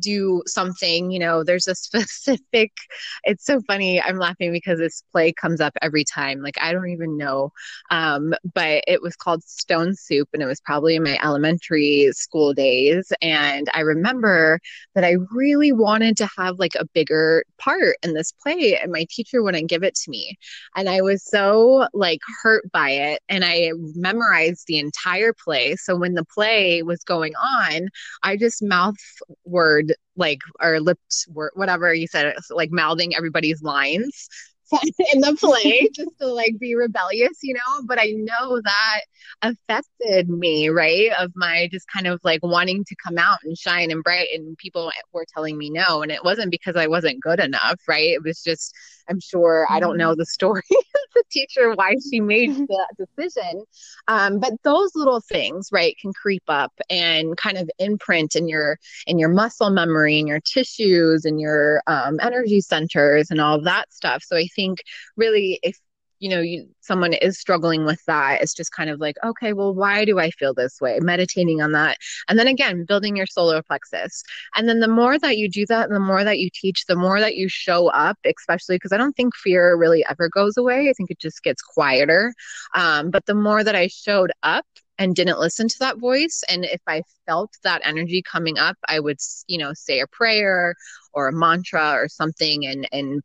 do 0.00 0.42
something 0.46 1.10
you 1.10 1.18
know 1.18 1.42
there's 1.42 1.68
a 1.68 1.74
specific 1.74 2.72
it's 3.24 3.44
so 3.44 3.60
funny 3.62 4.00
i'm 4.02 4.16
laughing 4.18 4.52
because 4.52 4.78
this 4.78 5.02
play 5.12 5.32
comes 5.32 5.60
up 5.60 5.72
every 5.82 6.04
time 6.04 6.42
like 6.42 6.56
i 6.60 6.72
don't 6.72 6.88
even 6.88 7.16
know 7.16 7.50
um, 7.90 8.34
but 8.54 8.82
it 8.86 9.02
was 9.02 9.16
called 9.16 9.42
stone 9.44 9.94
soup 9.94 10.28
and 10.32 10.42
it 10.42 10.46
was 10.46 10.60
probably 10.60 10.96
in 10.96 11.02
my 11.02 11.18
elementary 11.22 12.10
school 12.12 12.52
days 12.52 13.12
and 13.22 13.68
i 13.74 13.80
remember 13.80 14.60
that 14.94 15.04
i 15.04 15.16
really 15.32 15.72
wanted 15.72 16.16
to 16.16 16.28
have 16.36 16.58
like 16.58 16.74
a 16.74 16.86
bigger 16.94 17.44
part 17.58 17.96
in 18.02 18.14
this 18.14 18.32
play 18.32 18.78
and 18.80 18.92
my 18.92 19.06
teacher 19.10 19.42
wouldn't 19.42 19.68
give 19.68 19.82
it 19.82 19.94
to 19.94 20.10
me 20.10 20.36
and 20.76 20.88
i 20.88 21.00
was 21.00 21.24
so 21.24 21.86
like 21.94 22.20
hurt 22.42 22.70
by 22.72 22.90
it 22.90 23.20
and 23.28 23.44
i 23.44 23.70
memorized 23.94 24.64
the 24.66 24.78
entire 24.78 25.32
play 25.32 25.76
so 25.76 25.96
when 25.96 26.14
the 26.14 26.24
play 26.24 26.82
was 26.82 27.02
going 27.04 27.34
on 27.36 27.88
i 28.22 28.36
just 28.36 28.62
mouth 28.62 28.96
word 29.44 29.85
like 30.16 30.40
our 30.60 30.80
lips 30.80 31.26
were 31.32 31.52
whatever 31.54 31.92
you 31.92 32.06
said 32.06 32.34
like 32.50 32.70
mouthing 32.70 33.14
everybody's 33.14 33.62
lines 33.62 34.28
in 35.12 35.20
the 35.20 35.36
play 35.38 35.88
just 35.94 36.10
to 36.20 36.26
like 36.26 36.58
be 36.58 36.74
rebellious, 36.74 37.38
you 37.42 37.54
know. 37.54 37.82
But 37.86 38.00
I 38.00 38.12
know 38.16 38.60
that 38.60 39.00
affected 39.42 40.28
me, 40.28 40.68
right? 40.68 41.10
Of 41.18 41.32
my 41.36 41.68
just 41.70 41.86
kind 41.88 42.06
of 42.06 42.20
like 42.24 42.40
wanting 42.42 42.84
to 42.84 42.96
come 43.02 43.18
out 43.18 43.38
and 43.44 43.56
shine 43.56 43.90
and 43.90 44.02
bright, 44.02 44.28
and 44.34 44.56
people 44.58 44.90
were 45.12 45.26
telling 45.32 45.56
me 45.56 45.70
no. 45.70 46.02
And 46.02 46.10
it 46.10 46.24
wasn't 46.24 46.50
because 46.50 46.76
I 46.76 46.88
wasn't 46.88 47.22
good 47.22 47.40
enough, 47.40 47.80
right? 47.86 48.10
It 48.10 48.22
was 48.22 48.42
just, 48.42 48.74
I'm 49.08 49.20
sure, 49.20 49.66
I 49.70 49.80
don't 49.80 49.96
know 49.96 50.10
mm-hmm. 50.10 50.18
the 50.18 50.26
story 50.26 50.62
of 50.70 51.00
the 51.14 51.24
teacher 51.30 51.72
why 51.74 51.94
she 52.10 52.20
made 52.20 52.54
that 52.56 52.88
decision. 52.98 53.64
Um, 54.08 54.40
but 54.40 54.54
those 54.64 54.90
little 54.94 55.20
things, 55.20 55.68
right, 55.72 55.96
can 56.00 56.12
creep 56.12 56.44
up 56.48 56.72
and 56.90 57.36
kind 57.36 57.58
of 57.58 57.70
imprint 57.78 58.36
in 58.36 58.48
your 58.48 58.78
in 59.06 59.18
your 59.18 59.28
muscle 59.28 59.70
memory 59.70 60.18
and 60.18 60.28
your 60.28 60.40
tissues 60.40 61.24
and 61.24 61.40
your 61.40 61.82
um, 61.86 62.18
energy 62.20 62.60
centers 62.60 63.30
and 63.30 63.40
all 63.40 63.60
that 63.62 63.92
stuff. 63.92 64.22
So 64.24 64.36
I 64.36 64.48
think 64.54 64.82
really 65.16 65.58
if 65.62 65.78
you 66.18 66.28
know 66.28 66.40
you 66.40 66.68
someone 66.80 67.12
is 67.12 67.38
struggling 67.38 67.84
with 67.84 68.02
that 68.06 68.40
it's 68.40 68.54
just 68.54 68.72
kind 68.72 68.90
of 68.90 69.00
like 69.00 69.16
okay 69.24 69.52
well 69.52 69.74
why 69.74 70.04
do 70.04 70.18
i 70.18 70.30
feel 70.30 70.54
this 70.54 70.80
way? 70.80 70.98
Meditating 71.00 71.60
on 71.62 71.72
that. 71.72 71.98
And 72.28 72.38
then 72.38 72.46
again 72.48 72.84
building 72.86 73.16
your 73.16 73.26
solar 73.26 73.62
plexus. 73.62 74.22
And 74.54 74.68
then 74.68 74.80
the 74.80 74.88
more 74.88 75.18
that 75.18 75.36
you 75.36 75.48
do 75.48 75.66
that 75.66 75.86
and 75.86 75.94
the 75.94 76.00
more 76.00 76.24
that 76.24 76.38
you 76.38 76.50
teach 76.52 76.86
the 76.86 76.96
more 76.96 77.20
that 77.20 77.36
you 77.36 77.48
show 77.48 77.88
up 77.88 78.18
especially 78.24 78.76
because 78.76 78.92
i 78.92 78.96
don't 78.96 79.16
think 79.16 79.34
fear 79.36 79.76
really 79.76 80.04
ever 80.08 80.28
goes 80.28 80.56
away. 80.56 80.88
I 80.88 80.92
think 80.94 81.10
it 81.10 81.18
just 81.18 81.42
gets 81.42 81.62
quieter. 81.62 82.32
Um, 82.74 83.10
but 83.10 83.26
the 83.26 83.34
more 83.34 83.62
that 83.64 83.74
i 83.74 83.88
showed 83.88 84.32
up 84.42 84.66
and 84.98 85.14
didn't 85.14 85.38
listen 85.38 85.68
to 85.68 85.78
that 85.80 85.98
voice. 85.98 86.42
And 86.48 86.64
if 86.64 86.80
i 86.86 87.02
felt 87.26 87.50
that 87.62 87.82
energy 87.84 88.22
coming 88.22 88.58
up 88.58 88.76
i 88.88 88.98
would 89.00 89.18
you 89.46 89.58
know 89.58 89.72
say 89.74 90.00
a 90.00 90.06
prayer 90.06 90.74
or 91.12 91.28
a 91.28 91.32
mantra 91.32 91.92
or 91.92 92.08
something 92.08 92.66
and 92.66 92.88
and 92.92 93.22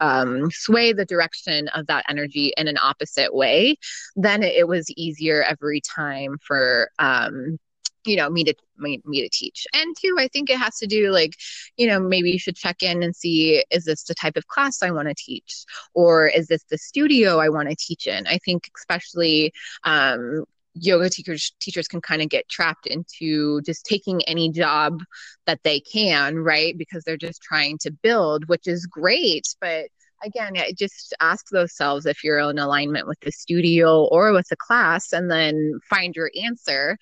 um, 0.00 0.50
sway 0.50 0.92
the 0.92 1.04
direction 1.04 1.68
of 1.68 1.86
that 1.86 2.04
energy 2.08 2.52
in 2.56 2.68
an 2.68 2.78
opposite 2.82 3.34
way 3.34 3.76
then 4.16 4.42
it 4.42 4.68
was 4.68 4.90
easier 4.90 5.42
every 5.42 5.80
time 5.80 6.36
for 6.42 6.90
um, 6.98 7.58
you 8.04 8.16
know 8.16 8.30
me 8.30 8.44
to 8.44 8.54
me, 8.78 8.98
to 8.98 9.28
teach. 9.30 9.66
And 9.74 9.94
two 10.00 10.16
i 10.18 10.28
think 10.28 10.48
it 10.48 10.58
has 10.58 10.78
to 10.78 10.86
do 10.86 11.10
like 11.10 11.34
you 11.76 11.86
know 11.86 12.00
maybe 12.00 12.30
you 12.30 12.38
should 12.38 12.56
check 12.56 12.82
in 12.82 13.02
and 13.02 13.14
see 13.14 13.64
is 13.70 13.84
this 13.84 14.04
the 14.04 14.14
type 14.14 14.36
of 14.36 14.46
class 14.46 14.82
i 14.82 14.90
want 14.90 15.08
to 15.08 15.14
teach? 15.14 15.64
Or 15.94 16.26
is 16.26 16.46
this 16.46 16.64
the 16.70 16.78
studio 16.78 17.38
i 17.38 17.48
want 17.48 17.68
to 17.68 17.76
teach 17.76 18.06
in? 18.06 18.26
I 18.26 18.38
think 18.38 18.70
especially 18.76 19.52
um, 19.84 20.44
yoga 20.74 21.10
teachers 21.10 21.52
teachers 21.60 21.88
can 21.88 22.00
kind 22.00 22.22
of 22.22 22.28
get 22.28 22.48
trapped 22.48 22.86
into 22.86 23.60
just 23.62 23.84
taking 23.84 24.22
any 24.22 24.50
job 24.50 25.02
that 25.46 25.62
they 25.64 25.80
can 25.80 26.38
right? 26.38 26.76
Because 26.78 27.04
they're 27.04 27.16
just 27.16 27.42
trying 27.42 27.78
to 27.78 27.90
build 27.90 28.48
which 28.48 28.66
is 28.66 28.86
great 28.86 29.54
but 29.60 29.88
again 30.24 30.54
just 30.76 31.14
ask 31.20 31.46
those 31.50 31.74
selves 31.74 32.06
if 32.06 32.22
you're 32.22 32.38
in 32.38 32.58
alignment 32.58 33.06
with 33.06 33.18
the 33.20 33.32
studio 33.32 34.04
or 34.04 34.32
with 34.32 34.46
the 34.48 34.56
class 34.56 35.12
and 35.12 35.30
then 35.30 35.78
find 35.88 36.14
your 36.14 36.30
answer 36.42 36.98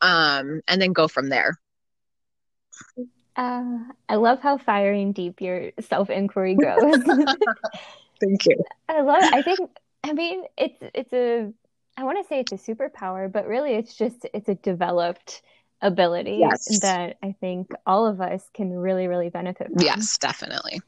um, 0.00 0.60
and 0.68 0.82
then 0.82 0.92
go 0.92 1.08
from 1.08 1.28
there. 1.28 1.58
Uh, 3.36 3.78
i 4.08 4.14
love 4.14 4.38
how 4.40 4.56
firing 4.56 5.12
deep 5.12 5.40
your 5.40 5.72
self-inquiry 5.80 6.54
goes. 6.60 7.02
Thank 8.20 8.46
you. 8.46 8.62
I 8.88 9.00
love 9.00 9.22
i 9.24 9.42
think 9.42 9.58
i 10.04 10.12
mean 10.12 10.44
it's 10.56 10.76
it's 10.94 11.12
a 11.12 11.52
I 11.96 12.04
want 12.04 12.22
to 12.22 12.28
say 12.28 12.40
it's 12.40 12.52
a 12.52 12.56
superpower, 12.56 13.30
but 13.30 13.46
really 13.46 13.74
it's 13.74 13.96
just 13.96 14.26
it's 14.34 14.48
a 14.48 14.54
developed 14.54 15.42
ability 15.80 16.38
yes. 16.40 16.80
that 16.80 17.18
I 17.22 17.34
think 17.40 17.70
all 17.86 18.06
of 18.06 18.20
us 18.20 18.42
can 18.54 18.72
really 18.72 19.06
really 19.06 19.30
benefit 19.30 19.68
from. 19.68 19.80
Yes, 19.80 20.18
definitely. 20.18 20.80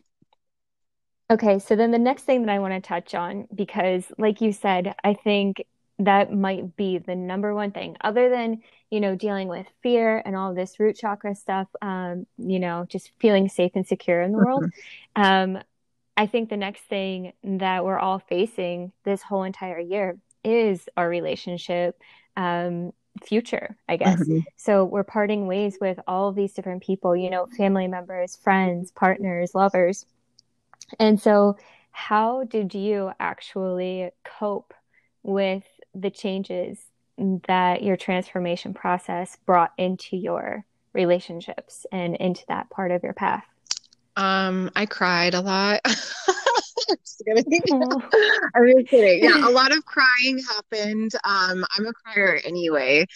Okay, 1.29 1.59
so 1.59 1.75
then 1.75 1.91
the 1.91 1.99
next 1.99 2.23
thing 2.23 2.47
that 2.47 2.53
I 2.53 2.61
want 2.61 2.75
to 2.75 2.81
touch 2.81 3.15
on 3.15 3.49
because 3.55 4.05
like 4.17 4.41
you 4.41 4.53
said, 4.53 4.95
I 5.03 5.15
think 5.15 5.65
that 5.99 6.33
might 6.33 6.77
be 6.77 6.99
the 6.99 7.15
number 7.15 7.55
one 7.55 7.71
thing 7.73 7.97
other 8.03 8.29
than, 8.29 8.61
you 8.91 9.01
know, 9.01 9.17
dealing 9.17 9.49
with 9.49 9.67
fear 9.83 10.23
and 10.25 10.37
all 10.37 10.55
this 10.55 10.79
root 10.79 10.97
chakra 10.97 11.35
stuff, 11.35 11.69
um, 11.81 12.27
you 12.37 12.61
know, 12.61 12.87
just 12.89 13.11
feeling 13.19 13.49
safe 13.49 13.73
and 13.75 13.87
secure 13.87 14.21
in 14.21 14.33
the 14.33 14.39
world. 14.39 14.65
Mm-hmm. 15.17 15.23
Um, 15.57 15.63
I 16.17 16.27
think 16.27 16.49
the 16.49 16.57
next 16.57 16.83
thing 16.83 17.33
that 17.43 17.85
we're 17.85 17.99
all 17.99 18.19
facing 18.19 18.93
this 19.05 19.23
whole 19.23 19.43
entire 19.43 19.81
year 19.81 20.19
is 20.47 20.89
our 20.97 21.09
relationship 21.09 22.01
um, 22.37 22.93
future, 23.25 23.77
I 23.89 23.97
guess. 23.97 24.21
Mm-hmm. 24.21 24.41
So 24.57 24.85
we're 24.85 25.05
parting 25.05 25.47
ways 25.47 25.79
with 25.81 25.99
all 26.07 26.33
these 26.33 26.53
different 26.53 26.83
people, 26.83 27.17
you 27.17 27.31
know, 27.31 27.47
family 27.57 27.89
members, 27.89 28.37
friends, 28.37 28.91
partners, 28.93 29.55
lovers. 29.55 30.07
And 30.99 31.21
so, 31.21 31.57
how 31.91 32.45
did 32.45 32.75
you 32.75 33.11
actually 33.19 34.11
cope 34.23 34.75
with 35.23 35.65
the 35.95 36.11
changes 36.11 36.79
that 37.49 37.83
your 37.83 37.97
transformation 37.97 38.75
process 38.75 39.37
brought 39.47 39.73
into 39.79 40.17
your 40.17 40.65
relationships 40.93 41.87
and 41.91 42.15
into 42.17 42.45
that 42.49 42.69
part 42.69 42.91
of 42.91 43.03
your 43.03 43.15
path? 43.15 43.45
Um, 44.17 44.71
I 44.77 44.87
cried 44.87 45.35
a 45.35 45.41
lot. 45.41 45.81
I'm 46.89 46.97
just 47.05 47.23
kidding. 47.25 47.63
I'm 48.55 48.67
just 48.77 48.91
kidding. 48.91 49.25
Yeah, 49.25 49.49
a 49.49 49.51
lot 49.51 49.77
of 49.77 49.85
crying 49.85 50.39
happened. 50.39 51.13
Um, 51.25 51.65
I'm 51.77 51.87
a 51.87 51.93
crier 51.93 52.41
anyway. 52.45 53.07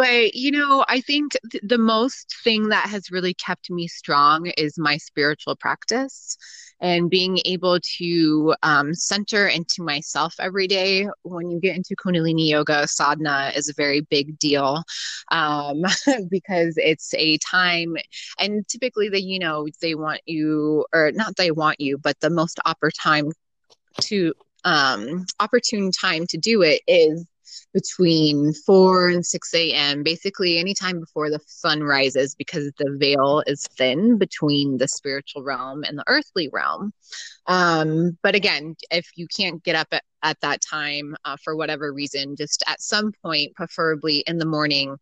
But, 0.00 0.34
you 0.34 0.50
know, 0.50 0.82
I 0.88 1.02
think 1.02 1.36
th- 1.50 1.62
the 1.66 1.76
most 1.76 2.34
thing 2.42 2.70
that 2.70 2.88
has 2.88 3.10
really 3.10 3.34
kept 3.34 3.70
me 3.70 3.86
strong 3.86 4.46
is 4.56 4.78
my 4.78 4.96
spiritual 4.96 5.56
practice 5.56 6.38
and 6.80 7.10
being 7.10 7.38
able 7.44 7.78
to 7.98 8.54
um, 8.62 8.94
center 8.94 9.46
into 9.46 9.82
myself 9.82 10.34
every 10.40 10.66
day. 10.66 11.06
When 11.22 11.50
you 11.50 11.60
get 11.60 11.76
into 11.76 11.94
Kundalini 12.02 12.48
Yoga, 12.48 12.88
sadhana 12.88 13.52
is 13.54 13.68
a 13.68 13.74
very 13.74 14.00
big 14.00 14.38
deal 14.38 14.84
um, 15.32 15.82
because 16.30 16.74
it's 16.78 17.12
a 17.12 17.36
time, 17.38 17.94
and 18.38 18.66
typically 18.68 19.10
they, 19.10 19.18
you 19.18 19.38
know, 19.38 19.66
they 19.82 19.94
want 19.94 20.22
you, 20.24 20.86
or 20.94 21.12
not 21.12 21.36
they 21.36 21.50
want 21.50 21.78
you, 21.78 21.98
but 21.98 22.18
the 22.20 22.30
most 22.30 22.58
opportune 22.64 22.90
time 23.02 23.32
to 24.00 24.32
um, 24.64 25.26
opportune 25.40 25.90
time 25.92 26.26
to 26.28 26.38
do 26.38 26.62
it 26.62 26.80
is 26.86 27.26
between 27.72 28.52
4 28.52 29.10
and 29.10 29.24
6 29.24 29.54
a.m. 29.54 30.02
Basically, 30.02 30.58
anytime 30.58 31.00
before 31.00 31.30
the 31.30 31.40
sun 31.46 31.82
rises, 31.82 32.34
because 32.34 32.72
the 32.78 32.96
veil 32.98 33.42
is 33.46 33.66
thin 33.76 34.18
between 34.18 34.78
the 34.78 34.88
spiritual 34.88 35.42
realm 35.42 35.84
and 35.84 35.98
the 35.98 36.04
earthly 36.06 36.48
realm. 36.52 36.92
Um, 37.46 38.18
but 38.22 38.34
again, 38.34 38.76
if 38.90 39.08
you 39.16 39.26
can't 39.26 39.62
get 39.62 39.76
up 39.76 39.88
at, 39.92 40.04
at 40.22 40.40
that 40.40 40.60
time 40.60 41.16
uh, 41.24 41.36
for 41.42 41.56
whatever 41.56 41.92
reason, 41.92 42.36
just 42.36 42.62
at 42.66 42.80
some 42.80 43.12
point, 43.22 43.54
preferably 43.54 44.18
in 44.26 44.38
the 44.38 44.46
morning, 44.46 44.96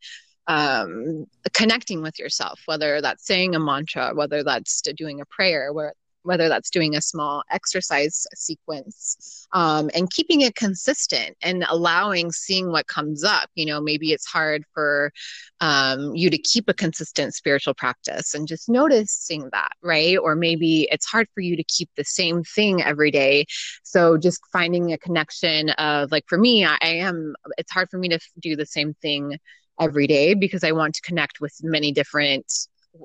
um, 0.47 1.27
connecting 1.53 2.03
with 2.03 2.19
yourself, 2.19 2.61
whether 2.67 3.01
that's 3.01 3.27
saying 3.27 3.55
a 3.55 3.61
mantra, 3.61 4.13
whether 4.15 4.43
that's 4.43 4.81
doing 4.81 5.21
a 5.21 5.27
prayer, 5.27 5.73
where 5.73 5.93
whether 6.23 6.49
that's 6.49 6.71
doing 6.71 6.95
a 6.97 7.01
small 7.01 7.43
exercise 7.51 8.27
sequence 8.35 9.47
um, 9.53 9.91
and 9.95 10.11
keeping 10.11 10.43
it 10.43 10.55
consistent 10.55 11.37
and 11.43 11.65
allowing 11.69 12.31
seeing 12.33 12.71
what 12.71 12.87
comes 12.87 13.25
up. 13.25 13.51
You 13.55 13.67
know 13.67 13.81
maybe 13.81 14.13
it's 14.13 14.27
hard 14.27 14.65
for 14.75 15.13
um, 15.61 16.15
you 16.15 16.31
to 16.31 16.39
keep 16.39 16.69
a 16.69 16.75
consistent 16.75 17.35
spiritual 17.35 17.75
practice 17.75 18.35
and 18.35 18.47
just 18.47 18.69
noticing 18.69 19.49
that 19.53 19.73
right? 19.83 20.19
Or 20.19 20.35
maybe 20.35 20.89
it's 20.91 21.07
hard 21.07 21.29
for 21.35 21.41
you 21.41 21.57
to 21.57 21.65
keep 21.65 21.91
the 21.97 22.05
same 22.05 22.43
thing 22.45 22.83
every 22.83 23.11
day. 23.11 23.47
So 23.83 24.19
just 24.19 24.41
finding 24.53 24.93
a 24.93 24.99
connection 24.99 25.71
of 25.71 26.11
like 26.11 26.25
for 26.27 26.39
me 26.39 26.65
i, 26.65 26.77
I 26.83 26.89
am 26.89 27.35
it's 27.57 27.73
hard 27.73 27.89
for 27.91 27.99
me 27.99 28.09
to 28.09 28.19
do 28.41 28.57
the 28.57 28.67
same 28.67 28.95
thing 29.03 29.39
every 29.81 30.07
day 30.07 30.35
because 30.35 30.65
I 30.65 30.73
want 30.73 30.95
to 30.97 31.03
connect 31.03 31.41
with 31.41 31.55
many 31.63 31.93
different 31.93 32.53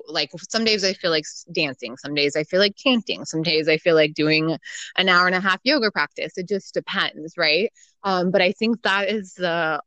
like 0.06 0.30
some 0.48 0.64
days 0.64 0.84
I 0.84 0.92
feel 0.94 1.10
like 1.10 1.24
dancing, 1.52 1.96
some 1.96 2.14
days 2.14 2.36
I 2.36 2.44
feel 2.44 2.60
like 2.60 2.76
chanting, 2.76 3.24
some 3.24 3.42
days 3.42 3.68
I 3.68 3.78
feel 3.78 3.94
like 3.94 4.14
doing 4.14 4.56
an 4.96 5.08
hour 5.08 5.26
and 5.26 5.34
a 5.36 5.40
half 5.40 5.60
yoga 5.64 5.90
practice. 5.90 6.36
It 6.36 6.48
just 6.48 6.74
depends, 6.74 7.36
right? 7.36 7.72
Um, 8.02 8.30
but 8.30 8.42
I 8.42 8.52
think 8.52 8.82
that 8.82 9.08
is 9.08 9.34
the 9.34 9.80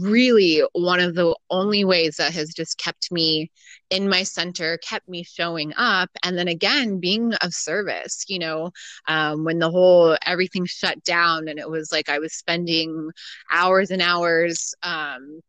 really 0.00 0.62
one 0.72 1.00
of 1.00 1.14
the 1.14 1.34
only 1.50 1.84
ways 1.84 2.16
that 2.16 2.32
has 2.32 2.52
just 2.54 2.78
kept 2.78 3.10
me 3.12 3.50
in 3.90 4.08
my 4.08 4.22
center 4.22 4.78
kept 4.78 5.08
me 5.08 5.22
showing 5.22 5.72
up 5.76 6.10
and 6.22 6.38
then 6.38 6.48
again 6.48 7.00
being 7.00 7.32
of 7.42 7.52
service 7.52 8.24
you 8.28 8.38
know 8.38 8.70
um, 9.08 9.44
when 9.44 9.58
the 9.58 9.70
whole 9.70 10.16
everything 10.24 10.64
shut 10.64 11.02
down 11.04 11.48
and 11.48 11.58
it 11.58 11.68
was 11.68 11.92
like 11.92 12.08
i 12.08 12.18
was 12.18 12.32
spending 12.32 13.10
hours 13.52 13.90
and 13.90 14.02
hours 14.02 14.74
um, 14.82 15.40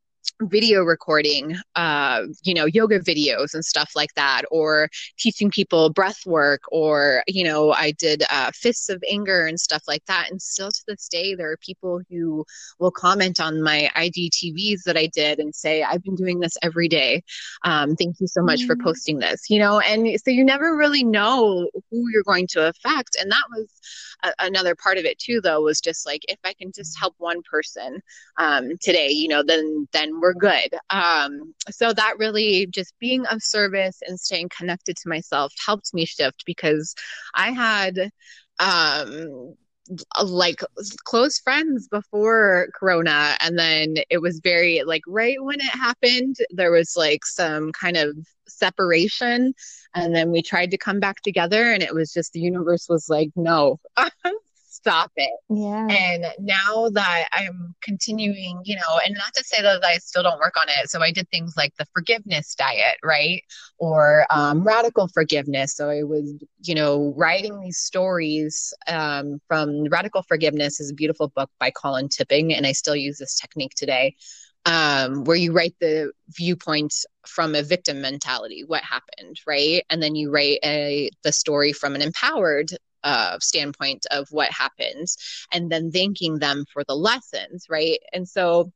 video 0.43 0.84
recording 0.84 1.55
uh 1.75 2.23
you 2.43 2.53
know 2.53 2.65
yoga 2.65 2.99
videos 2.99 3.53
and 3.53 3.63
stuff 3.63 3.91
like 3.95 4.13
that 4.15 4.43
or 4.51 4.89
teaching 5.17 5.49
people 5.49 5.89
breath 5.89 6.25
work 6.25 6.62
or 6.71 7.23
you 7.27 7.43
know 7.43 7.71
i 7.73 7.91
did 7.91 8.23
uh, 8.32 8.51
fists 8.53 8.89
of 8.89 9.03
anger 9.10 9.45
and 9.45 9.60
stuff 9.60 9.84
like 9.88 10.03
that 10.05 10.29
and 10.29 10.41
still 10.41 10.71
to 10.71 10.82
this 10.88 11.08
day 11.10 11.36
there 11.36 11.51
are 11.51 11.58
people 11.58 11.99
who 12.10 12.45
will 12.79 12.91
comment 12.91 13.39
on 13.39 13.62
my 13.62 13.89
igtvs 13.97 14.84
that 14.86 14.97
i 14.97 15.08
did 15.08 15.39
and 15.39 15.53
say 15.53 15.84
i've 15.84 16.03
been 16.03 16.15
doing 16.15 16.39
this 16.39 16.53
every 16.62 16.88
day 16.88 17.21
um, 17.65 17.95
thank 17.95 18.19
you 18.19 18.27
so 18.27 18.41
much 18.41 18.60
mm-hmm. 18.60 18.67
for 18.67 18.75
posting 18.77 19.19
this 19.19 19.49
you 19.49 19.60
know 19.60 19.79
and 19.82 20.08
so 20.21 20.32
you 20.32 20.43
never 20.43 20.75
really 20.75 21.03
know 21.03 21.69
who 21.91 22.10
you're 22.10 22.23
going 22.23 22.47
to 22.47 22.67
affect 22.67 23.17
and 23.19 23.32
that 23.32 23.43
was 23.56 23.67
a- 24.23 24.46
another 24.46 24.75
part 24.75 24.98
of 24.98 25.06
it 25.06 25.17
too 25.19 25.41
though 25.41 25.62
was 25.62 25.81
just 25.81 26.06
like 26.06 26.21
if 26.29 26.39
i 26.46 26.54
can 26.54 26.71
just 26.71 26.98
help 26.98 27.13
one 27.17 27.41
person 27.43 28.02
um, 28.37 28.71
today 28.81 29.10
you 29.10 29.27
know 29.27 29.43
then 29.43 29.87
then 29.91 30.08
we're 30.13 30.29
we're 30.29 30.33
good. 30.33 30.75
Um, 30.89 31.53
so 31.71 31.91
that 31.93 32.15
really 32.19 32.67
just 32.67 32.93
being 32.99 33.25
of 33.27 33.41
service 33.41 33.99
and 34.05 34.19
staying 34.19 34.49
connected 34.55 34.95
to 34.97 35.10
myself 35.10 35.53
helped 35.65 35.93
me 35.93 36.05
shift 36.05 36.43
because 36.45 36.93
I 37.33 37.51
had 37.51 38.12
um 38.60 39.55
like 40.21 40.62
close 41.03 41.39
friends 41.39 41.87
before 41.87 42.67
corona 42.79 43.35
and 43.39 43.57
then 43.57 43.95
it 44.12 44.21
was 44.21 44.39
very 44.43 44.83
like 44.85 45.01
right 45.07 45.41
when 45.41 45.60
it 45.60 45.63
happened 45.63 46.35
there 46.51 46.71
was 46.71 46.93
like 46.95 47.25
some 47.25 47.71
kind 47.71 47.97
of 47.97 48.15
separation 48.47 49.51
and 49.95 50.13
then 50.13 50.29
we 50.29 50.43
tried 50.43 50.69
to 50.69 50.77
come 50.77 50.99
back 50.99 51.21
together 51.23 51.71
and 51.73 51.81
it 51.81 51.95
was 51.95 52.13
just 52.13 52.33
the 52.33 52.39
universe 52.39 52.87
was 52.87 53.10
like 53.10 53.31
no 53.35 53.79
stop 54.80 55.12
it. 55.17 55.32
Yeah. 55.50 55.88
And 55.90 56.25
now 56.40 56.90
that 56.90 57.25
I'm 57.34 57.75
continuing, 57.82 58.62
you 58.63 58.75
know, 58.75 59.00
and 59.06 59.13
not 59.15 59.34
to 59.36 59.44
say 59.44 59.62
that 59.62 59.84
I 59.84 59.98
still 59.98 60.23
don't 60.23 60.40
work 60.40 60.56
on 60.60 60.67
it. 60.69 60.90
So 60.90 61.02
I 61.02 61.12
did 61.12 61.30
things 61.30 61.56
like 61.58 61.75
the 61.77 61.86
forgiveness 61.94 62.56
diet, 62.56 62.98
right? 63.04 63.44
Or 63.77 64.25
um, 64.30 64.63
radical 64.63 65.08
forgiveness. 65.08 65.75
So 65.75 65.90
I 65.90 66.04
was, 66.04 66.34
you 66.62 66.75
know, 66.75 67.13
writing 67.17 67.60
these 67.60 67.77
stories 67.77 68.73
um, 68.88 69.40
from 69.48 69.86
Radical 69.86 70.23
Forgiveness 70.23 70.80
is 70.80 70.92
a 70.92 70.96
beautiful 70.96 71.27
book 71.27 71.50
by 71.60 71.71
Colin 71.71 72.08
Tipping. 72.08 72.54
And 72.54 72.65
I 72.65 72.71
still 72.71 72.96
use 72.96 73.17
this 73.17 73.38
technique 73.38 73.75
today. 73.75 74.15
Um, 74.65 75.23
where 75.23 75.38
you 75.38 75.54
write 75.54 75.73
the 75.80 76.12
viewpoint 76.27 76.94
from 77.25 77.56
a 77.56 77.63
victim 77.63 78.02
mentality, 78.02 78.65
what 78.67 78.84
happened, 78.84 79.40
right? 79.48 79.84
And 79.90 80.04
then 80.04 80.15
you 80.15 80.30
write 80.32 80.60
a 80.65 81.10
the 81.23 81.32
story 81.32 81.71
from 81.71 81.96
an 81.96 82.02
empowered 82.02 82.69
uh, 83.04 83.37
standpoint 83.39 84.06
of 84.12 84.27
what 84.31 84.52
happens 84.52 85.17
and 85.54 85.71
then 85.71 85.91
thanking 85.91 86.39
them 86.39 86.65
for 86.71 86.83
the 86.87 86.95
lessons 86.95 87.65
right 87.69 88.00
and 88.13 88.27
so 88.27 88.71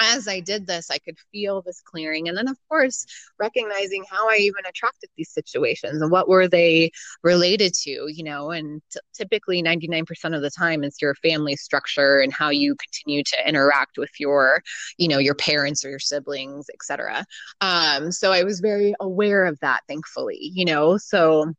as 0.00 0.26
I 0.26 0.40
did 0.40 0.66
this, 0.66 0.90
I 0.90 0.98
could 0.98 1.16
feel 1.32 1.62
this 1.62 1.80
clearing. 1.80 2.28
And 2.28 2.36
then, 2.36 2.48
of 2.48 2.56
course, 2.68 3.06
recognizing 3.38 4.04
how 4.10 4.28
I 4.28 4.36
even 4.36 4.66
attracted 4.68 5.10
these 5.16 5.30
situations 5.30 6.02
and 6.02 6.10
what 6.10 6.28
were 6.28 6.48
they 6.48 6.90
related 7.22 7.74
to, 7.82 8.06
you 8.08 8.24
know, 8.24 8.50
and 8.50 8.82
t- 8.92 9.00
typically 9.14 9.62
99% 9.62 10.34
of 10.34 10.42
the 10.42 10.50
time 10.50 10.84
it's 10.84 11.00
your 11.00 11.14
family 11.16 11.56
structure 11.56 12.18
and 12.18 12.32
how 12.32 12.50
you 12.50 12.76
continue 12.76 13.22
to 13.24 13.48
interact 13.48 13.98
with 13.98 14.10
your, 14.18 14.62
you 14.98 15.08
know, 15.08 15.18
your 15.18 15.34
parents 15.34 15.84
or 15.84 15.90
your 15.90 15.98
siblings, 15.98 16.66
etc. 16.72 17.24
Um, 17.60 18.10
so 18.10 18.32
I 18.32 18.42
was 18.42 18.60
very 18.60 18.94
aware 19.00 19.44
of 19.44 19.58
that, 19.60 19.82
thankfully, 19.88 20.38
you 20.40 20.64
know, 20.64 20.96
so 20.96 21.54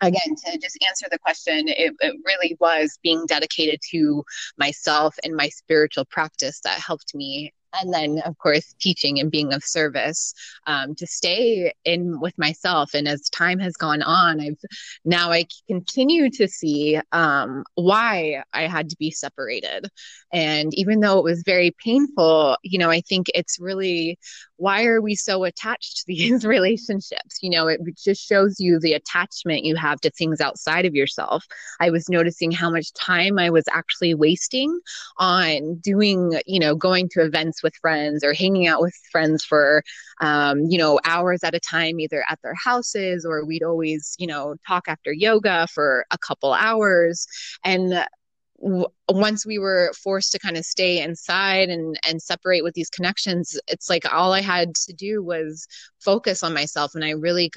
again 0.00 0.34
to 0.44 0.58
just 0.58 0.78
answer 0.88 1.06
the 1.10 1.18
question 1.18 1.68
it, 1.68 1.94
it, 2.00 2.16
really 2.24 2.56
was 2.60 2.98
being 3.02 3.24
dedicated 3.26 3.80
to 3.90 4.22
myself 4.58 5.14
and 5.24 5.34
my 5.34 5.48
spiritual 5.48 6.04
practice 6.04 6.60
that 6.60 6.78
helped 6.78 7.14
me 7.14 7.52
and 7.74 7.92
then 7.92 8.20
of 8.24 8.36
course 8.38 8.74
teaching 8.80 9.20
and 9.20 9.30
being 9.30 9.52
of 9.52 9.62
service 9.62 10.34
um, 10.66 10.94
to 10.94 11.06
stay 11.06 11.72
in 11.84 12.20
with 12.20 12.36
myself. 12.38 12.94
And 12.94 13.06
as 13.08 13.28
time 13.30 13.58
has 13.58 13.76
gone 13.76 14.02
on 14.02 14.40
i've 14.40 14.58
now 15.04 15.30
i 15.30 15.44
continue 15.66 16.30
to 16.30 16.48
see 16.48 16.98
um, 17.12 17.64
why 17.74 18.42
i 18.52 18.62
had 18.62 18.90
to 18.90 18.96
be 18.96 19.10
separated. 19.10 19.88
And 20.32 20.74
even 20.74 21.00
though 21.00 21.18
it 21.18 21.24
was 21.24 21.42
very 21.44 21.74
painful 21.82 22.56
you 22.62 22.78
know 22.78 22.90
i 22.90 23.00
think 23.00 23.26
it's 23.34 23.58
really 23.60 24.18
why 24.56 24.84
are 24.86 25.00
we 25.00 25.14
so 25.14 25.44
attached 25.44 25.98
to 25.98 26.04
these 26.06 26.44
relationships? 26.44 27.38
You 27.40 27.50
know 27.50 27.66
it 27.68 27.80
just 27.96 28.26
shows 28.26 28.58
you 28.58 28.78
the 28.78 28.94
attachment 28.94 29.64
you 29.64 29.76
have 29.76 30.00
to 30.00 30.10
things 30.10 30.40
outside 30.40 30.86
of 30.86 30.94
yourself. 30.94 31.44
I 31.80 31.90
was 31.90 32.08
noticing 32.08 32.50
how 32.50 32.70
much 32.70 32.92
time 32.92 33.38
i 33.38 33.50
was 33.50 33.64
actually 33.72 34.14
wasting 34.14 34.80
on 35.18 35.76
doing 35.76 36.38
you 36.46 36.58
know 36.60 36.74
going 36.74 37.08
to 37.10 37.22
events 37.22 37.55
with 37.62 37.74
friends 37.76 38.24
or 38.24 38.32
hanging 38.32 38.66
out 38.66 38.80
with 38.80 38.94
friends 39.10 39.44
for 39.44 39.82
um, 40.20 40.60
you 40.68 40.78
know 40.78 40.98
hours 41.04 41.42
at 41.44 41.54
a 41.54 41.60
time 41.60 42.00
either 42.00 42.24
at 42.28 42.38
their 42.42 42.54
houses 42.54 43.24
or 43.24 43.44
we'd 43.44 43.62
always 43.62 44.14
you 44.18 44.26
know 44.26 44.54
talk 44.66 44.84
after 44.88 45.12
yoga 45.12 45.66
for 45.72 46.06
a 46.10 46.18
couple 46.18 46.52
hours. 46.52 47.26
And 47.64 48.06
once 48.58 49.44
we 49.44 49.58
were 49.58 49.92
forced 50.02 50.32
to 50.32 50.38
kind 50.38 50.56
of 50.56 50.64
stay 50.64 51.02
inside 51.02 51.68
and 51.68 51.98
and 52.08 52.22
separate 52.22 52.64
with 52.64 52.74
these 52.74 52.88
connections 52.88 53.58
it's 53.68 53.90
like 53.90 54.10
all 54.12 54.32
i 54.32 54.40
had 54.40 54.74
to 54.74 54.94
do 54.94 55.22
was 55.22 55.66
focus 56.00 56.42
on 56.42 56.54
myself. 56.54 56.94
And 56.94 57.04
i 57.04 57.10
really 57.10 57.50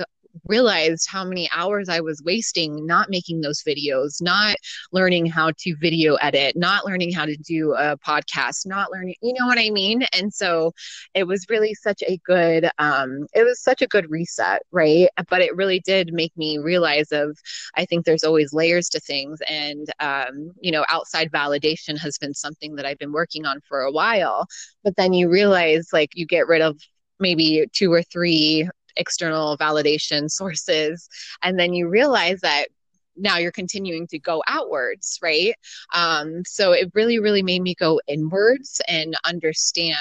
realized 0.46 1.08
how 1.10 1.24
many 1.24 1.50
hours 1.52 1.90
I 1.90 2.00
was 2.00 2.22
wasting 2.24 2.86
not 2.86 3.10
making 3.10 3.42
those 3.42 3.64
videos, 3.64 4.22
not 4.22 4.56
learning 4.92 5.26
how 5.26 5.52
to 5.60 5.76
video 5.78 6.16
edit, 6.16 6.56
not 6.56 6.86
learning 6.86 7.14
how 7.14 7.26
to 7.26 7.36
do 7.38 7.74
a 7.74 7.98
podcast, 7.98 8.66
not 8.66 8.92
learning, 8.92 9.16
you 9.22 9.34
know 9.38 9.46
what 9.46 9.60
I 9.60 9.70
mean? 9.70 10.04
And 10.14 10.34
so 10.34 10.74
it 11.14 11.26
was 11.26 11.46
really 11.50 11.74
such 11.74 12.04
a 12.08 12.18
good, 12.26 12.70
um, 12.78 13.28
it 13.34 13.44
was 13.44 13.62
such 13.62 13.82
a 13.82 13.88
good 13.88 14.10
reset, 14.10 14.62
right? 14.72 15.10
But 15.30 15.42
it 15.42 15.56
really 15.56 15.80
did 15.82 16.14
make 16.14 16.36
me 16.38 16.58
realize 16.58 17.12
of, 17.12 17.38
I 17.76 17.86
think 17.86 18.06
there's 18.06 18.24
always 18.24 18.54
layers 18.54 18.90
to 18.90 19.00
things. 19.00 19.40
And, 19.48 19.88
um, 20.00 20.52
you 20.60 20.72
know, 20.72 20.86
outside 20.90 21.32
validation 21.32 21.98
has 22.00 22.18
been 22.18 22.34
something 22.34 22.76
that 22.76 22.86
I've 22.86 23.00
been 23.00 23.12
working 23.12 23.46
on 23.46 23.62
for 23.68 23.82
a 23.82 23.92
while. 23.92 24.48
But 24.84 24.96
then 24.96 25.14
you 25.14 25.30
realize 25.30 25.90
like 25.94 26.12
you 26.14 26.26
get 26.26 26.48
rid 26.48 26.62
of 26.62 26.80
maybe 27.20 27.66
two 27.74 27.92
or 27.92 28.02
three 28.04 28.70
external 29.00 29.58
validation 29.58 30.30
sources 30.40 31.10
and 31.42 31.60
then 31.60 31.74
you 31.74 31.90
realize 31.90 32.42
that 32.42 32.68
now 33.20 33.38
you're 33.38 33.52
continuing 33.52 34.08
to 34.08 34.20
go 34.20 34.42
outwards, 34.48 35.20
right? 35.22 35.54
Um, 35.94 36.44
so 36.46 36.72
it 36.72 36.92
really, 36.94 37.20
really 37.20 37.44
made 37.44 37.62
me 37.62 37.76
go 37.76 38.00
inwards 38.08 38.82
and 38.88 39.16
understand 39.26 39.96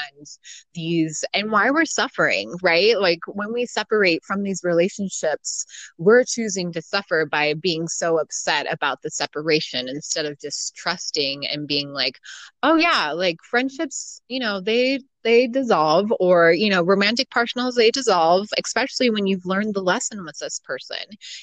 these 0.75 1.25
and 1.35 1.51
why 1.51 1.71
we're 1.71 1.85
suffering, 1.85 2.55
right? 2.63 2.99
Like 2.99 3.21
when 3.27 3.53
we 3.53 3.67
separate 3.67 4.25
from 4.25 4.43
these 4.43 4.63
relationships, 4.65 5.67
we're 5.99 6.25
choosing 6.25 6.73
to 6.73 6.83
suffer 6.83 7.27
by 7.27 7.55
being 7.55 7.89
so 7.89 8.19
upset 8.19 8.73
about 8.73 9.03
the 9.03 9.11
separation 9.11 9.89
instead 9.89 10.27
of 10.27 10.39
just 10.41 10.75
trusting 10.77 11.47
and 11.47 11.67
being 11.67 11.93
like, 11.93 12.19
oh, 12.63 12.77
yeah, 12.77 13.13
like 13.13 13.39
friendships, 13.43 14.21
you 14.29 14.41
know, 14.41 14.61
they 14.61 15.01
they 15.25 15.47
dissolve 15.47 16.13
or 16.21 16.53
you 16.53 16.71
know 16.71 16.83
romantic 16.83 17.29
partners 17.31 17.75
they 17.75 17.91
dissolve 17.91 18.49
especially 18.57 19.11
when 19.11 19.27
you've 19.27 19.45
learned 19.45 19.75
the 19.75 19.83
lesson 19.83 20.25
with 20.25 20.39
this 20.39 20.61
person 20.61 20.97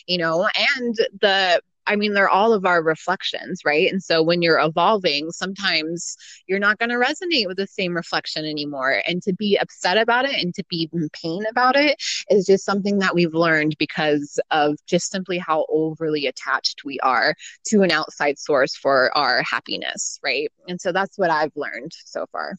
you 0.07 0.17
know 0.17 0.47
and 0.77 0.95
the 1.21 1.61
I 1.87 1.95
mean, 1.95 2.13
they're 2.13 2.29
all 2.29 2.53
of 2.53 2.65
our 2.65 2.81
reflections, 2.81 3.61
right? 3.65 3.91
And 3.91 4.01
so 4.01 4.23
when 4.23 4.41
you're 4.41 4.59
evolving, 4.59 5.31
sometimes 5.31 6.15
you're 6.47 6.59
not 6.59 6.79
going 6.79 6.89
to 6.89 6.95
resonate 6.95 7.47
with 7.47 7.57
the 7.57 7.67
same 7.67 7.95
reflection 7.95 8.45
anymore. 8.45 9.01
And 9.07 9.21
to 9.23 9.33
be 9.33 9.57
upset 9.57 9.97
about 9.97 10.25
it 10.25 10.41
and 10.41 10.53
to 10.55 10.63
be 10.69 10.89
in 10.93 11.09
pain 11.09 11.43
about 11.49 11.75
it 11.75 12.01
is 12.29 12.45
just 12.45 12.65
something 12.65 12.99
that 12.99 13.15
we've 13.15 13.33
learned 13.33 13.75
because 13.77 14.39
of 14.51 14.77
just 14.87 15.11
simply 15.11 15.37
how 15.37 15.65
overly 15.69 16.27
attached 16.27 16.83
we 16.83 16.99
are 17.01 17.35
to 17.67 17.83
an 17.83 17.91
outside 17.91 18.39
source 18.39 18.75
for 18.75 19.15
our 19.17 19.43
happiness, 19.43 20.19
right? 20.23 20.51
And 20.67 20.79
so 20.79 20.91
that's 20.91 21.17
what 21.17 21.29
I've 21.29 21.55
learned 21.55 21.91
so 22.05 22.25
far. 22.31 22.55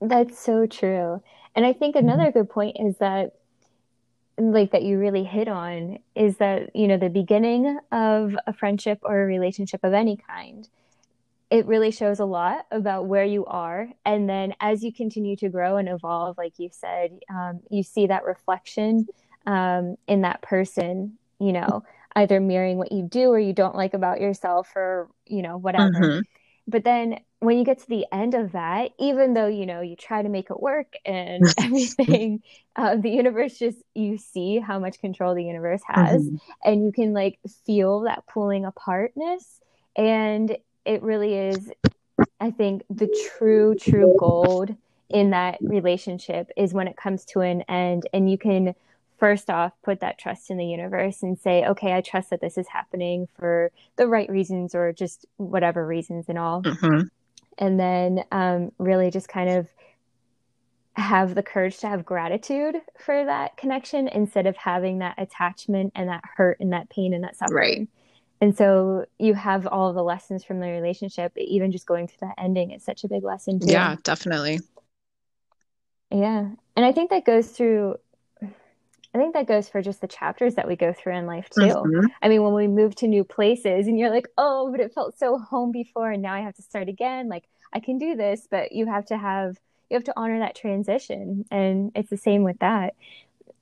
That's 0.00 0.38
so 0.38 0.66
true. 0.66 1.22
And 1.54 1.64
I 1.66 1.72
think 1.72 1.96
another 1.96 2.24
mm-hmm. 2.24 2.38
good 2.40 2.50
point 2.50 2.76
is 2.80 2.96
that 2.98 3.34
like 4.38 4.72
that 4.72 4.82
you 4.82 4.98
really 4.98 5.24
hit 5.24 5.48
on 5.48 5.98
is 6.14 6.38
that 6.38 6.74
you 6.74 6.88
know 6.88 6.96
the 6.96 7.10
beginning 7.10 7.78
of 7.90 8.34
a 8.46 8.52
friendship 8.52 8.98
or 9.02 9.22
a 9.22 9.26
relationship 9.26 9.80
of 9.84 9.92
any 9.92 10.16
kind 10.16 10.68
it 11.50 11.66
really 11.66 11.90
shows 11.90 12.18
a 12.18 12.24
lot 12.24 12.64
about 12.70 13.06
where 13.06 13.24
you 13.24 13.44
are 13.44 13.88
and 14.06 14.28
then 14.28 14.54
as 14.60 14.82
you 14.82 14.92
continue 14.92 15.36
to 15.36 15.50
grow 15.50 15.76
and 15.76 15.88
evolve 15.88 16.38
like 16.38 16.54
you 16.58 16.70
said 16.72 17.18
um, 17.30 17.60
you 17.70 17.82
see 17.82 18.06
that 18.06 18.24
reflection 18.24 19.06
um, 19.46 19.96
in 20.08 20.22
that 20.22 20.40
person 20.40 21.18
you 21.38 21.52
know 21.52 21.82
either 22.16 22.40
mirroring 22.40 22.78
what 22.78 22.92
you 22.92 23.02
do 23.02 23.28
or 23.28 23.38
you 23.38 23.52
don't 23.52 23.76
like 23.76 23.92
about 23.92 24.20
yourself 24.20 24.74
or 24.74 25.08
you 25.26 25.42
know 25.42 25.58
whatever 25.58 25.90
mm-hmm. 25.90 26.20
but 26.66 26.84
then 26.84 27.18
when 27.42 27.58
you 27.58 27.64
get 27.64 27.80
to 27.80 27.88
the 27.88 28.06
end 28.12 28.34
of 28.34 28.52
that, 28.52 28.92
even 28.98 29.34
though 29.34 29.48
you 29.48 29.66
know 29.66 29.80
you 29.80 29.96
try 29.96 30.22
to 30.22 30.28
make 30.28 30.48
it 30.50 30.60
work 30.60 30.94
and 31.04 31.44
everything, 31.58 32.42
uh, 32.76 32.96
the 32.96 33.10
universe 33.10 33.58
just 33.58 33.78
you 33.94 34.16
see 34.16 34.58
how 34.60 34.78
much 34.78 35.00
control 35.00 35.34
the 35.34 35.44
universe 35.44 35.82
has, 35.86 36.22
mm-hmm. 36.22 36.36
and 36.64 36.84
you 36.84 36.92
can 36.92 37.12
like 37.12 37.38
feel 37.66 38.00
that 38.00 38.24
pulling 38.26 38.64
apartness, 38.64 39.60
and 39.96 40.56
it 40.84 41.02
really 41.02 41.34
is, 41.34 41.70
I 42.40 42.52
think, 42.52 42.84
the 42.88 43.08
true 43.36 43.74
true 43.74 44.14
gold 44.18 44.76
in 45.08 45.30
that 45.30 45.58
relationship 45.60 46.50
is 46.56 46.72
when 46.72 46.88
it 46.88 46.96
comes 46.96 47.24
to 47.24 47.40
an 47.40 47.62
end 47.62 48.08
and 48.12 48.30
you 48.30 48.38
can 48.38 48.74
first 49.18 49.50
off 49.50 49.72
put 49.84 50.00
that 50.00 50.18
trust 50.18 50.50
in 50.50 50.56
the 50.56 50.64
universe 50.64 51.22
and 51.22 51.38
say 51.38 51.64
okay 51.66 51.92
i 51.92 52.00
trust 52.00 52.30
that 52.30 52.40
this 52.40 52.56
is 52.56 52.66
happening 52.66 53.28
for 53.38 53.70
the 53.96 54.06
right 54.06 54.30
reasons 54.30 54.74
or 54.74 54.90
just 54.90 55.26
whatever 55.36 55.86
reasons 55.86 56.30
and 56.30 56.38
all 56.38 56.62
mm-hmm. 56.62 57.02
And 57.58 57.78
then 57.78 58.24
um, 58.32 58.72
really 58.78 59.10
just 59.10 59.28
kind 59.28 59.50
of 59.50 59.68
have 60.94 61.34
the 61.34 61.42
courage 61.42 61.78
to 61.78 61.88
have 61.88 62.04
gratitude 62.04 62.76
for 62.98 63.24
that 63.24 63.56
connection 63.56 64.08
instead 64.08 64.46
of 64.46 64.56
having 64.56 64.98
that 64.98 65.14
attachment 65.16 65.90
and 65.94 66.08
that 66.08 66.22
hurt 66.36 66.58
and 66.60 66.72
that 66.72 66.88
pain 66.90 67.14
and 67.14 67.24
that 67.24 67.34
suffering 67.34 67.78
right. 67.78 67.88
and 68.42 68.56
so 68.56 69.06
you 69.18 69.32
have 69.32 69.66
all 69.66 69.94
the 69.94 70.02
lessons 70.02 70.44
from 70.44 70.60
the 70.60 70.68
relationship 70.68 71.32
even 71.38 71.72
just 71.72 71.86
going 71.86 72.06
through 72.06 72.28
that 72.28 72.34
ending 72.36 72.72
is 72.72 72.84
such 72.84 73.04
a 73.04 73.08
big 73.08 73.24
lesson 73.24 73.58
too. 73.58 73.72
yeah 73.72 73.96
definitely 74.02 74.60
yeah. 76.12 76.50
And 76.76 76.84
I 76.84 76.92
think 76.92 77.10
that 77.10 77.24
goes 77.24 77.48
through 77.48 77.96
I 79.14 79.18
think 79.18 79.34
that 79.34 79.46
goes 79.46 79.68
for 79.68 79.82
just 79.82 80.00
the 80.00 80.06
chapters 80.06 80.54
that 80.54 80.66
we 80.66 80.74
go 80.74 80.92
through 80.92 81.16
in 81.16 81.26
life 81.26 81.50
too. 81.50 81.60
Mm-hmm. 81.60 82.06
I 82.22 82.28
mean, 82.28 82.42
when 82.42 82.54
we 82.54 82.66
move 82.66 82.94
to 82.96 83.06
new 83.06 83.24
places 83.24 83.86
and 83.86 83.98
you're 83.98 84.10
like, 84.10 84.28
"Oh, 84.38 84.70
but 84.70 84.80
it 84.80 84.94
felt 84.94 85.18
so 85.18 85.38
home 85.38 85.70
before 85.70 86.10
and 86.10 86.22
now 86.22 86.34
I 86.34 86.40
have 86.40 86.54
to 86.56 86.62
start 86.62 86.88
again." 86.88 87.28
Like, 87.28 87.44
I 87.72 87.80
can 87.80 87.98
do 87.98 88.16
this, 88.16 88.48
but 88.50 88.72
you 88.72 88.86
have 88.86 89.04
to 89.06 89.18
have 89.18 89.58
you 89.90 89.96
have 89.96 90.04
to 90.04 90.14
honor 90.16 90.38
that 90.38 90.56
transition 90.56 91.44
and 91.50 91.92
it's 91.94 92.08
the 92.08 92.16
same 92.16 92.42
with 92.42 92.58
that. 92.60 92.94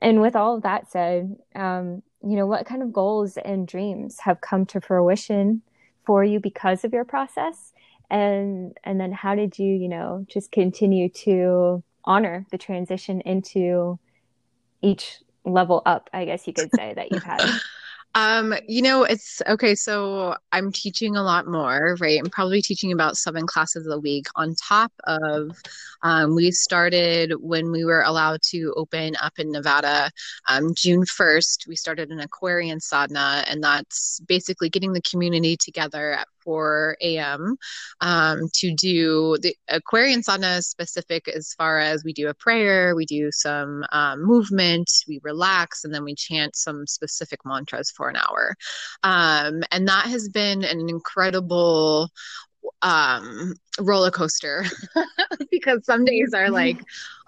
And 0.01 0.21
with 0.21 0.37
all 0.37 0.57
of 0.57 0.63
that 0.63 0.91
said, 0.91 1.37
um, 1.55 2.03
you 2.23 2.37
know, 2.37 2.47
what 2.47 2.67
kind 2.67 2.83
of 2.83 2.93
goals 2.93 3.37
and 3.37 3.67
dreams 3.67 4.21
have 4.21 4.41
come 4.41 4.65
to 4.67 4.81
fruition 4.81 5.63
for 6.07 6.23
you 6.23 6.39
because 6.39 6.85
of 6.85 6.93
your 6.93 7.05
process? 7.05 7.73
And 8.09 8.77
and 8.85 9.01
then 9.01 9.13
how 9.13 9.35
did 9.35 9.59
you, 9.59 9.75
you 9.75 9.89
know, 9.89 10.25
just 10.29 10.53
continue 10.53 11.09
to 11.09 11.83
honor 12.05 12.47
the 12.51 12.59
transition 12.59 13.21
into 13.23 13.99
each 14.83 15.21
level 15.45 15.83
up, 15.87 16.11
I 16.13 16.25
guess 16.25 16.47
you 16.47 16.53
could 16.53 16.71
say, 16.75 16.95
that 16.95 17.11
you've 17.13 17.23
had? 17.23 17.43
Um, 18.15 18.55
you 18.67 18.83
know, 18.83 19.05
it's 19.05 19.41
okay. 19.47 19.75
So 19.75 20.35
I'm 20.51 20.73
teaching 20.73 21.17
a 21.17 21.23
lot 21.23 21.47
more, 21.47 21.97
right? 22.01 22.19
I'm 22.19 22.31
probably 22.31 22.61
teaching 22.61 22.91
about 22.91 23.17
seven 23.17 23.47
classes 23.47 23.87
a 23.87 23.99
week 23.99 24.27
on 24.35 24.57
top 24.57 24.93
of, 25.05 25.57
um, 26.03 26.35
we 26.35 26.51
started 26.51 27.35
when 27.39 27.71
we 27.71 27.85
were 27.85 28.03
allowed 28.03 28.43
to 28.51 28.75
open 28.77 29.15
up 29.23 29.39
in 29.39 29.53
Nevada, 29.53 30.11
um, 30.49 30.75
June 30.75 31.05
1st, 31.05 31.69
we 31.69 31.77
started 31.77 32.11
an 32.11 32.19
Aquarian 32.19 32.81
sadhana, 32.81 33.45
and 33.47 33.63
that's 33.63 34.19
basically 34.27 34.71
getting 34.71 34.93
the 34.93 35.03
community 35.03 35.57
together 35.57 36.15
at 36.15 36.27
4 36.43 36.97
a.m. 37.03 37.57
Um, 38.01 38.41
to 38.55 38.75
do 38.75 39.37
the 39.41 39.55
Aquarian 39.69 40.23
sadhana 40.23 40.63
specific 40.63 41.29
as 41.29 41.55
far 41.55 41.79
as 41.79 42.05
we 42.05 42.13
do 42.13 42.29
a 42.29 42.35
prayer, 42.35 42.95
we 42.95 43.07
do 43.07 43.31
some 43.33 43.85
um, 43.93 44.23
movement, 44.23 44.91
we 45.09 45.21
relax, 45.23 45.85
and 45.85 45.95
then 45.95 46.05
we 46.05 46.15
chant 46.15 46.57
some 46.57 46.87
specific 46.87 47.41
mantras 47.45 47.91
for 47.91 48.09
an 48.09 48.17
hour. 48.17 48.55
Um, 49.03 49.63
and 49.71 49.89
that 49.89 50.07
has 50.07 50.29
been 50.29 50.65
an 50.65 50.89
incredible 50.89 52.11
um 52.83 53.55
roller 53.81 54.11
coaster. 54.11 54.65
Because 55.51 55.85
some 55.85 56.05
days 56.05 56.33
are 56.35 56.51
like 56.51 56.79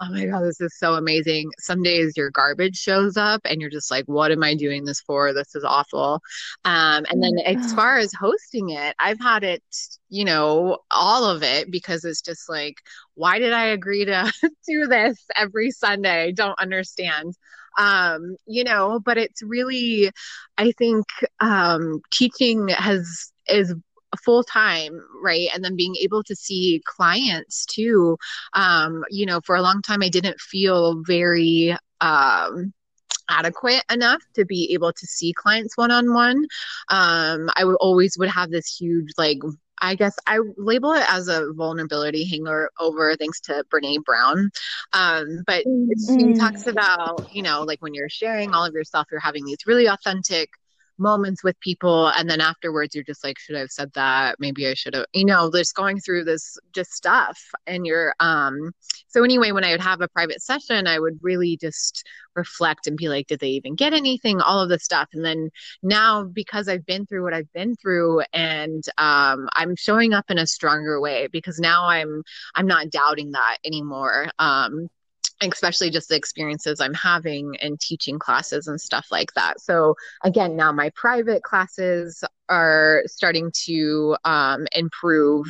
oh 0.01 0.09
my 0.11 0.25
god 0.25 0.41
this 0.43 0.61
is 0.61 0.77
so 0.77 0.93
amazing. 0.95 1.49
Some 1.59 1.83
days 1.83 2.15
your 2.15 2.29
garbage 2.31 2.77
shows 2.77 3.17
up 3.17 3.41
and 3.45 3.59
you're 3.59 3.69
just 3.69 3.91
like 3.91 4.05
what 4.05 4.31
am 4.31 4.43
i 4.43 4.55
doing 4.55 4.85
this 4.85 5.01
for? 5.01 5.33
This 5.33 5.55
is 5.55 5.63
awful. 5.63 6.21
Um 6.65 7.05
and 7.09 7.21
then 7.23 7.37
as 7.45 7.73
far 7.73 7.97
as 7.97 8.13
hosting 8.13 8.69
it 8.69 8.95
i've 8.99 9.19
had 9.19 9.43
it 9.43 9.63
you 10.09 10.25
know 10.25 10.79
all 10.91 11.25
of 11.25 11.43
it 11.43 11.71
because 11.71 12.05
it's 12.05 12.21
just 12.21 12.49
like 12.49 12.75
why 13.15 13.39
did 13.39 13.53
i 13.53 13.65
agree 13.65 14.05
to 14.05 14.31
do 14.67 14.87
this 14.87 15.17
every 15.35 15.71
sunday? 15.71 16.23
I 16.25 16.31
don't 16.31 16.59
understand. 16.59 17.33
Um 17.77 18.35
you 18.45 18.63
know 18.63 18.99
but 19.03 19.17
it's 19.17 19.41
really 19.41 20.11
i 20.57 20.71
think 20.73 21.05
um 21.39 22.01
teaching 22.11 22.67
has 22.69 23.31
is 23.47 23.73
full 24.17 24.43
time 24.43 24.99
right 25.21 25.49
and 25.53 25.63
then 25.63 25.75
being 25.75 25.95
able 25.97 26.23
to 26.23 26.35
see 26.35 26.81
clients 26.85 27.65
too 27.65 28.17
um 28.53 29.03
you 29.09 29.25
know 29.25 29.41
for 29.41 29.55
a 29.55 29.61
long 29.61 29.81
time 29.81 30.01
i 30.01 30.09
didn't 30.09 30.39
feel 30.39 31.01
very 31.03 31.75
um 32.01 32.73
adequate 33.29 33.83
enough 33.91 34.21
to 34.35 34.45
be 34.45 34.73
able 34.73 34.91
to 34.91 35.07
see 35.07 35.33
clients 35.33 35.77
one 35.77 35.91
on 35.91 36.13
one. 36.13 36.45
Um, 36.89 37.49
I 37.55 37.63
would 37.63 37.75
always 37.75 38.17
would 38.17 38.29
have 38.29 38.51
this 38.51 38.75
huge 38.75 39.11
like 39.17 39.39
I 39.83 39.95
guess 39.95 40.15
I 40.25 40.39
label 40.57 40.93
it 40.93 41.05
as 41.09 41.27
a 41.27 41.51
vulnerability 41.51 42.23
hangover 42.23 43.15
thanks 43.17 43.41
to 43.41 43.65
Brene 43.69 44.03
Brown. 44.05 44.49
Um, 44.93 45.43
but 45.45 45.65
mm-hmm. 45.65 46.31
she 46.33 46.39
talks 46.39 46.67
about, 46.67 47.35
you 47.35 47.41
know, 47.41 47.63
like 47.63 47.81
when 47.81 47.93
you're 47.93 48.07
sharing 48.07 48.53
all 48.53 48.63
of 48.63 48.73
yourself, 48.73 49.07
you're 49.11 49.19
having 49.19 49.43
these 49.43 49.67
really 49.67 49.87
authentic 49.87 50.49
moments 50.97 51.43
with 51.43 51.59
people 51.59 52.07
and 52.09 52.29
then 52.29 52.41
afterwards 52.41 52.95
you're 52.95 53.03
just 53.03 53.23
like 53.23 53.39
should 53.39 53.55
i 53.55 53.59
have 53.59 53.71
said 53.71 53.91
that. 53.93 54.35
Maybe 54.39 54.67
i 54.67 54.73
should 54.73 54.93
have 54.93 55.05
you 55.13 55.25
know 55.25 55.51
just 55.53 55.75
going 55.75 55.99
through 55.99 56.25
this 56.25 56.57
just 56.73 56.91
stuff. 56.91 57.39
And 57.67 57.85
you're 57.85 58.13
um 58.19 58.71
so 59.07 59.23
anyway 59.23 59.51
when 59.51 59.63
i 59.63 59.71
would 59.71 59.81
have 59.81 60.01
a 60.01 60.07
private 60.07 60.41
session 60.41 60.87
i 60.87 60.99
would 60.99 61.19
really 61.21 61.57
just 61.57 62.05
reflect 62.35 62.87
and 62.87 62.97
be 62.97 63.09
like 63.09 63.27
did 63.27 63.39
they 63.39 63.49
even 63.49 63.75
get 63.75 63.93
anything? 63.93 64.41
All 64.41 64.59
of 64.61 64.69
this 64.69 64.83
stuff. 64.83 65.09
And 65.13 65.23
then 65.23 65.49
now 65.81 66.23
because 66.23 66.67
i've 66.67 66.85
been 66.85 67.05
through 67.05 67.23
what 67.23 67.33
i've 67.33 67.51
been 67.53 67.75
through 67.75 68.21
and 68.33 68.83
um 68.97 69.47
i'm 69.53 69.75
showing 69.75 70.13
up 70.13 70.25
in 70.29 70.37
a 70.37 70.47
stronger 70.47 70.99
way 70.99 71.27
because 71.31 71.59
now 71.59 71.85
i'm 71.87 72.23
i'm 72.55 72.67
not 72.67 72.89
doubting 72.89 73.31
that 73.31 73.57
anymore. 73.65 74.29
Um 74.39 74.89
especially 75.51 75.89
just 75.89 76.09
the 76.09 76.15
experiences 76.15 76.79
I'm 76.79 76.93
having 76.93 77.55
and 77.61 77.79
teaching 77.79 78.19
classes 78.19 78.67
and 78.67 78.79
stuff 78.79 79.07
like 79.11 79.33
that. 79.33 79.59
So 79.59 79.95
again, 80.23 80.55
now 80.55 80.71
my 80.71 80.91
private 80.95 81.43
classes 81.43 82.23
are 82.49 83.03
starting 83.07 83.51
to 83.65 84.15
um, 84.23 84.67
improve, 84.73 85.47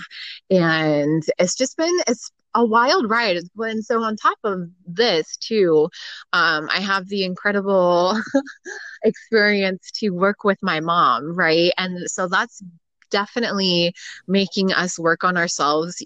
and 0.50 1.24
it's 1.38 1.56
just 1.56 1.78
been 1.78 2.00
it's 2.08 2.32
a 2.56 2.66
wild 2.66 3.10
ride. 3.10 3.38
And 3.58 3.84
so 3.84 4.02
on 4.02 4.16
top 4.16 4.38
of 4.44 4.70
this 4.86 5.38
too, 5.38 5.90
um, 6.34 6.70
I 6.72 6.80
have 6.80 7.08
the 7.08 7.24
incredible 7.24 8.20
experience 9.04 9.92
to 9.96 10.12
work 10.12 10.44
with 10.44 10.60
my 10.62 10.80
mom, 10.80 11.36
right? 11.36 11.72
And 11.78 12.10
so 12.10 12.28
that's 12.28 12.62
definitely 13.10 13.94
making 14.28 14.74
us 14.74 14.98
work 14.98 15.24
on 15.24 15.38
ourselves 15.38 16.04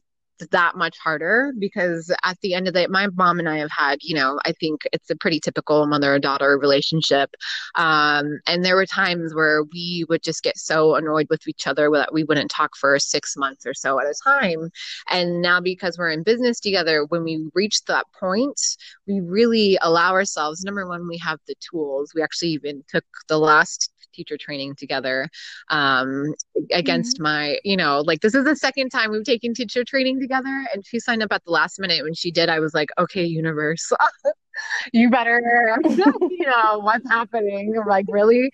that 0.52 0.76
much 0.76 0.98
harder 0.98 1.54
because 1.58 2.14
at 2.24 2.40
the 2.42 2.54
end 2.54 2.68
of 2.68 2.74
the 2.74 2.82
day, 2.82 2.88
my 2.88 3.08
mom 3.16 3.40
and 3.40 3.50
I 3.50 3.58
have 3.58 3.72
had, 3.72 4.00
you 4.02 4.16
know, 4.16 4.40
I 4.46 4.52
think 4.54 4.82
it's 4.94 5.10
a 5.10 5.16
pretty 5.16 5.40
typical 5.40 5.86
mother 5.88 6.14
and 6.14 6.24
daughter 6.24 6.58
relationship. 6.58 7.36
Um, 7.76 8.40
and 8.48 8.64
there 8.64 8.76
were 8.76 8.86
times 8.86 9.34
where 9.34 9.64
we 9.64 10.06
would 10.10 10.24
just 10.24 10.44
get 10.44 10.58
so 10.58 10.96
annoyed 10.96 11.28
with 11.30 11.48
each 11.48 11.68
other 11.68 11.90
that 11.92 12.14
we 12.14 12.24
wouldn't 12.24 12.52
talk 12.52 12.76
for 12.76 12.98
six 13.00 13.36
months 13.38 13.66
or 13.66 13.74
so 13.74 14.00
at 14.00 14.06
a 14.06 14.16
time. 14.24 14.70
And 15.10 15.42
now 15.42 15.60
because 15.60 15.98
we're 15.98 16.12
in 16.12 16.24
business 16.24 16.60
together, 16.60 17.06
when 17.06 17.24
we 17.24 17.50
reach 17.54 17.84
that 17.86 18.06
point, 18.20 18.60
we 19.08 19.20
really 19.20 19.78
allow 19.82 20.12
ourselves, 20.12 20.64
number 20.64 20.88
one, 20.88 21.08
we 21.08 21.18
have 21.18 21.40
the 21.48 21.56
tools. 21.60 22.14
We 22.14 22.22
actually 22.22 22.50
even 22.50 22.84
took 22.88 23.06
the 23.28 23.38
last 23.38 23.92
teacher 24.18 24.38
training 24.38 24.76
together 24.76 25.30
um, 25.70 26.34
against 26.72 27.18
mm-hmm. 27.18 27.24
my, 27.24 27.60
you 27.64 27.78
know, 27.78 28.02
like 28.02 28.20
this 28.22 28.36
is 28.36 28.44
the 28.44 28.56
second 28.56 28.90
time 28.90 29.12
we've 29.12 29.24
taken 29.24 29.54
teacher 29.54 29.84
training 29.84 30.20
together. 30.20 30.27
And 30.74 30.86
she 30.86 31.00
signed 31.00 31.24
up 31.24 31.32
at 31.32 31.44
the 31.46 31.52
last 31.52 31.80
minute. 31.80 32.04
When 32.04 32.14
she 32.14 32.32
did, 32.32 32.50
I 32.50 32.60
was 32.60 32.74
like, 32.74 32.90
okay, 32.98 33.26
universe, 33.26 33.92
you 34.94 35.10
better 35.10 35.78
you 35.86 36.46
know 36.46 36.80
what's 36.80 37.10
happening 37.10 37.76
like 37.88 38.06
really. 38.10 38.52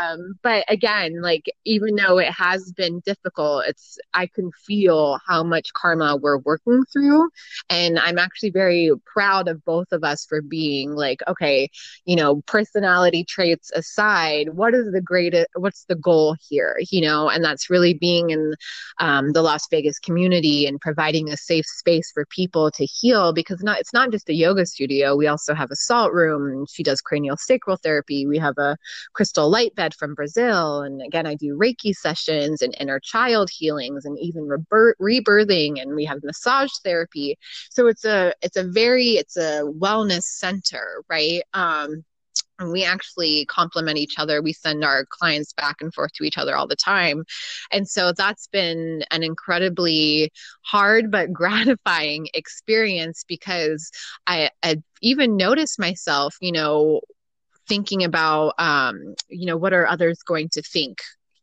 Um 0.00 0.34
but 0.42 0.64
again 0.68 1.20
like 1.22 1.46
even 1.64 1.94
though 1.96 2.18
it 2.18 2.30
has 2.30 2.72
been 2.72 3.00
difficult 3.00 3.64
it's 3.66 3.98
i 4.14 4.26
can 4.26 4.50
feel 4.52 5.18
how 5.26 5.42
much 5.42 5.72
karma 5.72 6.16
we're 6.16 6.38
working 6.38 6.82
through. 6.92 7.28
And 7.70 7.98
i'm 7.98 8.18
actually 8.18 8.50
very 8.50 8.90
proud 9.06 9.48
of 9.48 9.64
both 9.64 9.92
of 9.92 10.04
us 10.04 10.24
for 10.26 10.42
being 10.42 10.92
like 10.94 11.20
okay 11.28 11.68
you 12.04 12.16
know 12.16 12.42
personality 12.46 13.24
traits 13.24 13.70
aside 13.74 14.50
what 14.50 14.74
is 14.74 14.92
the 14.92 15.00
greatest 15.00 15.48
what's 15.54 15.84
the 15.84 15.96
goal 15.96 16.36
here 16.48 16.76
you 16.90 17.00
know? 17.00 17.28
And 17.28 17.44
that's 17.44 17.70
really 17.70 17.94
being 17.94 18.30
in 18.30 18.54
um, 18.98 19.32
the 19.32 19.42
las 19.42 19.66
vegas 19.70 19.98
community 19.98 20.66
and 20.66 20.80
providing 20.80 21.30
a 21.30 21.36
safe 21.36 21.66
space 21.66 22.10
for 22.12 22.26
people 22.26 22.70
to 22.72 22.84
heal 22.84 23.32
because 23.32 23.62
not 23.62 23.78
it's 23.78 23.92
not 23.92 24.10
just 24.10 24.28
a 24.28 24.34
yoga 24.34 24.66
studio 24.66 25.16
we 25.22 25.28
also 25.28 25.54
have 25.54 25.70
a 25.70 25.76
salt 25.76 26.12
room. 26.12 26.66
She 26.68 26.82
does 26.82 27.00
cranial 27.00 27.36
sacral 27.36 27.76
therapy. 27.76 28.26
We 28.26 28.38
have 28.38 28.58
a 28.58 28.76
crystal 29.12 29.48
light 29.48 29.72
bed 29.76 29.94
from 29.94 30.16
Brazil. 30.16 30.82
And 30.82 31.00
again, 31.00 31.26
I 31.26 31.36
do 31.36 31.56
Reiki 31.56 31.94
sessions 31.94 32.60
and 32.60 32.74
inner 32.80 32.98
child 32.98 33.50
healings 33.50 34.04
and 34.04 34.18
even 34.18 34.48
rebirth, 34.48 34.96
rebirthing. 35.00 35.80
And 35.80 35.94
we 35.94 36.04
have 36.06 36.24
massage 36.24 36.72
therapy. 36.82 37.38
So 37.70 37.86
it's 37.86 38.04
a, 38.04 38.34
it's 38.42 38.56
a 38.56 38.64
very, 38.64 39.10
it's 39.10 39.36
a 39.36 39.62
wellness 39.62 40.24
center, 40.24 41.04
right? 41.08 41.42
Um, 41.54 42.04
and 42.62 42.72
we 42.72 42.84
actually 42.84 43.44
complement 43.46 43.98
each 43.98 44.18
other. 44.18 44.40
We 44.40 44.52
send 44.52 44.84
our 44.84 45.04
clients 45.06 45.52
back 45.52 45.76
and 45.80 45.92
forth 45.92 46.12
to 46.14 46.24
each 46.24 46.38
other 46.38 46.56
all 46.56 46.66
the 46.66 46.76
time. 46.76 47.24
And 47.70 47.86
so 47.88 48.12
that's 48.12 48.46
been 48.46 49.04
an 49.10 49.22
incredibly 49.22 50.32
hard 50.62 51.10
but 51.10 51.32
gratifying 51.42 52.28
experience 52.34 53.24
because 53.26 53.90
I, 54.26 54.50
I 54.62 54.82
even 55.02 55.36
noticed 55.36 55.78
myself, 55.78 56.36
you 56.40 56.52
know, 56.52 57.00
thinking 57.68 58.04
about 58.04 58.54
um, 58.58 59.14
you 59.28 59.46
know, 59.46 59.56
what 59.56 59.72
are 59.72 59.86
others 59.86 60.22
going 60.22 60.48
to 60.50 60.62
think 60.62 60.98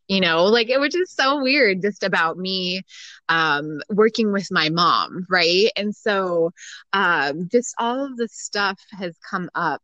you 0.10 0.20
know 0.20 0.46
like 0.46 0.70
it 0.70 0.80
was 0.80 0.92
just 0.92 1.16
so 1.16 1.42
weird 1.42 1.82
just 1.82 2.04
about 2.04 2.38
me 2.38 2.82
um, 3.30 3.80
working 3.90 4.34
with 4.34 4.48
my 4.52 4.70
mom 4.70 5.26
right 5.30 5.70
and 5.78 5.96
so 5.96 6.52
um, 6.94 7.48
just 7.52 7.74
all 7.78 8.04
of 8.04 8.18
this 8.18 8.34
stuff 8.34 8.80
has 8.92 9.16
come 9.30 9.50
up 9.54 9.84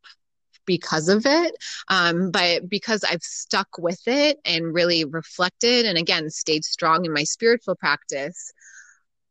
because 0.65 1.09
of 1.09 1.25
it 1.25 1.55
um, 1.89 2.31
but 2.31 2.69
because 2.69 3.03
i've 3.03 3.23
stuck 3.23 3.67
with 3.77 4.01
it 4.07 4.39
and 4.45 4.73
really 4.73 5.05
reflected 5.05 5.85
and 5.85 5.97
again 5.97 6.29
stayed 6.29 6.63
strong 6.63 7.05
in 7.05 7.13
my 7.13 7.23
spiritual 7.23 7.75
practice 7.75 8.53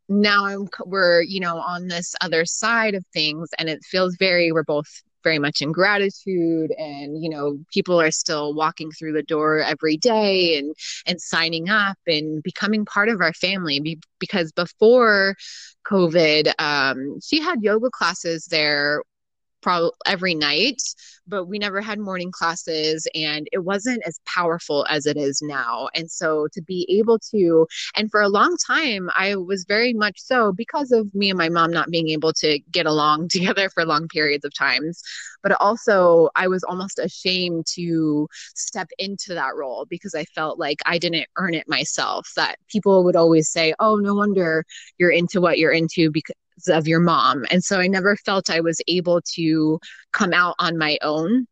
now 0.09 0.45
I'm, 0.45 0.69
we're 0.85 1.23
you 1.23 1.41
know 1.41 1.57
on 1.57 1.89
this 1.89 2.15
other 2.21 2.45
side 2.45 2.95
of 2.95 3.05
things 3.13 3.49
and 3.59 3.69
it 3.69 3.83
feels 3.85 4.17
very 4.17 4.53
we're 4.53 4.63
both 4.65 5.03
very 5.23 5.39
much 5.39 5.63
in 5.63 5.73
gratitude 5.73 6.71
and 6.77 7.23
you 7.23 7.31
know 7.31 7.59
people 7.73 8.01
are 8.01 8.11
still 8.11 8.55
walking 8.55 8.91
through 8.91 9.15
the 9.15 9.23
door 9.23 9.61
every 9.61 9.97
day 9.97 10.59
and 10.59 10.75
and 11.07 11.21
signing 11.21 11.71
up 11.71 11.97
and 12.07 12.43
becoming 12.43 12.85
part 12.85 13.09
of 13.09 13.21
our 13.21 13.33
family 13.33 13.81
Be- 13.81 14.01
because 14.21 14.53
before 14.53 15.35
covid 15.87 16.53
um, 16.59 17.19
she 17.21 17.41
had 17.41 17.63
yoga 17.63 17.91
classes 17.91 18.45
there 18.51 19.03
probably 19.65 19.91
every 20.07 20.35
night, 20.35 20.81
but 21.27 21.47
we 21.47 21.59
never 21.59 21.81
had 21.81 21.99
morning 21.99 22.31
classes 22.31 23.09
and 23.15 23.49
it 23.51 23.65
wasn't 23.65 24.03
as 24.07 24.21
powerful 24.27 24.87
as 24.91 25.07
it 25.07 25.17
is 25.17 25.41
now. 25.43 25.89
And 25.95 26.09
so 26.11 26.47
to 26.53 26.61
be 26.61 26.87
able 26.91 27.19
to, 27.31 27.67
and 27.97 28.11
for 28.11 28.21
a 28.21 28.29
long 28.29 28.59
time, 28.59 29.09
I 29.17 29.37
was 29.37 29.65
very 29.67 29.95
much 29.95 30.21
so 30.21 30.53
because 30.53 30.93
of 30.93 31.13
me 31.15 31.31
and 31.31 31.39
my 31.39 31.49
mom 31.49 31.71
not 31.71 31.91
being 31.91 32.11
able 32.11 32.35
to 32.35 32.59
get 32.71 32.85
along 32.85 33.29
together 33.31 33.71
for 33.71 33.87
long 33.87 34.07
periods 34.07 34.45
of 34.45 34.55
times. 34.55 35.03
But 35.43 35.53
also, 35.61 36.29
I 36.37 36.47
was 36.49 36.63
almost 36.63 36.99
ashamed 36.99 37.67
to 37.75 38.29
step 38.55 38.89
into 38.99 39.35
that 39.35 39.57
role 39.57 39.87
because 39.89 40.15
I 40.15 40.25
felt 40.27 40.59
like 40.59 40.79
I 40.85 40.99
didn't 40.99 41.27
earn 41.37 41.55
it 41.55 41.69
myself. 41.69 42.31
That 42.37 42.57
people 42.69 43.05
would 43.05 43.17
always 43.17 43.51
say, 43.51 43.75
Oh, 43.81 43.97
no 43.97 44.15
wonder 44.15 44.65
you're 44.99 45.11
into 45.11 45.41
what 45.41 45.59
you're 45.59 45.73
into 45.73 46.11
because 46.11 46.35
of 46.69 46.87
your 46.87 47.01
mom. 47.01 47.45
And 47.51 47.63
so 47.63 47.79
I 47.79 47.87
never 47.87 48.17
felt 48.17 48.51
I 48.51 48.61
was 48.61 48.81
able 48.89 49.21
to 49.35 49.79
come 50.13 50.33
out 50.33 50.55
on 50.59 50.79
my 50.79 50.99
own 51.03 51.47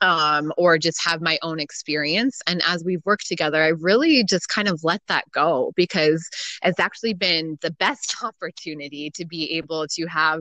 um, 0.00 0.52
or 0.56 0.78
just 0.78 1.04
have 1.04 1.20
my 1.20 1.38
own 1.42 1.60
experience. 1.60 2.40
And 2.46 2.62
as 2.66 2.84
we've 2.84 3.04
worked 3.04 3.26
together, 3.26 3.62
I 3.62 3.68
really 3.68 4.24
just 4.24 4.48
kind 4.48 4.68
of 4.68 4.82
let 4.84 5.02
that 5.08 5.24
go 5.32 5.72
because 5.76 6.28
it's 6.62 6.80
actually 6.80 7.14
been 7.14 7.58
the 7.60 7.70
best 7.72 8.16
opportunity 8.22 9.10
to 9.14 9.24
be 9.24 9.52
able 9.52 9.86
to 9.88 10.06
have 10.06 10.40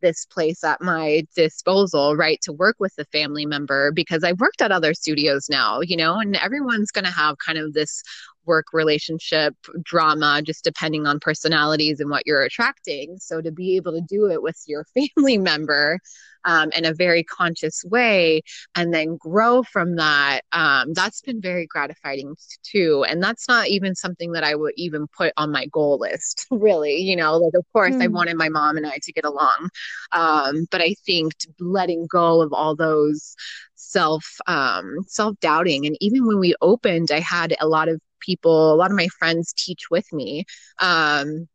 this 0.00 0.26
place 0.26 0.64
at 0.64 0.80
my 0.80 1.26
disposal, 1.34 2.16
right? 2.16 2.40
To 2.42 2.52
work 2.52 2.76
with 2.78 2.92
a 2.98 3.04
family 3.06 3.46
member 3.46 3.92
because 3.92 4.24
I've 4.24 4.40
worked 4.40 4.62
at 4.62 4.72
other 4.72 4.94
studios 4.94 5.48
now, 5.48 5.80
you 5.80 5.96
know, 5.96 6.18
and 6.18 6.36
everyone's 6.36 6.90
going 6.90 7.04
to 7.04 7.10
have 7.10 7.36
kind 7.38 7.58
of 7.58 7.72
this 7.72 8.02
work 8.46 8.66
relationship 8.72 9.54
drama 9.82 10.42
just 10.42 10.64
depending 10.64 11.06
on 11.06 11.20
personalities 11.20 12.00
and 12.00 12.10
what 12.10 12.26
you're 12.26 12.42
attracting 12.42 13.16
so 13.18 13.40
to 13.40 13.50
be 13.52 13.76
able 13.76 13.92
to 13.92 14.00
do 14.00 14.30
it 14.30 14.42
with 14.42 14.62
your 14.66 14.84
family 14.94 15.38
member 15.38 15.98
um, 16.44 16.70
in 16.72 16.84
a 16.84 16.94
very 16.94 17.22
conscious 17.22 17.84
way 17.84 18.42
and 18.74 18.94
then 18.94 19.16
grow 19.16 19.62
from 19.62 19.96
that 19.96 20.40
um, 20.52 20.92
that's 20.94 21.20
been 21.20 21.40
very 21.40 21.66
gratifying 21.66 22.34
too 22.62 23.04
and 23.08 23.22
that's 23.22 23.48
not 23.48 23.68
even 23.68 23.94
something 23.94 24.32
that 24.32 24.44
i 24.44 24.54
would 24.54 24.72
even 24.76 25.06
put 25.08 25.32
on 25.36 25.52
my 25.52 25.66
goal 25.66 25.98
list 25.98 26.46
really 26.50 26.96
you 26.96 27.16
know 27.16 27.36
like 27.36 27.54
of 27.54 27.64
course 27.72 27.94
mm. 27.94 28.02
i 28.02 28.06
hmm. 28.06 28.14
wanted 28.14 28.36
my 28.36 28.48
mom 28.48 28.76
and 28.76 28.86
i 28.86 28.98
to 29.02 29.12
get 29.12 29.24
along 29.24 29.68
um, 30.12 30.66
but 30.70 30.80
i 30.80 30.94
think 31.04 31.32
letting 31.58 32.06
go 32.06 32.40
of 32.40 32.52
all 32.52 32.74
those 32.74 33.34
self 33.74 34.24
um, 34.46 34.98
self 35.06 35.38
doubting 35.40 35.86
and 35.86 35.96
even 36.00 36.26
when 36.26 36.38
we 36.38 36.54
opened 36.60 37.10
i 37.10 37.20
had 37.20 37.54
a 37.60 37.68
lot 37.68 37.88
of 37.88 38.00
people 38.20 38.72
a 38.72 38.76
lot 38.76 38.90
of 38.90 38.96
my 38.96 39.08
friends 39.08 39.52
teach 39.56 39.90
with 39.90 40.12
me. 40.12 40.44
Um, 40.78 41.48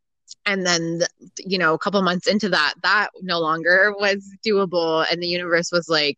and 0.45 0.65
then 0.65 1.01
you 1.37 1.57
know 1.57 1.73
a 1.73 1.79
couple 1.79 2.01
months 2.01 2.27
into 2.27 2.49
that 2.49 2.75
that 2.83 3.09
no 3.21 3.39
longer 3.39 3.93
was 3.99 4.29
doable. 4.45 5.05
And 5.11 5.21
the 5.21 5.27
universe 5.27 5.71
was 5.71 5.89
like 5.89 6.17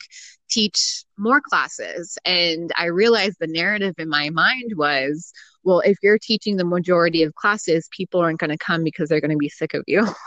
teach 0.50 1.04
more 1.18 1.41
classes. 1.41 2.18
And 2.26 2.72
i 2.76 2.86
realized 2.86 3.38
the 3.39 3.48
narrative 3.48 3.95
in 3.98 4.10
my 4.10 4.30
mind 4.30 4.74
was 4.76 5.32
well 5.64 5.80
if 5.82 5.98
you're 6.04 6.20
teaching 6.20 6.58
the 6.58 6.66
majority 6.66 7.24
of 7.24 7.36
classes 7.36 7.89
people 7.91 8.22
aren't 8.22 8.39
going 8.39 8.50
to 8.50 8.58
come 8.58 8.84
because 8.84 9.10
they're 9.10 9.22
going 9.22 9.32
to 9.32 9.38
be 9.38 9.50
sick 9.50 9.74
of 9.74 9.84
you. 9.88 10.08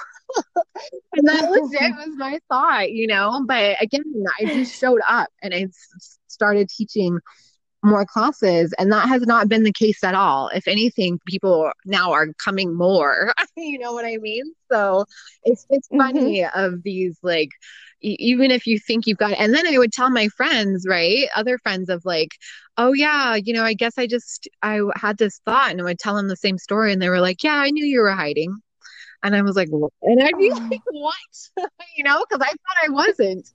And 1.13 1.27
that 1.27 1.51
was 1.51 1.71
my 2.17 2.39
thought 2.49 2.93
you 2.93 3.07
know? 3.07 3.45
But 3.47 3.83
again 3.83 4.05
i 4.41 4.45
just 4.45 4.79
showed 4.79 5.01
up 5.07 5.29
and 5.43 5.53
i 5.53 5.67
started 6.29 6.69
teaching 6.69 7.19
more 7.83 8.05
classes 8.05 8.75
and 8.79 8.93
that 8.93 9.09
has 9.09 9.23
not 9.23 9.49
been 9.49 9.63
the 9.63 9.73
case 9.73 10.05
at 10.05 10.15
all. 10.15 10.49
If 10.49 10.69
anything 10.69 11.19
people 11.27 11.71
now 11.85 12.13
are 12.13 12.29
coming 12.43 12.75
more 12.75 13.33
you 13.57 13.79
know 13.79 13.93
what 13.93 14.05
i 14.05 14.17
mean? 14.17 14.45
So 14.71 15.05
it's 15.45 15.67
it's 15.71 15.89
mm-hmm. 15.89 16.01
funny 16.01 16.45
of 16.45 16.83
these 16.83 17.19
like 17.23 17.51
even 18.03 18.51
if 18.51 18.67
you 18.67 18.79
think 18.79 19.07
you've 19.07 19.19
got 19.19 19.33
and 19.33 19.53
then 19.55 19.67
i 19.67 19.77
would 19.77 19.93
tell 19.93 20.11
my 20.11 20.29
friends 20.29 20.87
right? 20.89 21.29
Other 21.35 21.59
friends 21.59 21.89
of 21.89 22.05
like 22.05 22.31
oh 22.77 22.93
yeah 22.93 23.35
you 23.35 23.53
know 23.53 23.65
i 23.65 23.75
guess 23.75 23.95
i 23.99 24.07
just 24.07 24.49
i 24.63 24.81
had 24.97 25.19
this 25.19 25.41
thought 25.45 25.71
and 25.71 25.81
i 25.81 25.85
would 25.85 25.99
tell 25.99 26.15
them 26.15 26.29
the 26.29 26.37
same 26.37 26.57
story 26.59 26.93
and 26.93 27.03
they 27.03 27.09
were 27.09 27.21
like 27.21 27.43
yeah 27.43 27.57
i 27.57 27.71
knew 27.71 27.85
you 27.85 28.01
were 28.01 28.11
hiding 28.11 28.57
and 29.23 29.37
I 29.37 29.43
was 29.43 29.57
like, 29.57 29.69
what? 29.69 29.93
and 30.03 30.23
I'd 30.23 30.37
be 30.39 30.51
oh. 30.53 30.69
like, 30.71 30.81
what? 30.91 31.15
you 31.97 32.05
know, 32.05 32.25
because 32.29 32.47
I 32.47 32.51
thought 32.51 32.85
I 32.85 32.91
wasn't. 32.91 33.51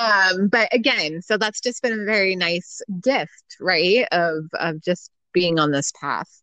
Um, 0.00 0.48
but 0.48 0.68
again, 0.72 1.22
so 1.22 1.36
that's 1.36 1.60
just 1.60 1.82
been 1.82 2.00
a 2.00 2.04
very 2.04 2.36
nice 2.36 2.82
gift, 3.02 3.56
right? 3.60 4.06
Of 4.12 4.48
of 4.54 4.82
just 4.82 5.10
being 5.32 5.58
on 5.58 5.70
this 5.70 5.92
path. 6.00 6.42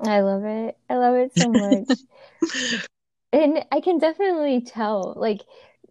I 0.00 0.20
love 0.20 0.44
it. 0.44 0.76
I 0.90 0.96
love 0.96 1.14
it 1.14 1.32
so 1.36 1.50
much. 1.50 2.86
and 3.32 3.64
I 3.72 3.80
can 3.80 3.98
definitely 3.98 4.60
tell, 4.60 5.14
like, 5.16 5.40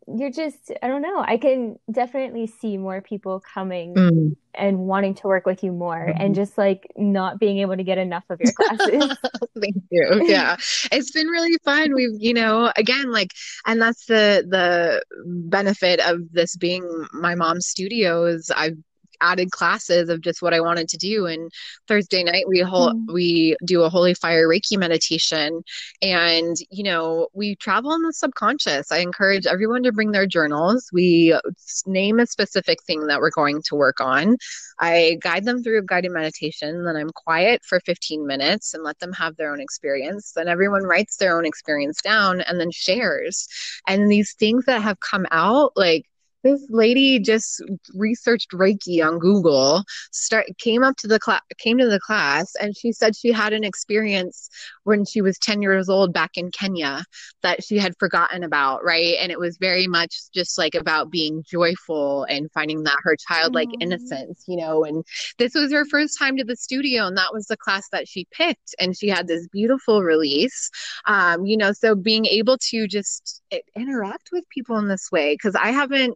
you're 0.08 0.32
just 0.32 0.72
i 0.84 0.88
don't 0.88 1.02
know. 1.02 1.20
I 1.20 1.38
can 1.38 1.80
definitely 1.92 2.48
see 2.48 2.78
more 2.78 3.02
people 3.02 3.42
coming 3.54 3.96
mm. 3.96 4.36
and 4.54 4.80
wanting 4.80 5.16
to 5.16 5.28
work 5.28 5.46
with 5.46 5.64
you 5.64 5.72
more 5.72 6.08
mm. 6.08 6.16
and 6.20 6.36
just 6.36 6.58
like 6.58 6.92
not 6.96 7.40
being 7.40 7.60
able 7.60 7.76
to 7.76 7.84
get 7.84 7.98
enough 7.98 8.24
of 8.30 8.40
your 8.40 8.54
classes. 8.58 9.18
Thank 9.60 9.76
you. 9.90 10.22
Yeah. 10.26 10.58
It's 10.92 11.12
been 11.12 11.28
really 11.28 11.58
fun. 11.64 11.94
We've 11.94 12.20
you 12.20 12.34
know 12.34 12.72
again 12.76 13.12
like 13.12 13.32
and 13.66 13.82
that's 13.82 14.06
the 14.06 14.46
the 14.48 15.04
benefit 15.26 16.00
of 16.00 16.32
this 16.32 16.56
being 16.56 17.08
my 17.14 17.36
mom's 17.36 17.68
studio 17.68 18.26
is 18.26 18.52
i've 18.56 18.78
added 19.22 19.52
classes 19.52 20.10
of 20.10 20.22
just 20.22 20.42
what 20.42 20.54
I 20.54 20.62
wanted 20.62 20.90
to 20.90 20.98
do. 20.98 21.26
And 21.26 21.52
Thursday 21.88 22.24
night 22.24 22.46
we 22.48 22.60
hold 22.60 22.96
mm. 22.96 23.14
we 23.14 23.56
do 23.66 23.84
a 23.84 23.90
holy 23.90 24.14
fire 24.14 24.48
Reiki 24.48 24.78
meditation, 24.78 25.64
and 26.02 26.56
you 26.70 26.84
know 26.84 27.28
we 27.34 27.56
travel 27.56 27.94
in 27.94 28.02
the 28.02 28.14
subconscious. 28.14 28.92
I 28.92 29.00
encourage 29.00 29.46
everyone 29.46 29.84
to 29.84 29.92
bring 29.92 30.12
their 30.12 30.28
journals. 30.28 30.90
We 30.94 31.38
name 31.86 32.20
a 32.20 32.28
specific 32.28 32.84
thing 32.84 33.08
that 33.08 33.20
we're 33.20 33.32
going 33.32 33.62
to 33.64 33.76
work 33.76 34.00
on. 34.02 34.38
I 34.80 35.18
guide 35.22 35.46
them 35.46 35.64
through 35.64 35.80
a 35.80 35.84
guided 35.84 36.12
meditation. 36.12 36.84
Then 36.84 36.96
I'm 36.96 37.12
quiet 37.12 37.64
for 37.64 37.80
15 37.82 38.26
minutes 38.26 38.74
and 38.74 38.84
let 38.84 39.00
them 39.00 39.14
have 39.14 39.36
their 39.38 39.52
own 39.52 39.62
experience. 39.62 40.34
Then 40.36 40.48
everyone 40.48 40.84
writes 40.84 41.18
their 41.18 41.38
own 41.38 41.46
experience 41.46 42.02
down 42.02 42.42
and 42.42 42.60
then 42.60 42.72
shares. 42.72 43.48
And 43.88 44.12
these 44.12 44.34
things 44.34 44.66
that 44.66 44.82
have 44.82 45.00
come 45.00 45.26
out, 45.32 45.72
like 45.76 46.06
this 46.46 46.64
lady 46.70 47.18
just 47.18 47.62
researched 47.96 48.52
Reiki 48.52 49.04
on 49.04 49.18
Google, 49.18 49.84
start 50.12 50.46
came 50.60 50.84
up 50.84 50.96
to 50.98 51.08
the 51.08 51.20
class 51.20 51.42
came 51.58 51.80
to 51.80 51.90
the 51.90 52.00
class 52.00 52.54
and 52.62 52.78
she 52.78 52.92
said 52.92 53.16
she 53.16 53.32
had 53.32 53.52
an 53.52 53.64
experience 53.64 54.48
when 54.84 55.04
she 55.06 55.22
was 55.22 55.40
10 55.40 55.64
years 55.64 55.90
old 55.90 56.14
back 56.14 56.32
in 56.36 56.52
Kenya 56.52 57.04
that 57.42 57.64
she 57.64 57.80
had 57.80 57.98
forgotten 57.98 58.44
about, 58.44 58.84
right? 58.84 59.16
And 59.20 59.32
it 59.32 59.40
was 59.40 59.58
very 59.60 59.88
much 59.88 60.16
just 60.36 60.58
like 60.60 60.76
about 60.76 61.10
being 61.10 61.44
joyful 61.50 62.26
and 62.26 62.52
finding 62.52 62.84
that 62.84 62.98
her 63.02 63.16
childlike 63.28 63.70
mm. 63.70 63.82
innocence, 63.82 64.44
you 64.48 64.58
know, 64.58 64.84
and 64.84 65.04
this 65.40 65.56
was 65.56 65.72
her 65.74 65.86
first 65.86 66.20
time 66.20 66.38
to 66.38 66.44
the 66.44 66.56
studio 66.56 67.08
and 67.08 67.18
that 67.18 67.34
was 67.34 67.48
the 67.48 67.58
class 67.58 67.90
that 67.92 68.08
she 68.08 68.28
picked 68.32 68.76
and 68.80 68.96
she 68.96 69.08
had 69.08 69.28
this 69.28 69.48
beautiful 69.48 70.04
release. 70.04 70.70
Um, 71.08 71.46
you 71.48 71.58
know, 71.58 71.72
so 71.72 71.96
being 71.96 72.28
able 72.28 72.60
to 72.70 72.88
just 72.88 73.42
interact 73.76 74.30
with 74.32 74.48
people 74.50 74.78
in 74.78 74.88
this 74.88 75.12
way 75.12 75.36
cuz 75.38 75.56
I 75.56 75.72
haven't 75.72 76.16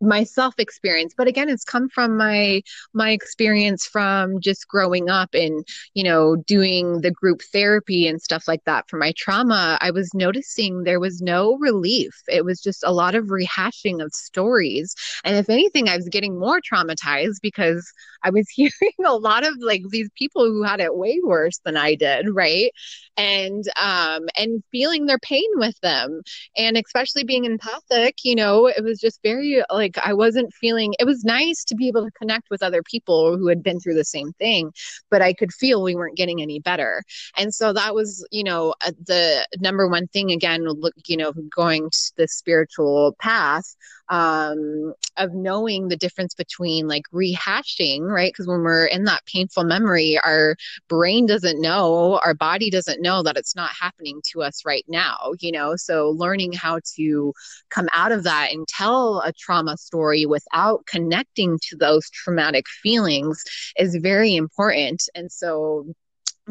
my 0.00 0.24
self 0.24 0.54
experience 0.58 1.14
but 1.16 1.26
again 1.28 1.48
it's 1.48 1.64
come 1.64 1.88
from 1.88 2.16
my 2.16 2.62
my 2.94 3.10
experience 3.10 3.86
from 3.86 4.40
just 4.40 4.66
growing 4.68 5.08
up 5.10 5.34
and 5.34 5.66
you 5.94 6.02
know 6.02 6.36
doing 6.46 7.00
the 7.00 7.10
group 7.10 7.42
therapy 7.52 8.06
and 8.06 8.20
stuff 8.20 8.44
like 8.48 8.64
that 8.64 8.88
for 8.88 8.96
my 8.98 9.12
trauma 9.16 9.78
i 9.80 9.90
was 9.90 10.12
noticing 10.14 10.84
there 10.84 11.00
was 11.00 11.20
no 11.20 11.56
relief. 11.58 12.12
It 12.28 12.44
was 12.44 12.60
just 12.60 12.82
a 12.84 12.92
lot 12.92 13.14
of 13.14 13.26
rehashing 13.26 14.02
of 14.02 14.12
stories. 14.12 14.94
And 15.24 15.36
if 15.36 15.48
anything 15.48 15.88
i 15.88 15.96
was 15.96 16.08
getting 16.08 16.38
more 16.38 16.60
traumatized 16.60 17.40
because 17.42 17.90
i 18.22 18.30
was 18.30 18.48
hearing 18.54 18.72
a 19.04 19.14
lot 19.14 19.46
of 19.46 19.54
like 19.60 19.82
these 19.90 20.10
people 20.16 20.44
who 20.44 20.62
had 20.62 20.80
it 20.80 20.96
way 20.96 21.20
worse 21.22 21.60
than 21.64 21.76
i 21.76 21.94
did 21.94 22.26
right? 22.32 22.72
And 23.16 23.64
um 23.76 24.28
and 24.36 24.62
feeling 24.72 25.06
their 25.06 25.18
pain 25.18 25.48
with 25.54 25.78
them. 25.80 26.22
And 26.56 26.76
especially 26.76 27.24
being 27.24 27.44
empathic 27.44 28.16
you 28.24 28.34
know 28.34 28.66
it 28.66 28.82
was 28.84 28.98
just 29.00 29.20
very 29.22 29.62
like 29.70 29.89
I 30.02 30.14
wasn't 30.14 30.52
feeling 30.54 30.94
it 30.98 31.04
was 31.04 31.24
nice 31.24 31.64
to 31.64 31.74
be 31.74 31.88
able 31.88 32.04
to 32.04 32.10
connect 32.12 32.50
with 32.50 32.62
other 32.62 32.82
people 32.82 33.36
who 33.36 33.48
had 33.48 33.62
been 33.62 33.80
through 33.80 33.94
the 33.94 34.04
same 34.04 34.32
thing, 34.34 34.72
but 35.10 35.22
I 35.22 35.32
could 35.32 35.52
feel 35.52 35.82
we 35.82 35.94
weren't 35.94 36.16
getting 36.16 36.42
any 36.42 36.60
better. 36.60 37.02
And 37.36 37.54
so 37.54 37.72
that 37.72 37.94
was, 37.94 38.26
you 38.30 38.44
know, 38.44 38.74
uh, 38.80 38.92
the 39.06 39.46
number 39.58 39.88
one 39.88 40.06
thing 40.08 40.30
again, 40.30 40.64
look, 40.64 40.94
you 41.06 41.16
know, 41.16 41.32
going 41.32 41.90
to 41.90 42.12
the 42.16 42.28
spiritual 42.28 43.16
path 43.20 43.76
um, 44.10 44.92
of 45.16 45.32
knowing 45.32 45.88
the 45.88 45.96
difference 45.96 46.34
between 46.34 46.88
like 46.88 47.04
rehashing, 47.14 48.02
right? 48.02 48.32
Because 48.32 48.48
when 48.48 48.62
we're 48.62 48.86
in 48.86 49.04
that 49.04 49.24
painful 49.24 49.64
memory, 49.64 50.18
our 50.24 50.56
brain 50.88 51.26
doesn't 51.26 51.60
know, 51.60 52.20
our 52.24 52.34
body 52.34 52.70
doesn't 52.70 53.00
know 53.00 53.22
that 53.22 53.36
it's 53.36 53.54
not 53.54 53.70
happening 53.70 54.20
to 54.32 54.42
us 54.42 54.64
right 54.66 54.84
now, 54.88 55.32
you 55.38 55.52
know? 55.52 55.76
So 55.76 56.10
learning 56.10 56.52
how 56.52 56.80
to 56.96 57.32
come 57.70 57.88
out 57.92 58.10
of 58.10 58.24
that 58.24 58.50
and 58.52 58.66
tell 58.66 59.20
a 59.20 59.32
trauma 59.32 59.76
story 59.80 60.26
without 60.26 60.84
connecting 60.86 61.58
to 61.68 61.76
those 61.76 62.08
traumatic 62.10 62.66
feelings 62.82 63.42
is 63.78 63.96
very 64.00 64.36
important. 64.36 65.02
And 65.14 65.30
so 65.30 65.86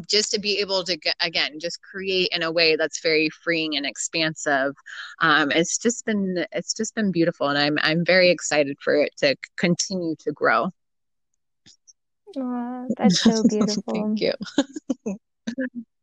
just 0.07 0.31
to 0.31 0.39
be 0.39 0.59
able 0.59 0.83
to 0.83 0.97
again 1.19 1.59
just 1.59 1.81
create 1.81 2.29
in 2.31 2.41
a 2.41 2.51
way 2.51 2.77
that's 2.77 3.01
very 3.01 3.29
freeing 3.43 3.75
and 3.75 3.85
expansive 3.85 4.73
um, 5.19 5.51
it's 5.51 5.77
just 5.77 6.05
been 6.05 6.45
it's 6.53 6.73
just 6.73 6.95
been 6.95 7.11
beautiful 7.11 7.49
and 7.49 7.57
i'm 7.57 7.77
i'm 7.81 8.05
very 8.05 8.29
excited 8.29 8.77
for 8.81 8.95
it 8.95 9.11
to 9.17 9.35
continue 9.57 10.15
to 10.19 10.31
grow. 10.31 10.69
Aww, 12.37 12.87
that's 12.97 13.21
so 13.21 13.43
beautiful. 13.43 13.83
Thank 13.93 14.21
you. 14.21 14.33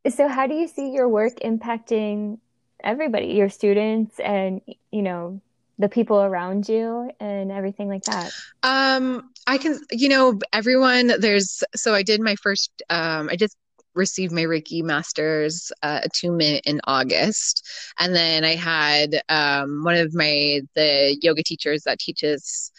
So 0.09 0.29
how 0.29 0.47
do 0.47 0.55
you 0.55 0.69
see 0.69 0.91
your 0.91 1.09
work 1.09 1.41
impacting 1.41 2.39
everybody 2.85 3.27
your 3.27 3.49
students 3.49 4.21
and 4.21 4.61
you 4.93 5.03
know 5.03 5.41
the 5.79 5.89
people 5.89 6.23
around 6.23 6.69
you 6.69 7.11
and 7.21 7.53
everything 7.53 7.89
like 7.89 8.05
that? 8.05 8.33
Um, 8.63 9.31
I 9.47 9.59
can, 9.59 9.81
you 9.91 10.09
know, 10.09 10.39
everyone 10.53 11.13
there's, 11.19 11.63
so 11.75 11.95
I 11.95 12.03
did 12.03 12.21
my 12.21 12.37
first, 12.37 12.71
um, 12.91 13.29
I 13.31 13.37
just 13.37 13.57
received 13.95 14.33
my 14.33 14.43
Reiki 14.43 14.83
master's 14.83 15.73
uh, 15.83 16.01
attunement 16.03 16.63
in 16.67 16.81
August. 16.85 17.67
And 17.99 18.15
then 18.15 18.45
I 18.45 18.55
had 18.55 19.21
um, 19.29 19.85
one 19.85 19.97
of 19.97 20.15
my, 20.15 20.61
the 20.75 21.17
yoga 21.23 21.43
teachers 21.43 21.83
that 21.85 21.99
teaches 21.99 22.73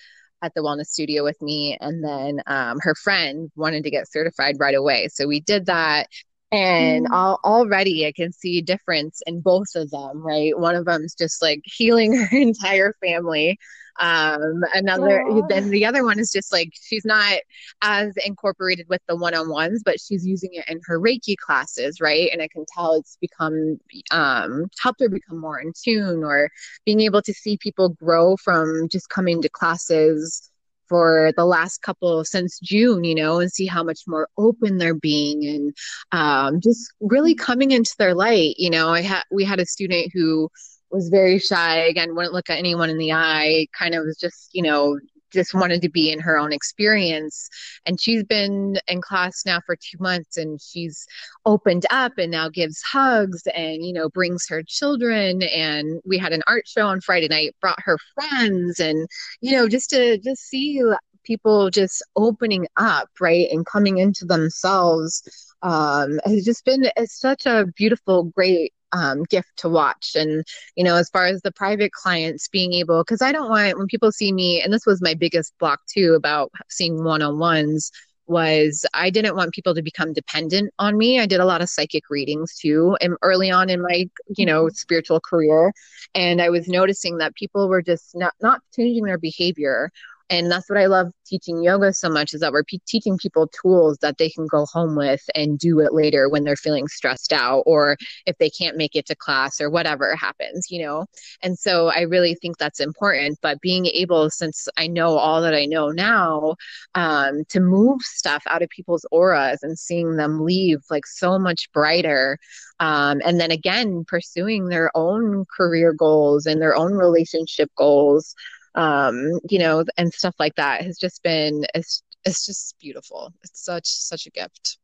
at 0.44 0.54
the 0.54 0.62
wellness 0.62 0.88
studio 0.88 1.24
with 1.24 1.42
me. 1.42 1.78
And 1.82 2.04
then 2.04 2.42
um, 2.46 2.78
her 2.82 2.94
friend 2.96 3.52
wanted 3.56 3.84
to 3.84 3.90
get 3.90 4.12
certified 4.12 4.58
right 4.60 4.76
away. 4.76 5.08
So 5.08 5.28
we 5.28 5.40
did 5.40 5.66
that. 5.66 6.08
And 6.52 7.08
mm. 7.08 7.38
already 7.44 8.08
I 8.08 8.14
can 8.14 8.32
see 8.32 8.62
difference 8.62 9.22
in 9.28 9.42
both 9.42 9.76
of 9.76 9.92
them, 9.92 10.26
right? 10.26 10.58
One 10.58 10.76
of 10.76 10.86
them's 10.86 11.14
just 11.14 11.42
like 11.42 11.62
healing 11.66 12.14
her 12.18 12.38
entire 12.38 12.96
family 13.02 13.58
um, 14.00 14.64
another, 14.74 15.24
then 15.50 15.70
the 15.70 15.86
other 15.86 16.04
one 16.04 16.20
is 16.20 16.32
just 16.32 16.52
like 16.52 16.74
she's 16.80 17.06
not 17.06 17.40
as 17.82 18.14
incorporated 18.26 18.88
with 18.90 19.02
the 19.08 19.16
one 19.16 19.34
on 19.34 19.50
ones, 19.50 19.82
but 19.84 20.00
she's 20.00 20.26
using 20.26 20.52
it 20.54 20.66
in 20.68 20.80
her 20.86 21.00
Reiki 21.00 21.36
classes, 21.36 22.00
right? 22.00 22.30
And 22.32 22.42
I 22.42 22.48
can 22.48 22.66
tell 22.74 22.94
it's 22.94 23.18
become, 23.20 23.80
um, 24.12 24.68
helped 24.80 25.02
her 25.02 25.10
become 25.10 25.40
more 25.40 25.60
in 25.60 25.74
tune 25.74 26.24
or 26.24 26.50
being 26.86 27.02
able 27.02 27.22
to 27.24 27.34
see 27.34 27.58
people 27.58 27.90
grow 27.90 28.38
from 28.38 28.88
just 28.90 29.10
coming 29.10 29.42
to 29.42 29.50
classes 29.50 30.52
for 30.88 31.32
the 31.36 31.46
last 31.46 31.82
couple 31.82 32.24
since 32.26 32.60
June, 32.60 33.04
you 33.04 33.16
know, 33.16 33.40
and 33.40 33.52
see 33.52 33.66
how 33.66 33.84
much 33.84 34.02
more 34.08 34.30
open 34.38 34.78
they're 34.78 34.94
being 34.94 35.46
and 35.46 35.76
um, 36.12 36.62
just 36.62 36.94
really 37.02 37.36
coming 37.36 37.72
into 37.72 37.96
their 37.98 38.14
light. 38.14 38.56
You 38.58 38.70
know, 38.70 38.90
I 38.90 39.02
had 39.02 39.24
we 39.32 39.44
had 39.44 39.60
a 39.60 39.66
student 39.66 40.12
who 40.14 40.50
was 40.92 41.10
very 41.10 41.40
shy 41.40 41.80
again 41.80 42.16
wouldn't 42.16 42.34
look 42.34 42.50
at 42.50 42.58
anyone 42.58 42.90
in 42.90 42.98
the 42.98 43.12
eye 43.12 43.68
kind 43.78 43.94
of 43.94 44.06
was 44.06 44.18
just 44.18 44.50
you 44.54 44.62
know 44.62 44.98
just 45.32 45.54
wanted 45.54 45.82
to 45.82 45.90
be 45.90 46.12
in 46.12 46.20
her 46.20 46.38
own 46.38 46.54
experience. 46.54 47.50
And 47.86 48.00
she's 48.00 48.24
been 48.24 48.78
in 48.88 49.02
class 49.02 49.44
now 49.46 49.60
for 49.66 49.76
two 49.76 49.98
months 50.00 50.38
and 50.38 50.62
she's 50.62 51.06
opened 51.46 51.86
up 51.90 52.14
and 52.18 52.32
now 52.32 52.50
gives 52.50 52.82
hugs 52.82 53.44
and 53.56 53.86
you 53.86 53.94
know 53.94 54.10
brings 54.10 54.48
her 54.50 54.64
children. 54.64 55.44
And 55.44 56.02
we 56.06 56.18
had 56.18 56.34
an 56.34 56.44
art 56.48 56.68
show 56.68 56.88
on 56.88 57.02
friday 57.02 57.28
night 57.28 57.56
brought 57.62 57.82
her 57.84 57.98
friends 58.16 58.80
and 58.80 59.08
you 59.42 59.54
know 59.54 59.68
just 59.68 59.90
to 59.92 60.18
just 60.20 60.44
see 60.44 60.82
people 61.24 61.70
just 61.70 62.02
opening 62.16 62.68
up 62.78 63.10
right 63.20 63.48
and 63.52 63.66
coming 63.66 63.98
into 63.98 64.26
themselves. 64.26 65.24
Um 65.62 66.20
has 66.26 66.46
just 66.46 66.66
been 66.66 66.90
such 67.06 67.46
a 67.46 67.66
beautiful 67.76 68.24
great 68.26 68.74
um, 68.92 69.24
gift 69.24 69.50
to 69.58 69.70
watch. 69.70 70.12
And, 70.16 70.44
you 70.76 70.84
know, 70.84 70.96
as 70.96 71.10
far 71.10 71.26
as 71.26 71.42
the 71.42 71.52
private 71.52 71.92
clients 71.92 72.48
being 72.48 72.74
able, 72.74 73.04
because 73.04 73.22
I 73.22 73.32
don't 73.32 73.50
want, 73.50 73.78
when 73.78 73.88
people 73.88 74.12
see 74.12 74.32
me, 74.32 74.62
and 74.62 74.72
this 74.72 74.86
was 74.86 75.02
my 75.02 75.14
biggest 75.14 75.54
block 75.60 75.82
too 75.88 76.14
about 76.14 76.52
seeing 76.70 77.04
one 77.04 77.22
on 77.22 77.40
ones, 77.40 77.92
was 78.28 78.86
I 78.94 79.10
didn't 79.10 79.36
want 79.36 79.54
people 79.54 79.74
to 79.74 79.82
become 79.82 80.14
dependent 80.14 80.74
on 80.80 80.98
me. 80.98 81.20
I 81.20 81.26
did 81.26 81.40
a 81.40 81.46
lot 81.46 81.62
of 81.62 81.70
psychic 81.70 82.10
readings 82.10 82.56
too, 82.56 82.98
and 83.02 83.16
early 83.22 83.50
on 83.50 83.70
in 83.70 83.82
my, 83.82 84.10
you 84.36 84.46
know, 84.46 84.66
mm-hmm. 84.66 84.76
spiritual 84.76 85.22
career, 85.22 85.72
and 86.14 86.42
I 86.42 86.50
was 86.50 86.68
noticing 86.68 87.18
that 87.20 87.36
people 87.36 87.70
were 87.70 87.82
just 87.82 88.16
not 88.16 88.34
not 88.42 88.62
changing 88.76 89.06
their 89.06 89.18
behavior 89.18 89.92
and 90.30 90.52
that's 90.52 90.70
what 90.70 90.78
i 90.78 90.86
love 90.86 91.08
teaching 91.26 91.62
yoga 91.62 91.94
so 91.94 92.10
much 92.10 92.34
is 92.34 92.40
that 92.42 92.52
we're 92.52 92.64
teaching 92.88 93.18
people 93.18 93.48
tools 93.62 93.98
that 94.02 94.18
they 94.18 94.30
can 94.30 94.48
go 94.48 94.66
home 94.72 94.96
with 94.96 95.22
and 95.36 95.60
do 95.60 95.80
it 95.80 95.94
later 95.94 96.30
when 96.30 96.44
they're 96.44 96.56
feeling 96.56 96.88
stressed 96.88 97.34
out 97.34 97.64
or 97.66 97.98
if 98.26 98.38
they 98.38 98.50
can't 98.50 98.78
make 98.78 98.96
it 98.96 99.06
to 99.06 99.16
class 99.16 99.60
or 99.60 99.70
whatever 99.70 100.16
happens 100.16 100.68
you 100.70 100.84
know? 100.84 101.06
And 101.42 101.58
so 101.58 101.88
i 101.88 102.02
really 102.02 102.36
think 102.36 102.58
that's 102.58 102.80
important 102.80 103.38
but 103.42 103.62
being 103.62 103.86
able 103.88 104.30
since 104.30 104.68
i 104.78 104.88
know 104.88 105.18
all 105.18 105.42
that 105.42 105.54
i 105.54 105.66
know 105.66 105.90
now 105.90 106.56
um, 106.96 107.44
to 107.50 107.60
move 107.60 108.02
stuff 108.02 108.44
out 108.48 108.62
of 108.62 108.70
people's 108.70 109.06
auras 109.12 109.60
and 109.64 109.78
seeing 109.78 110.16
them 110.16 110.44
leave 110.44 110.80
like 110.90 111.06
so 111.06 111.38
much 111.38 111.72
brighter 111.74 112.38
um, 112.80 113.22
and 113.26 113.40
then 113.40 113.52
again 113.52 114.04
pursuing 114.08 114.70
their 114.70 114.92
own 114.96 115.46
career 115.56 115.94
goals 115.94 116.46
and 116.46 116.62
their 116.62 116.76
own 116.76 116.94
relationship 116.94 117.70
goals 117.76 118.36
um, 118.78 119.40
you 119.50 119.60
know, 119.60 119.86
and 119.98 120.14
stuff 120.14 120.36
like 120.40 120.56
that 120.56 120.84
has 120.84 120.98
just 121.00 121.24
been 121.24 121.66
it's 121.76 122.04
it's 122.26 122.46
just 122.46 122.78
beautiful. 122.80 123.34
It's 123.44 123.64
such 123.66 123.88
such 123.88 124.28
a 124.28 124.32
gift. 124.32 124.80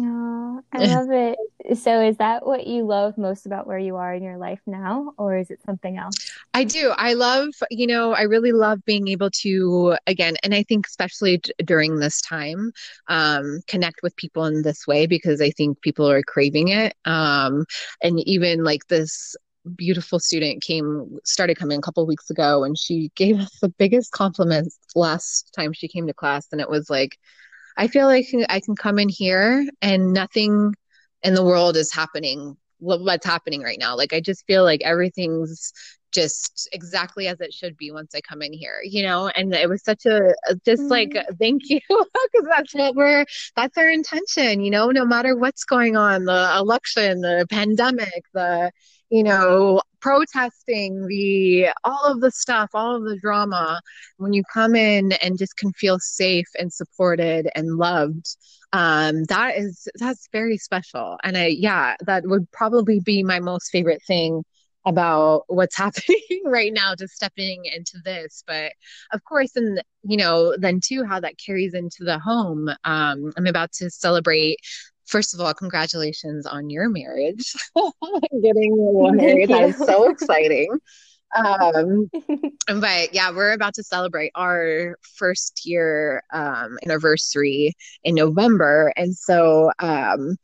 Oh, 0.00 0.60
I 0.72 0.80
love 0.80 1.10
it. 1.10 1.38
So, 1.78 2.00
is 2.00 2.16
that 2.18 2.46
what 2.46 2.66
you 2.66 2.84
love 2.84 3.18
most 3.18 3.46
about 3.46 3.66
where 3.66 3.78
you 3.78 3.96
are 3.96 4.14
in 4.14 4.22
your 4.22 4.38
life 4.38 4.60
now, 4.66 5.14
or 5.18 5.36
is 5.36 5.50
it 5.50 5.62
something 5.62 5.96
else? 5.98 6.32
I 6.54 6.64
do. 6.64 6.92
I 6.96 7.14
love, 7.14 7.48
you 7.70 7.86
know, 7.86 8.12
I 8.12 8.22
really 8.22 8.52
love 8.52 8.84
being 8.84 9.08
able 9.08 9.30
to, 9.42 9.96
again, 10.06 10.36
and 10.42 10.54
I 10.54 10.62
think 10.62 10.86
especially 10.86 11.38
d- 11.38 11.52
during 11.64 11.98
this 11.98 12.20
time, 12.20 12.72
um, 13.08 13.60
connect 13.66 14.02
with 14.02 14.16
people 14.16 14.44
in 14.46 14.62
this 14.62 14.86
way 14.86 15.06
because 15.06 15.40
I 15.40 15.50
think 15.50 15.80
people 15.82 16.08
are 16.10 16.22
craving 16.22 16.68
it. 16.68 16.94
Um, 17.04 17.64
and 18.02 18.20
even 18.26 18.64
like 18.64 18.86
this 18.88 19.36
beautiful 19.76 20.18
student 20.18 20.62
came 20.62 21.18
started 21.24 21.56
coming 21.56 21.78
a 21.78 21.82
couple 21.82 22.06
weeks 22.06 22.30
ago 22.30 22.64
and 22.64 22.78
she 22.78 23.10
gave 23.14 23.38
us 23.40 23.58
the 23.60 23.68
biggest 23.68 24.12
compliments 24.12 24.78
last 24.94 25.52
time 25.54 25.72
she 25.72 25.88
came 25.88 26.06
to 26.06 26.14
class 26.14 26.46
and 26.52 26.60
it 26.60 26.68
was 26.68 26.90
like 26.90 27.18
i 27.76 27.86
feel 27.86 28.06
like 28.06 28.26
i 28.48 28.60
can 28.60 28.76
come 28.76 28.98
in 28.98 29.08
here 29.08 29.66
and 29.80 30.12
nothing 30.12 30.74
in 31.22 31.34
the 31.34 31.44
world 31.44 31.76
is 31.76 31.92
happening 31.92 32.56
what's 32.78 33.24
happening 33.24 33.62
right 33.62 33.78
now 33.78 33.96
like 33.96 34.12
i 34.12 34.20
just 34.20 34.46
feel 34.46 34.64
like 34.64 34.82
everything's 34.82 35.72
just 36.14 36.68
exactly 36.72 37.26
as 37.26 37.40
it 37.40 37.52
should 37.52 37.76
be 37.76 37.90
once 37.90 38.14
I 38.14 38.20
come 38.20 38.40
in 38.40 38.52
here, 38.52 38.80
you 38.84 39.02
know? 39.02 39.28
And 39.28 39.52
it 39.52 39.68
was 39.68 39.82
such 39.82 40.06
a, 40.06 40.34
just 40.64 40.82
mm-hmm. 40.82 40.88
like, 40.88 41.16
thank 41.40 41.62
you, 41.68 41.80
because 41.88 42.48
that's 42.48 42.72
what 42.72 42.94
we're, 42.94 43.26
that's 43.56 43.76
our 43.76 43.90
intention, 43.90 44.60
you 44.60 44.70
know, 44.70 44.90
no 44.90 45.04
matter 45.04 45.36
what's 45.36 45.64
going 45.64 45.96
on, 45.96 46.24
the 46.24 46.56
election, 46.56 47.20
the 47.20 47.46
pandemic, 47.50 48.24
the, 48.32 48.70
you 49.14 49.22
know, 49.22 49.80
protesting, 50.00 51.06
the 51.06 51.68
all 51.84 52.04
of 52.04 52.20
the 52.20 52.32
stuff, 52.32 52.68
all 52.74 52.96
of 52.96 53.04
the 53.04 53.16
drama, 53.22 53.80
when 54.16 54.32
you 54.32 54.42
come 54.52 54.74
in 54.74 55.12
and 55.22 55.38
just 55.38 55.56
can 55.56 55.72
feel 55.74 56.00
safe 56.00 56.48
and 56.58 56.72
supported 56.72 57.48
and 57.54 57.76
loved, 57.76 58.26
um, 58.72 59.22
that 59.26 59.56
is 59.56 59.86
that's 60.00 60.28
very 60.32 60.58
special. 60.58 61.16
And 61.22 61.36
I 61.36 61.46
yeah, 61.46 61.94
that 62.06 62.24
would 62.26 62.50
probably 62.50 62.98
be 62.98 63.22
my 63.22 63.38
most 63.38 63.70
favorite 63.70 64.02
thing 64.04 64.42
about 64.84 65.44
what's 65.46 65.76
happening 65.84 66.42
right 66.44 66.72
now, 66.72 66.96
just 66.96 67.14
stepping 67.14 67.64
into 67.66 67.98
this. 68.04 68.42
But 68.48 68.72
of 69.12 69.22
course, 69.22 69.54
and 69.54 69.80
you 70.02 70.16
know, 70.16 70.56
then 70.58 70.80
too, 70.84 71.04
how 71.04 71.20
that 71.20 71.38
carries 71.38 71.72
into 71.72 72.02
the 72.02 72.18
home. 72.18 72.68
Um, 72.82 73.32
I'm 73.36 73.46
about 73.46 73.70
to 73.74 73.90
celebrate 73.90 74.58
first 75.06 75.34
of 75.34 75.40
all, 75.40 75.52
congratulations 75.54 76.46
on 76.46 76.70
your 76.70 76.88
marriage. 76.88 77.52
Getting 78.42 78.76
married. 79.16 79.48
That's 79.48 79.78
so 79.78 80.10
exciting. 80.10 80.78
Um, 81.34 82.10
but 82.80 83.14
yeah, 83.14 83.30
we're 83.30 83.52
about 83.52 83.74
to 83.74 83.82
celebrate 83.82 84.32
our 84.34 84.96
first 85.16 85.62
year 85.64 86.22
um, 86.32 86.78
anniversary 86.84 87.74
in 88.02 88.14
November. 88.14 88.92
And 88.96 89.16
so 89.16 89.70
um, 89.80 90.36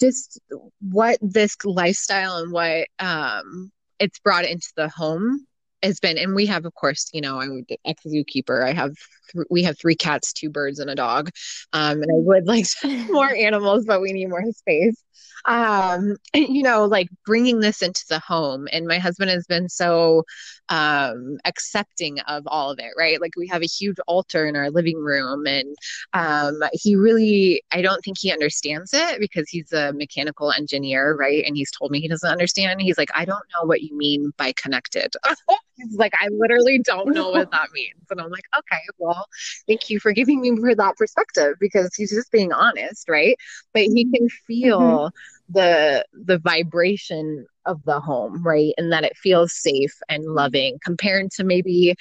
just 0.00 0.40
what 0.80 1.18
this 1.20 1.56
lifestyle 1.64 2.36
and 2.36 2.52
what 2.52 2.88
um, 2.98 3.70
it's 3.98 4.18
brought 4.20 4.44
into 4.44 4.68
the 4.76 4.88
home 4.88 5.46
has 5.82 6.00
been 6.00 6.18
and 6.18 6.34
we 6.34 6.46
have 6.46 6.64
of 6.64 6.74
course 6.74 7.08
you 7.12 7.20
know 7.20 7.40
i'm 7.40 7.64
ex 7.84 8.02
zookeeper 8.04 8.66
i 8.66 8.72
have 8.72 8.92
th- 9.32 9.46
we 9.50 9.62
have 9.62 9.78
three 9.78 9.94
cats 9.94 10.32
two 10.32 10.50
birds 10.50 10.78
and 10.78 10.90
a 10.90 10.94
dog. 10.94 11.30
Um 11.72 12.02
and 12.02 12.10
i 12.10 12.14
would 12.14 12.46
like 12.46 12.66
more 13.10 13.32
animals 13.34 13.84
but 13.86 14.00
we 14.00 14.12
need 14.12 14.28
more 14.28 14.44
space 14.52 15.02
um 15.46 16.16
you 16.34 16.62
know 16.62 16.84
like 16.84 17.08
bringing 17.26 17.60
this 17.60 17.82
into 17.82 18.04
the 18.08 18.18
home. 18.20 18.68
And 18.72 18.86
my 18.86 18.98
husband 18.98 19.30
has 19.30 19.46
been 19.46 19.68
so 19.68 20.24
um 20.68 21.38
accepting 21.44 22.20
of 22.20 22.44
all 22.46 22.70
of 22.70 22.78
it 22.78 22.92
right? 22.98 23.20
Like 23.20 23.32
we 23.36 23.46
have 23.48 23.62
a 23.62 23.66
huge 23.66 23.96
altar 24.06 24.46
in 24.46 24.56
our 24.56 24.70
living 24.70 24.98
room 24.98 25.46
and 25.46 25.74
um 26.14 26.60
he 26.72 26.96
really 26.96 27.62
i 27.72 27.80
don't 27.82 28.02
think 28.02 28.16
he 28.20 28.32
understands 28.32 28.92
it 28.94 29.20
because 29.20 29.48
he's 29.48 29.72
a 29.72 29.92
mechanical 29.92 30.52
engineer 30.52 31.14
right? 31.16 31.44
And 31.46 31.56
he's 31.56 31.70
told 31.70 31.90
me 31.90 32.00
he 32.00 32.08
doesn't 32.08 32.30
understand. 32.30 32.80
He's 32.80 32.98
like 32.98 33.10
i 33.14 33.24
don't 33.24 33.44
know 33.54 33.66
what 33.66 33.82
you 33.82 33.96
mean 33.96 34.32
by 34.36 34.52
connected. 34.56 35.12
He's 35.76 35.96
like 35.96 36.12
i 36.20 36.28
literally 36.32 36.80
don't 36.80 37.14
know 37.14 37.30
what 37.30 37.48
that 37.52 37.68
means. 37.72 38.02
And 38.10 38.20
i'm 38.20 38.30
like 38.30 38.44
okay 38.58 38.80
well 38.98 39.26
thank 39.66 39.88
you 39.90 40.00
for 40.00 40.12
giving 40.12 40.40
me 40.40 40.56
for 40.58 40.74
that 40.74 40.96
perspective 40.96 41.54
because 41.60 41.94
he's 41.96 42.10
just 42.10 42.30
being 42.32 42.52
honest 42.52 43.08
right? 43.08 43.36
But 43.74 43.82
he 43.84 44.06
can 44.12 44.28
feel 44.46 44.78
mm-hmm 44.78 45.07
the 45.48 46.04
the 46.12 46.38
vibration 46.38 47.46
of 47.66 47.82
the 47.84 48.00
home 48.00 48.42
right? 48.42 48.72
And 48.78 48.92
that 48.92 49.04
it 49.04 49.16
feels 49.16 49.52
safe 49.52 49.94
and 50.08 50.24
loving 50.24 50.78
compared 50.84 51.30
to 51.32 51.44
maybe 51.44 51.94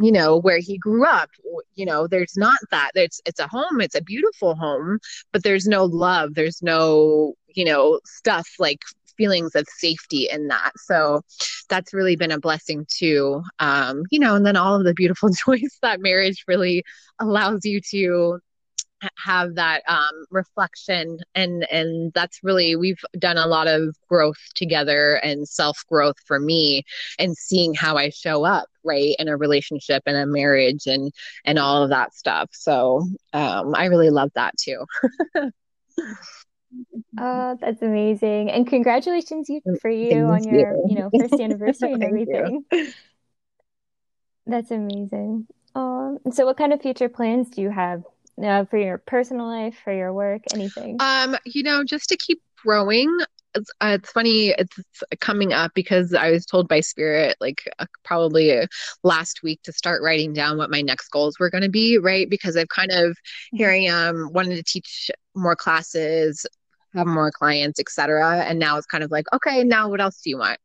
you 0.00 0.12
know 0.12 0.36
where 0.38 0.58
he 0.58 0.78
grew 0.78 1.04
up. 1.06 1.30
You 1.74 1.86
know 1.86 2.06
there's 2.06 2.36
not 2.36 2.58
that 2.70 2.92
it's 2.94 3.20
it's 3.26 3.40
a 3.40 3.48
home 3.48 3.80
it's 3.80 3.94
a 3.94 4.02
beautiful 4.02 4.54
home 4.54 4.98
but 5.32 5.42
there's 5.42 5.66
no 5.66 5.84
love 5.84 6.34
there's 6.34 6.62
no 6.62 7.34
you 7.54 7.64
know 7.64 8.00
stuff 8.04 8.48
like 8.58 8.82
feelings 9.16 9.54
of 9.56 9.66
safety 9.68 10.28
in 10.30 10.46
that. 10.48 10.70
So 10.76 11.22
that's 11.68 11.92
really 11.92 12.16
been 12.16 12.30
a 12.30 12.38
blessing 12.40 12.86
too 12.88 13.42
um 13.58 14.02
you 14.10 14.18
know 14.18 14.34
and 14.34 14.46
then 14.46 14.56
all 14.56 14.76
of 14.76 14.84
the 14.84 14.94
beautiful 14.94 15.28
joys 15.46 15.78
that 15.82 16.00
marriage 16.00 16.44
really 16.48 16.84
allows 17.20 17.64
you 17.64 17.80
to 17.90 18.40
have 19.16 19.54
that 19.54 19.82
um, 19.88 20.24
reflection 20.30 21.18
and 21.34 21.64
and 21.70 22.12
that's 22.14 22.40
really 22.42 22.76
we've 22.76 23.02
done 23.18 23.36
a 23.36 23.46
lot 23.46 23.68
of 23.68 23.96
growth 24.08 24.38
together 24.54 25.14
and 25.16 25.48
self 25.48 25.84
growth 25.88 26.16
for 26.26 26.40
me 26.40 26.82
and 27.18 27.36
seeing 27.36 27.74
how 27.74 27.96
I 27.96 28.10
show 28.10 28.44
up 28.44 28.68
right 28.84 29.14
in 29.18 29.28
a 29.28 29.36
relationship 29.36 30.02
and 30.06 30.16
a 30.16 30.26
marriage 30.26 30.86
and 30.86 31.12
and 31.44 31.58
all 31.58 31.82
of 31.82 31.90
that 31.90 32.14
stuff 32.14 32.50
so 32.52 33.06
um, 33.32 33.74
I 33.74 33.86
really 33.86 34.10
love 34.10 34.30
that 34.34 34.56
too. 34.56 34.84
Oh, 37.18 37.56
that's 37.60 37.82
amazing. 37.82 38.50
And 38.50 38.66
congratulations 38.66 39.50
for 39.80 39.90
you 39.90 40.10
Thank 40.10 40.24
on 40.24 40.44
your, 40.44 40.74
you. 40.74 40.84
you 40.88 40.94
know, 40.96 41.10
first 41.18 41.34
anniversary 41.40 41.92
and 41.92 42.04
everything. 42.04 42.64
You. 42.70 42.92
That's 44.46 44.70
amazing. 44.70 45.46
Um, 45.74 46.18
so 46.30 46.46
what 46.46 46.56
kind 46.56 46.72
of 46.72 46.80
future 46.80 47.08
plans 47.08 47.50
do 47.50 47.62
you 47.62 47.70
have 47.70 48.04
uh, 48.42 48.64
for 48.64 48.78
your 48.78 48.98
personal 48.98 49.46
life, 49.46 49.76
for 49.82 49.92
your 49.92 50.12
work, 50.12 50.42
anything? 50.54 50.96
Um, 51.00 51.36
you 51.44 51.62
know, 51.62 51.84
just 51.84 52.08
to 52.10 52.16
keep 52.16 52.40
growing. 52.62 53.16
It's, 53.54 53.70
uh, 53.80 53.96
it's 53.98 54.12
funny 54.12 54.48
it's 54.58 54.76
coming 55.20 55.54
up 55.54 55.72
because 55.74 56.12
i 56.12 56.30
was 56.30 56.44
told 56.44 56.68
by 56.68 56.80
spirit 56.80 57.34
like 57.40 57.62
uh, 57.78 57.86
probably 58.04 58.68
last 59.04 59.42
week 59.42 59.62
to 59.62 59.72
start 59.72 60.02
writing 60.02 60.34
down 60.34 60.58
what 60.58 60.70
my 60.70 60.82
next 60.82 61.08
goals 61.08 61.38
were 61.40 61.48
going 61.48 61.62
to 61.62 61.70
be 61.70 61.96
right 61.96 62.28
because 62.28 62.58
i've 62.58 62.68
kind 62.68 62.90
of 62.90 63.16
here 63.52 63.70
i 63.70 63.76
am 63.76 64.28
wanting 64.34 64.54
to 64.54 64.62
teach 64.62 65.10
more 65.34 65.56
classes 65.56 66.44
have 66.94 67.06
more 67.06 67.30
clients 67.30 67.80
etc 67.80 68.44
and 68.44 68.58
now 68.58 68.76
it's 68.76 68.86
kind 68.86 69.02
of 69.02 69.10
like 69.10 69.24
okay 69.32 69.64
now 69.64 69.88
what 69.88 70.00
else 70.00 70.20
do 70.20 70.28
you 70.28 70.36
want 70.36 70.58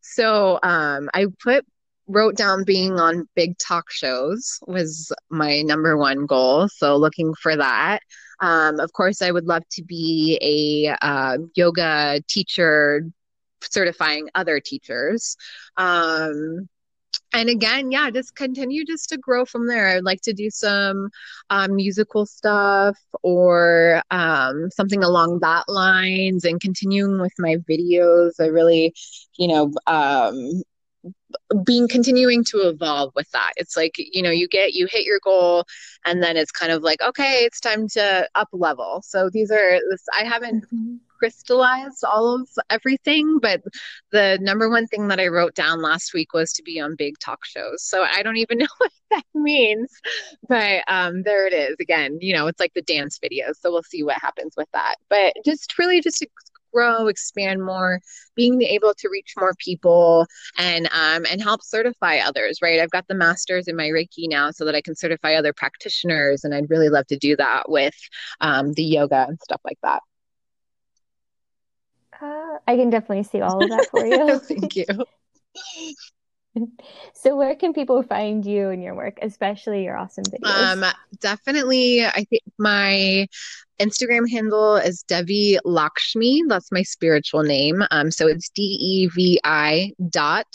so 0.00 0.58
um 0.62 1.10
i 1.12 1.26
put 1.42 1.66
wrote 2.10 2.36
down 2.36 2.64
being 2.64 2.98
on 2.98 3.28
big 3.34 3.56
talk 3.58 3.90
shows 3.90 4.58
was 4.66 5.12
my 5.30 5.62
number 5.62 5.96
one 5.96 6.26
goal. 6.26 6.68
So 6.68 6.96
looking 6.96 7.34
for 7.34 7.56
that. 7.56 8.00
Um, 8.40 8.80
of 8.80 8.92
course, 8.92 9.22
I 9.22 9.30
would 9.30 9.46
love 9.46 9.62
to 9.72 9.84
be 9.84 10.38
a 10.42 10.96
uh, 11.04 11.38
yoga 11.54 12.20
teacher, 12.28 13.06
certifying 13.62 14.28
other 14.34 14.60
teachers. 14.60 15.36
Um, 15.76 16.68
and 17.32 17.48
again, 17.48 17.92
yeah, 17.92 18.10
just 18.10 18.34
continue 18.34 18.84
just 18.84 19.08
to 19.10 19.18
grow 19.18 19.44
from 19.44 19.68
there. 19.68 19.88
I'd 19.88 20.04
like 20.04 20.20
to 20.22 20.32
do 20.32 20.50
some 20.50 21.10
um, 21.48 21.76
musical 21.76 22.26
stuff 22.26 22.98
or 23.22 24.02
um, 24.10 24.68
something 24.72 25.04
along 25.04 25.40
that 25.40 25.68
lines 25.68 26.44
and 26.44 26.60
continuing 26.60 27.20
with 27.20 27.32
my 27.38 27.56
videos. 27.68 28.32
I 28.40 28.46
really, 28.46 28.94
you 29.36 29.46
know, 29.46 29.72
um, 29.86 30.62
being 31.64 31.88
continuing 31.88 32.44
to 32.44 32.68
evolve 32.68 33.12
with 33.14 33.30
that. 33.32 33.52
It's 33.56 33.76
like 33.76 33.94
you 33.96 34.22
know 34.22 34.30
you 34.30 34.48
get 34.48 34.74
you 34.74 34.86
hit 34.90 35.04
your 35.04 35.20
goal 35.22 35.64
and 36.04 36.22
then 36.22 36.36
it's 36.36 36.50
kind 36.50 36.72
of 36.72 36.82
like 36.82 37.00
okay 37.02 37.40
it's 37.44 37.60
time 37.60 37.88
to 37.88 38.28
up 38.34 38.48
level. 38.52 39.02
So 39.04 39.30
these 39.30 39.50
are 39.50 39.78
this 39.90 40.04
i 40.14 40.24
haven't 40.24 40.64
mm-hmm. 40.66 40.96
crystallized 41.18 42.04
all 42.04 42.40
of 42.40 42.48
everything 42.70 43.38
but 43.40 43.62
the 44.12 44.38
number 44.40 44.70
one 44.70 44.86
thing 44.86 45.08
that 45.08 45.20
i 45.20 45.26
wrote 45.26 45.54
down 45.54 45.82
last 45.82 46.14
week 46.14 46.32
was 46.32 46.52
to 46.52 46.62
be 46.62 46.80
on 46.80 46.96
big 46.96 47.18
talk 47.18 47.44
shows. 47.44 47.82
So 47.82 48.02
i 48.02 48.22
don't 48.22 48.36
even 48.36 48.58
know 48.62 48.66
what 48.78 48.92
that 49.10 49.24
means 49.34 49.90
but 50.48 50.82
um 50.88 51.22
there 51.22 51.46
it 51.46 51.52
is. 51.52 51.76
Again 51.80 52.18
you 52.20 52.34
know 52.34 52.46
it's 52.46 52.60
like 52.60 52.74
the 52.74 52.82
dance 52.82 53.18
videos 53.18 53.56
so 53.60 53.70
we'll 53.70 53.82
see 53.82 54.02
what 54.02 54.18
happens 54.20 54.54
with 54.56 54.68
that. 54.72 54.96
But 55.08 55.34
just 55.44 55.78
really 55.78 56.00
just 56.00 56.24
grow, 56.72 57.06
expand 57.08 57.64
more, 57.64 58.00
being 58.34 58.62
able 58.62 58.94
to 58.94 59.08
reach 59.10 59.34
more 59.38 59.54
people 59.58 60.26
and 60.58 60.86
um, 60.86 61.26
and 61.30 61.42
help 61.42 61.62
certify 61.62 62.18
others. 62.18 62.58
Right, 62.62 62.80
I've 62.80 62.90
got 62.90 63.06
the 63.08 63.14
masters 63.14 63.68
in 63.68 63.76
my 63.76 63.88
Reiki 63.88 64.28
now, 64.28 64.50
so 64.50 64.64
that 64.64 64.74
I 64.74 64.80
can 64.80 64.94
certify 64.94 65.34
other 65.34 65.52
practitioners, 65.52 66.44
and 66.44 66.54
I'd 66.54 66.70
really 66.70 66.88
love 66.88 67.06
to 67.08 67.16
do 67.16 67.36
that 67.36 67.68
with 67.68 67.96
um, 68.40 68.72
the 68.74 68.84
yoga 68.84 69.26
and 69.28 69.38
stuff 69.40 69.60
like 69.64 69.78
that. 69.82 70.02
Uh, 72.20 72.58
I 72.68 72.76
can 72.76 72.90
definitely 72.90 73.24
see 73.24 73.40
all 73.40 73.62
of 73.62 73.70
that 73.70 73.90
for 73.90 74.04
you. 74.04 74.38
Thank 74.40 74.76
you. 74.76 74.86
so 77.14 77.36
where 77.36 77.54
can 77.54 77.72
people 77.72 78.02
find 78.02 78.44
you 78.44 78.70
and 78.70 78.82
your 78.82 78.94
work 78.94 79.18
especially 79.22 79.84
your 79.84 79.96
awesome 79.96 80.24
videos 80.24 80.72
um 80.72 80.84
definitely 81.20 82.04
i 82.04 82.24
think 82.24 82.42
my 82.58 83.26
instagram 83.80 84.28
handle 84.28 84.76
is 84.76 85.02
devi 85.04 85.58
lakshmi 85.64 86.42
that's 86.48 86.72
my 86.72 86.82
spiritual 86.82 87.42
name 87.42 87.82
um 87.90 88.10
so 88.10 88.26
it's 88.26 88.50
d-e-v-i 88.50 89.92
dot 90.10 90.46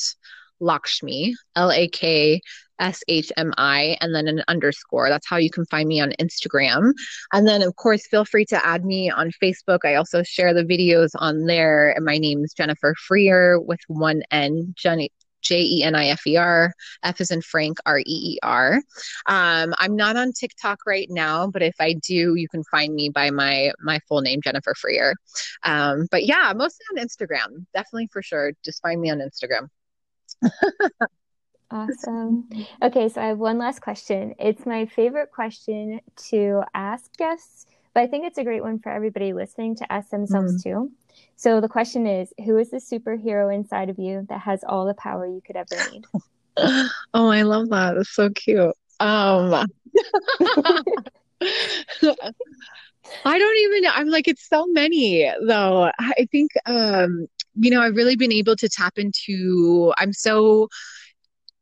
lakshmi 0.59 1.33
l-a-k 1.55 2.41
S 2.79 3.01
H 3.07 3.31
M 3.37 3.53
I 3.57 3.97
and 4.01 4.13
then 4.13 4.27
an 4.27 4.43
underscore. 4.47 5.09
That's 5.09 5.27
how 5.27 5.37
you 5.37 5.49
can 5.49 5.65
find 5.67 5.87
me 5.87 6.01
on 6.01 6.13
Instagram. 6.19 6.91
And 7.33 7.47
then, 7.47 7.61
of 7.61 7.75
course, 7.75 8.05
feel 8.07 8.25
free 8.25 8.45
to 8.47 8.65
add 8.65 8.83
me 8.85 9.09
on 9.09 9.31
Facebook. 9.41 9.79
I 9.85 9.95
also 9.95 10.23
share 10.23 10.53
the 10.53 10.63
videos 10.63 11.11
on 11.15 11.45
there. 11.45 11.91
And 11.91 12.03
my 12.03 12.17
name 12.17 12.43
is 12.43 12.53
Jenifer 12.53 12.93
Freer 13.07 13.59
with 13.59 13.79
one 13.87 14.23
N, 14.31 14.73
Jenny, 14.75 15.11
J 15.45 15.61
E 15.61 15.83
N 15.83 15.95
I 15.95 16.07
F 16.07 16.25
E 16.27 16.35
R. 16.37 16.73
F 17.03 17.21
is 17.21 17.31
in 17.31 17.41
Frank, 17.41 17.77
R 17.85 17.99
E 17.99 18.03
E 18.05 18.39
R. 18.43 18.81
Um, 19.27 19.73
I'm 19.77 19.95
not 19.95 20.17
on 20.17 20.33
TikTok 20.33 20.79
right 20.85 21.07
now, 21.09 21.47
but 21.47 21.61
if 21.61 21.75
I 21.79 21.93
do, 21.93 22.35
you 22.35 22.47
can 22.49 22.63
find 22.65 22.93
me 22.93 23.09
by 23.09 23.29
my 23.29 23.71
my 23.79 23.99
full 24.07 24.21
name, 24.21 24.41
Jenifer 24.41 24.75
Freer. 24.75 25.15
Um, 25.63 26.07
but 26.11 26.25
yeah, 26.25 26.51
mostly 26.55 26.85
on 26.91 27.05
Instagram. 27.05 27.65
Definitely 27.73 28.09
for 28.11 28.21
sure. 28.21 28.53
Just 28.63 28.81
find 28.81 28.99
me 28.99 29.11
on 29.11 29.19
Instagram. 29.19 29.69
Awesome. 31.71 32.47
Okay, 32.81 33.09
so 33.09 33.21
I 33.21 33.25
have 33.25 33.39
one 33.39 33.57
last 33.57 33.81
question. 33.81 34.35
It's 34.39 34.65
my 34.65 34.85
favorite 34.85 35.31
question 35.31 35.99
to 36.29 36.63
ask 36.73 37.11
guests, 37.17 37.65
but 37.95 38.03
I 38.03 38.07
think 38.07 38.27
it's 38.27 38.37
a 38.37 38.43
great 38.43 38.61
one 38.61 38.77
for 38.77 38.91
everybody 38.91 39.31
listening 39.31 39.77
to 39.77 39.91
ask 39.91 40.09
themselves 40.09 40.57
mm. 40.57 40.63
too. 40.63 40.91
So 41.37 41.61
the 41.61 41.69
question 41.69 42.05
is 42.05 42.31
Who 42.43 42.57
is 42.57 42.69
the 42.69 42.77
superhero 42.77 43.51
inside 43.53 43.89
of 43.89 43.97
you 43.97 44.25
that 44.29 44.41
has 44.41 44.63
all 44.67 44.85
the 44.85 44.93
power 44.93 45.25
you 45.25 45.41
could 45.47 45.55
ever 45.55 45.91
need? 45.91 46.05
oh, 47.13 47.29
I 47.29 47.41
love 47.43 47.69
that. 47.69 47.95
It's 47.95 48.13
so 48.13 48.29
cute. 48.29 48.75
Um, 48.99 49.65
I 53.23 53.39
don't 53.39 53.57
even 53.57 53.81
know. 53.83 53.91
I'm 53.93 54.09
like, 54.09 54.27
it's 54.27 54.47
so 54.47 54.67
many 54.67 55.31
though. 55.47 55.89
I 55.97 56.27
think, 56.31 56.51
um, 56.65 57.27
you 57.55 57.71
know, 57.71 57.81
I've 57.81 57.95
really 57.95 58.17
been 58.17 58.33
able 58.33 58.57
to 58.57 58.67
tap 58.67 58.97
into, 58.97 59.93
I'm 59.97 60.11
so 60.11 60.67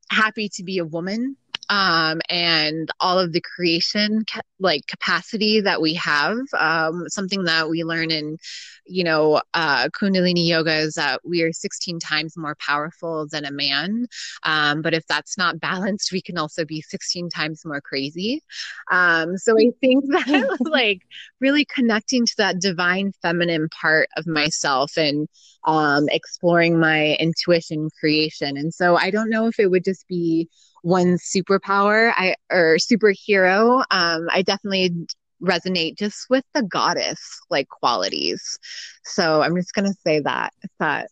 happy 0.10 0.50
to 0.56 0.64
be 0.64 0.80
a 0.80 0.86
woman 0.86 1.38
um, 1.74 2.22
and 2.30 2.88
all 3.00 3.18
of 3.20 3.34
the 3.34 3.42
creation 3.42 4.24
ca- 4.32 4.42
like 4.60 4.86
capacity 4.86 5.60
that 5.62 5.82
we 5.82 5.96
have. 5.96 6.38
Um, 6.56 7.10
something 7.10 7.46
that 7.46 7.68
we 7.68 7.84
learn 7.84 8.12
in, 8.12 8.38
you 8.86 9.04
know, 9.04 9.42
uh, 9.56 9.90
Kundalini 9.90 10.48
yoga 10.48 10.76
is 10.76 10.94
that 10.94 11.22
we 11.26 11.42
are 11.42 11.52
16 11.52 12.00
times 12.00 12.38
more 12.38 12.56
powerful 12.60 13.28
than 13.28 13.46
a 13.46 13.52
man. 13.52 14.06
Um, 14.44 14.84
but 14.84 14.94
if 14.94 15.08
that's 15.08 15.36
not 15.36 15.60
balanced, 15.60 16.12
we 16.12 16.22
can 16.22 16.38
also 16.38 16.64
be 16.64 16.82
16 16.82 17.30
times 17.30 17.66
more 17.66 17.82
crazy. 17.82 18.44
Um, 18.92 19.36
so 19.38 19.58
I 19.58 19.72
think 19.82 20.06
that 20.10 20.58
like 20.66 21.02
really 21.40 21.66
connecting 21.66 22.28
to 22.28 22.34
that 22.38 22.60
divine 22.60 23.14
feminine 23.24 23.68
part 23.70 24.10
of 24.16 24.28
myself 24.28 24.96
and 24.96 25.28
um, 25.66 26.08
exploring 26.10 26.80
my 26.80 27.16
intuition 27.20 27.90
creation. 28.00 28.58
And 28.58 28.72
so 28.72 28.96
I 28.96 29.10
don't 29.10 29.32
know 29.32 29.48
if 29.48 29.60
it 29.60 29.72
would 29.72 29.84
just 29.84 30.08
be 30.08 30.50
one 30.84 31.18
superpower 31.18 32.12
I 32.16 32.36
or 32.52 32.78
superhero. 32.78 33.84
Um, 33.90 34.28
I 34.30 34.44
definitely 34.44 35.08
resonate 35.42 35.98
just 35.98 36.30
with 36.30 36.46
the 36.54 36.64
goddess 36.64 37.40
like 37.50 37.68
qualities. 37.70 38.60
So 39.04 39.42
I'm 39.42 39.56
just 39.56 39.74
gonna 39.74 39.94
say 40.06 40.20
that 40.20 40.54
if 40.62 40.70
that 40.80 41.10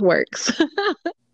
works. 0.00 0.50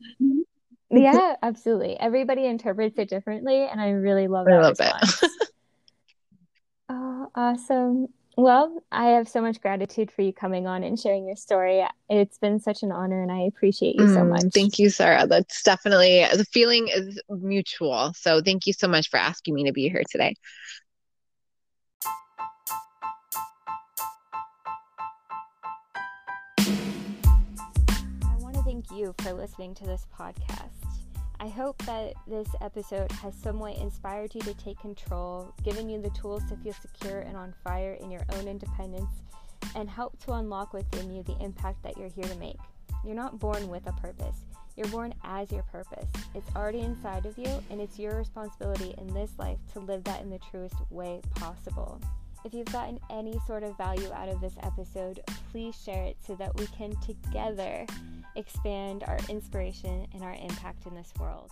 yeah, 0.90 1.36
absolutely. 1.42 1.98
Everybody 2.00 2.46
interprets 2.46 2.98
it 2.98 3.08
differently, 3.08 3.66
and 3.66 3.80
I 3.80 3.90
really 3.90 4.26
love 4.26 4.46
that 4.46 4.54
I 4.54 4.62
love 4.62 4.70
response. 4.80 5.22
It. 5.22 5.30
oh, 6.88 7.28
awesome. 7.34 8.08
Well, 8.36 8.82
I 8.90 9.06
have 9.06 9.28
so 9.28 9.42
much 9.42 9.60
gratitude 9.60 10.10
for 10.10 10.22
you 10.22 10.32
coming 10.32 10.66
on 10.66 10.82
and 10.82 10.98
sharing 10.98 11.26
your 11.26 11.36
story. 11.36 11.84
It's 12.08 12.38
been 12.38 12.58
such 12.58 12.82
an 12.82 12.92
honor 12.92 13.22
and 13.22 13.30
I 13.30 13.40
appreciate 13.42 13.96
you 13.96 14.06
so 14.06 14.24
mm, 14.24 14.28
much. 14.28 14.44
Thank 14.54 14.78
you, 14.78 14.88
Sarah. 14.88 15.26
That's 15.26 15.62
definitely 15.62 16.24
the 16.32 16.44
feeling 16.44 16.88
is 16.88 17.20
mutual. 17.28 18.12
So 18.14 18.40
thank 18.40 18.66
you 18.66 18.72
so 18.72 18.88
much 18.88 19.10
for 19.10 19.18
asking 19.18 19.54
me 19.54 19.64
to 19.64 19.72
be 19.72 19.88
here 19.88 20.02
today. 20.10 20.34
I 26.58 28.36
want 28.38 28.54
to 28.54 28.62
thank 28.62 28.90
you 28.90 29.14
for 29.18 29.32
listening 29.32 29.74
to 29.76 29.84
this 29.84 30.06
podcast. 30.18 30.89
I 31.42 31.48
hope 31.48 31.78
that 31.86 32.12
this 32.26 32.48
episode 32.60 33.10
has 33.12 33.34
somewhat 33.34 33.78
inspired 33.78 34.34
you 34.34 34.42
to 34.42 34.52
take 34.52 34.78
control, 34.78 35.54
given 35.64 35.88
you 35.88 35.98
the 35.98 36.10
tools 36.10 36.42
to 36.50 36.56
feel 36.56 36.74
secure 36.74 37.20
and 37.20 37.34
on 37.34 37.54
fire 37.64 37.94
in 37.94 38.10
your 38.10 38.26
own 38.34 38.46
independence, 38.46 39.22
and 39.74 39.88
help 39.88 40.22
to 40.26 40.34
unlock 40.34 40.74
within 40.74 41.10
you 41.10 41.22
the 41.22 41.42
impact 41.42 41.82
that 41.82 41.96
you're 41.96 42.10
here 42.10 42.24
to 42.24 42.34
make. 42.36 42.58
You're 43.06 43.14
not 43.14 43.38
born 43.38 43.68
with 43.68 43.86
a 43.86 43.92
purpose, 43.92 44.44
you're 44.76 44.88
born 44.88 45.14
as 45.24 45.50
your 45.50 45.62
purpose. 45.62 46.08
It's 46.34 46.54
already 46.54 46.80
inside 46.80 47.24
of 47.24 47.38
you, 47.38 47.48
and 47.70 47.80
it's 47.80 47.98
your 47.98 48.18
responsibility 48.18 48.94
in 48.98 49.06
this 49.14 49.30
life 49.38 49.58
to 49.72 49.80
live 49.80 50.04
that 50.04 50.20
in 50.20 50.28
the 50.28 50.40
truest 50.50 50.76
way 50.90 51.22
possible. 51.36 52.02
If 52.42 52.54
you've 52.54 52.72
gotten 52.72 52.98
any 53.10 53.38
sort 53.46 53.62
of 53.62 53.76
value 53.76 54.10
out 54.12 54.28
of 54.30 54.40
this 54.40 54.54
episode, 54.62 55.20
please 55.52 55.74
share 55.80 56.04
it 56.04 56.16
so 56.26 56.34
that 56.36 56.58
we 56.58 56.66
can 56.68 56.96
together 57.00 57.84
expand 58.34 59.04
our 59.06 59.18
inspiration 59.28 60.06
and 60.14 60.22
our 60.22 60.34
impact 60.34 60.86
in 60.86 60.94
this 60.94 61.12
world. 61.18 61.50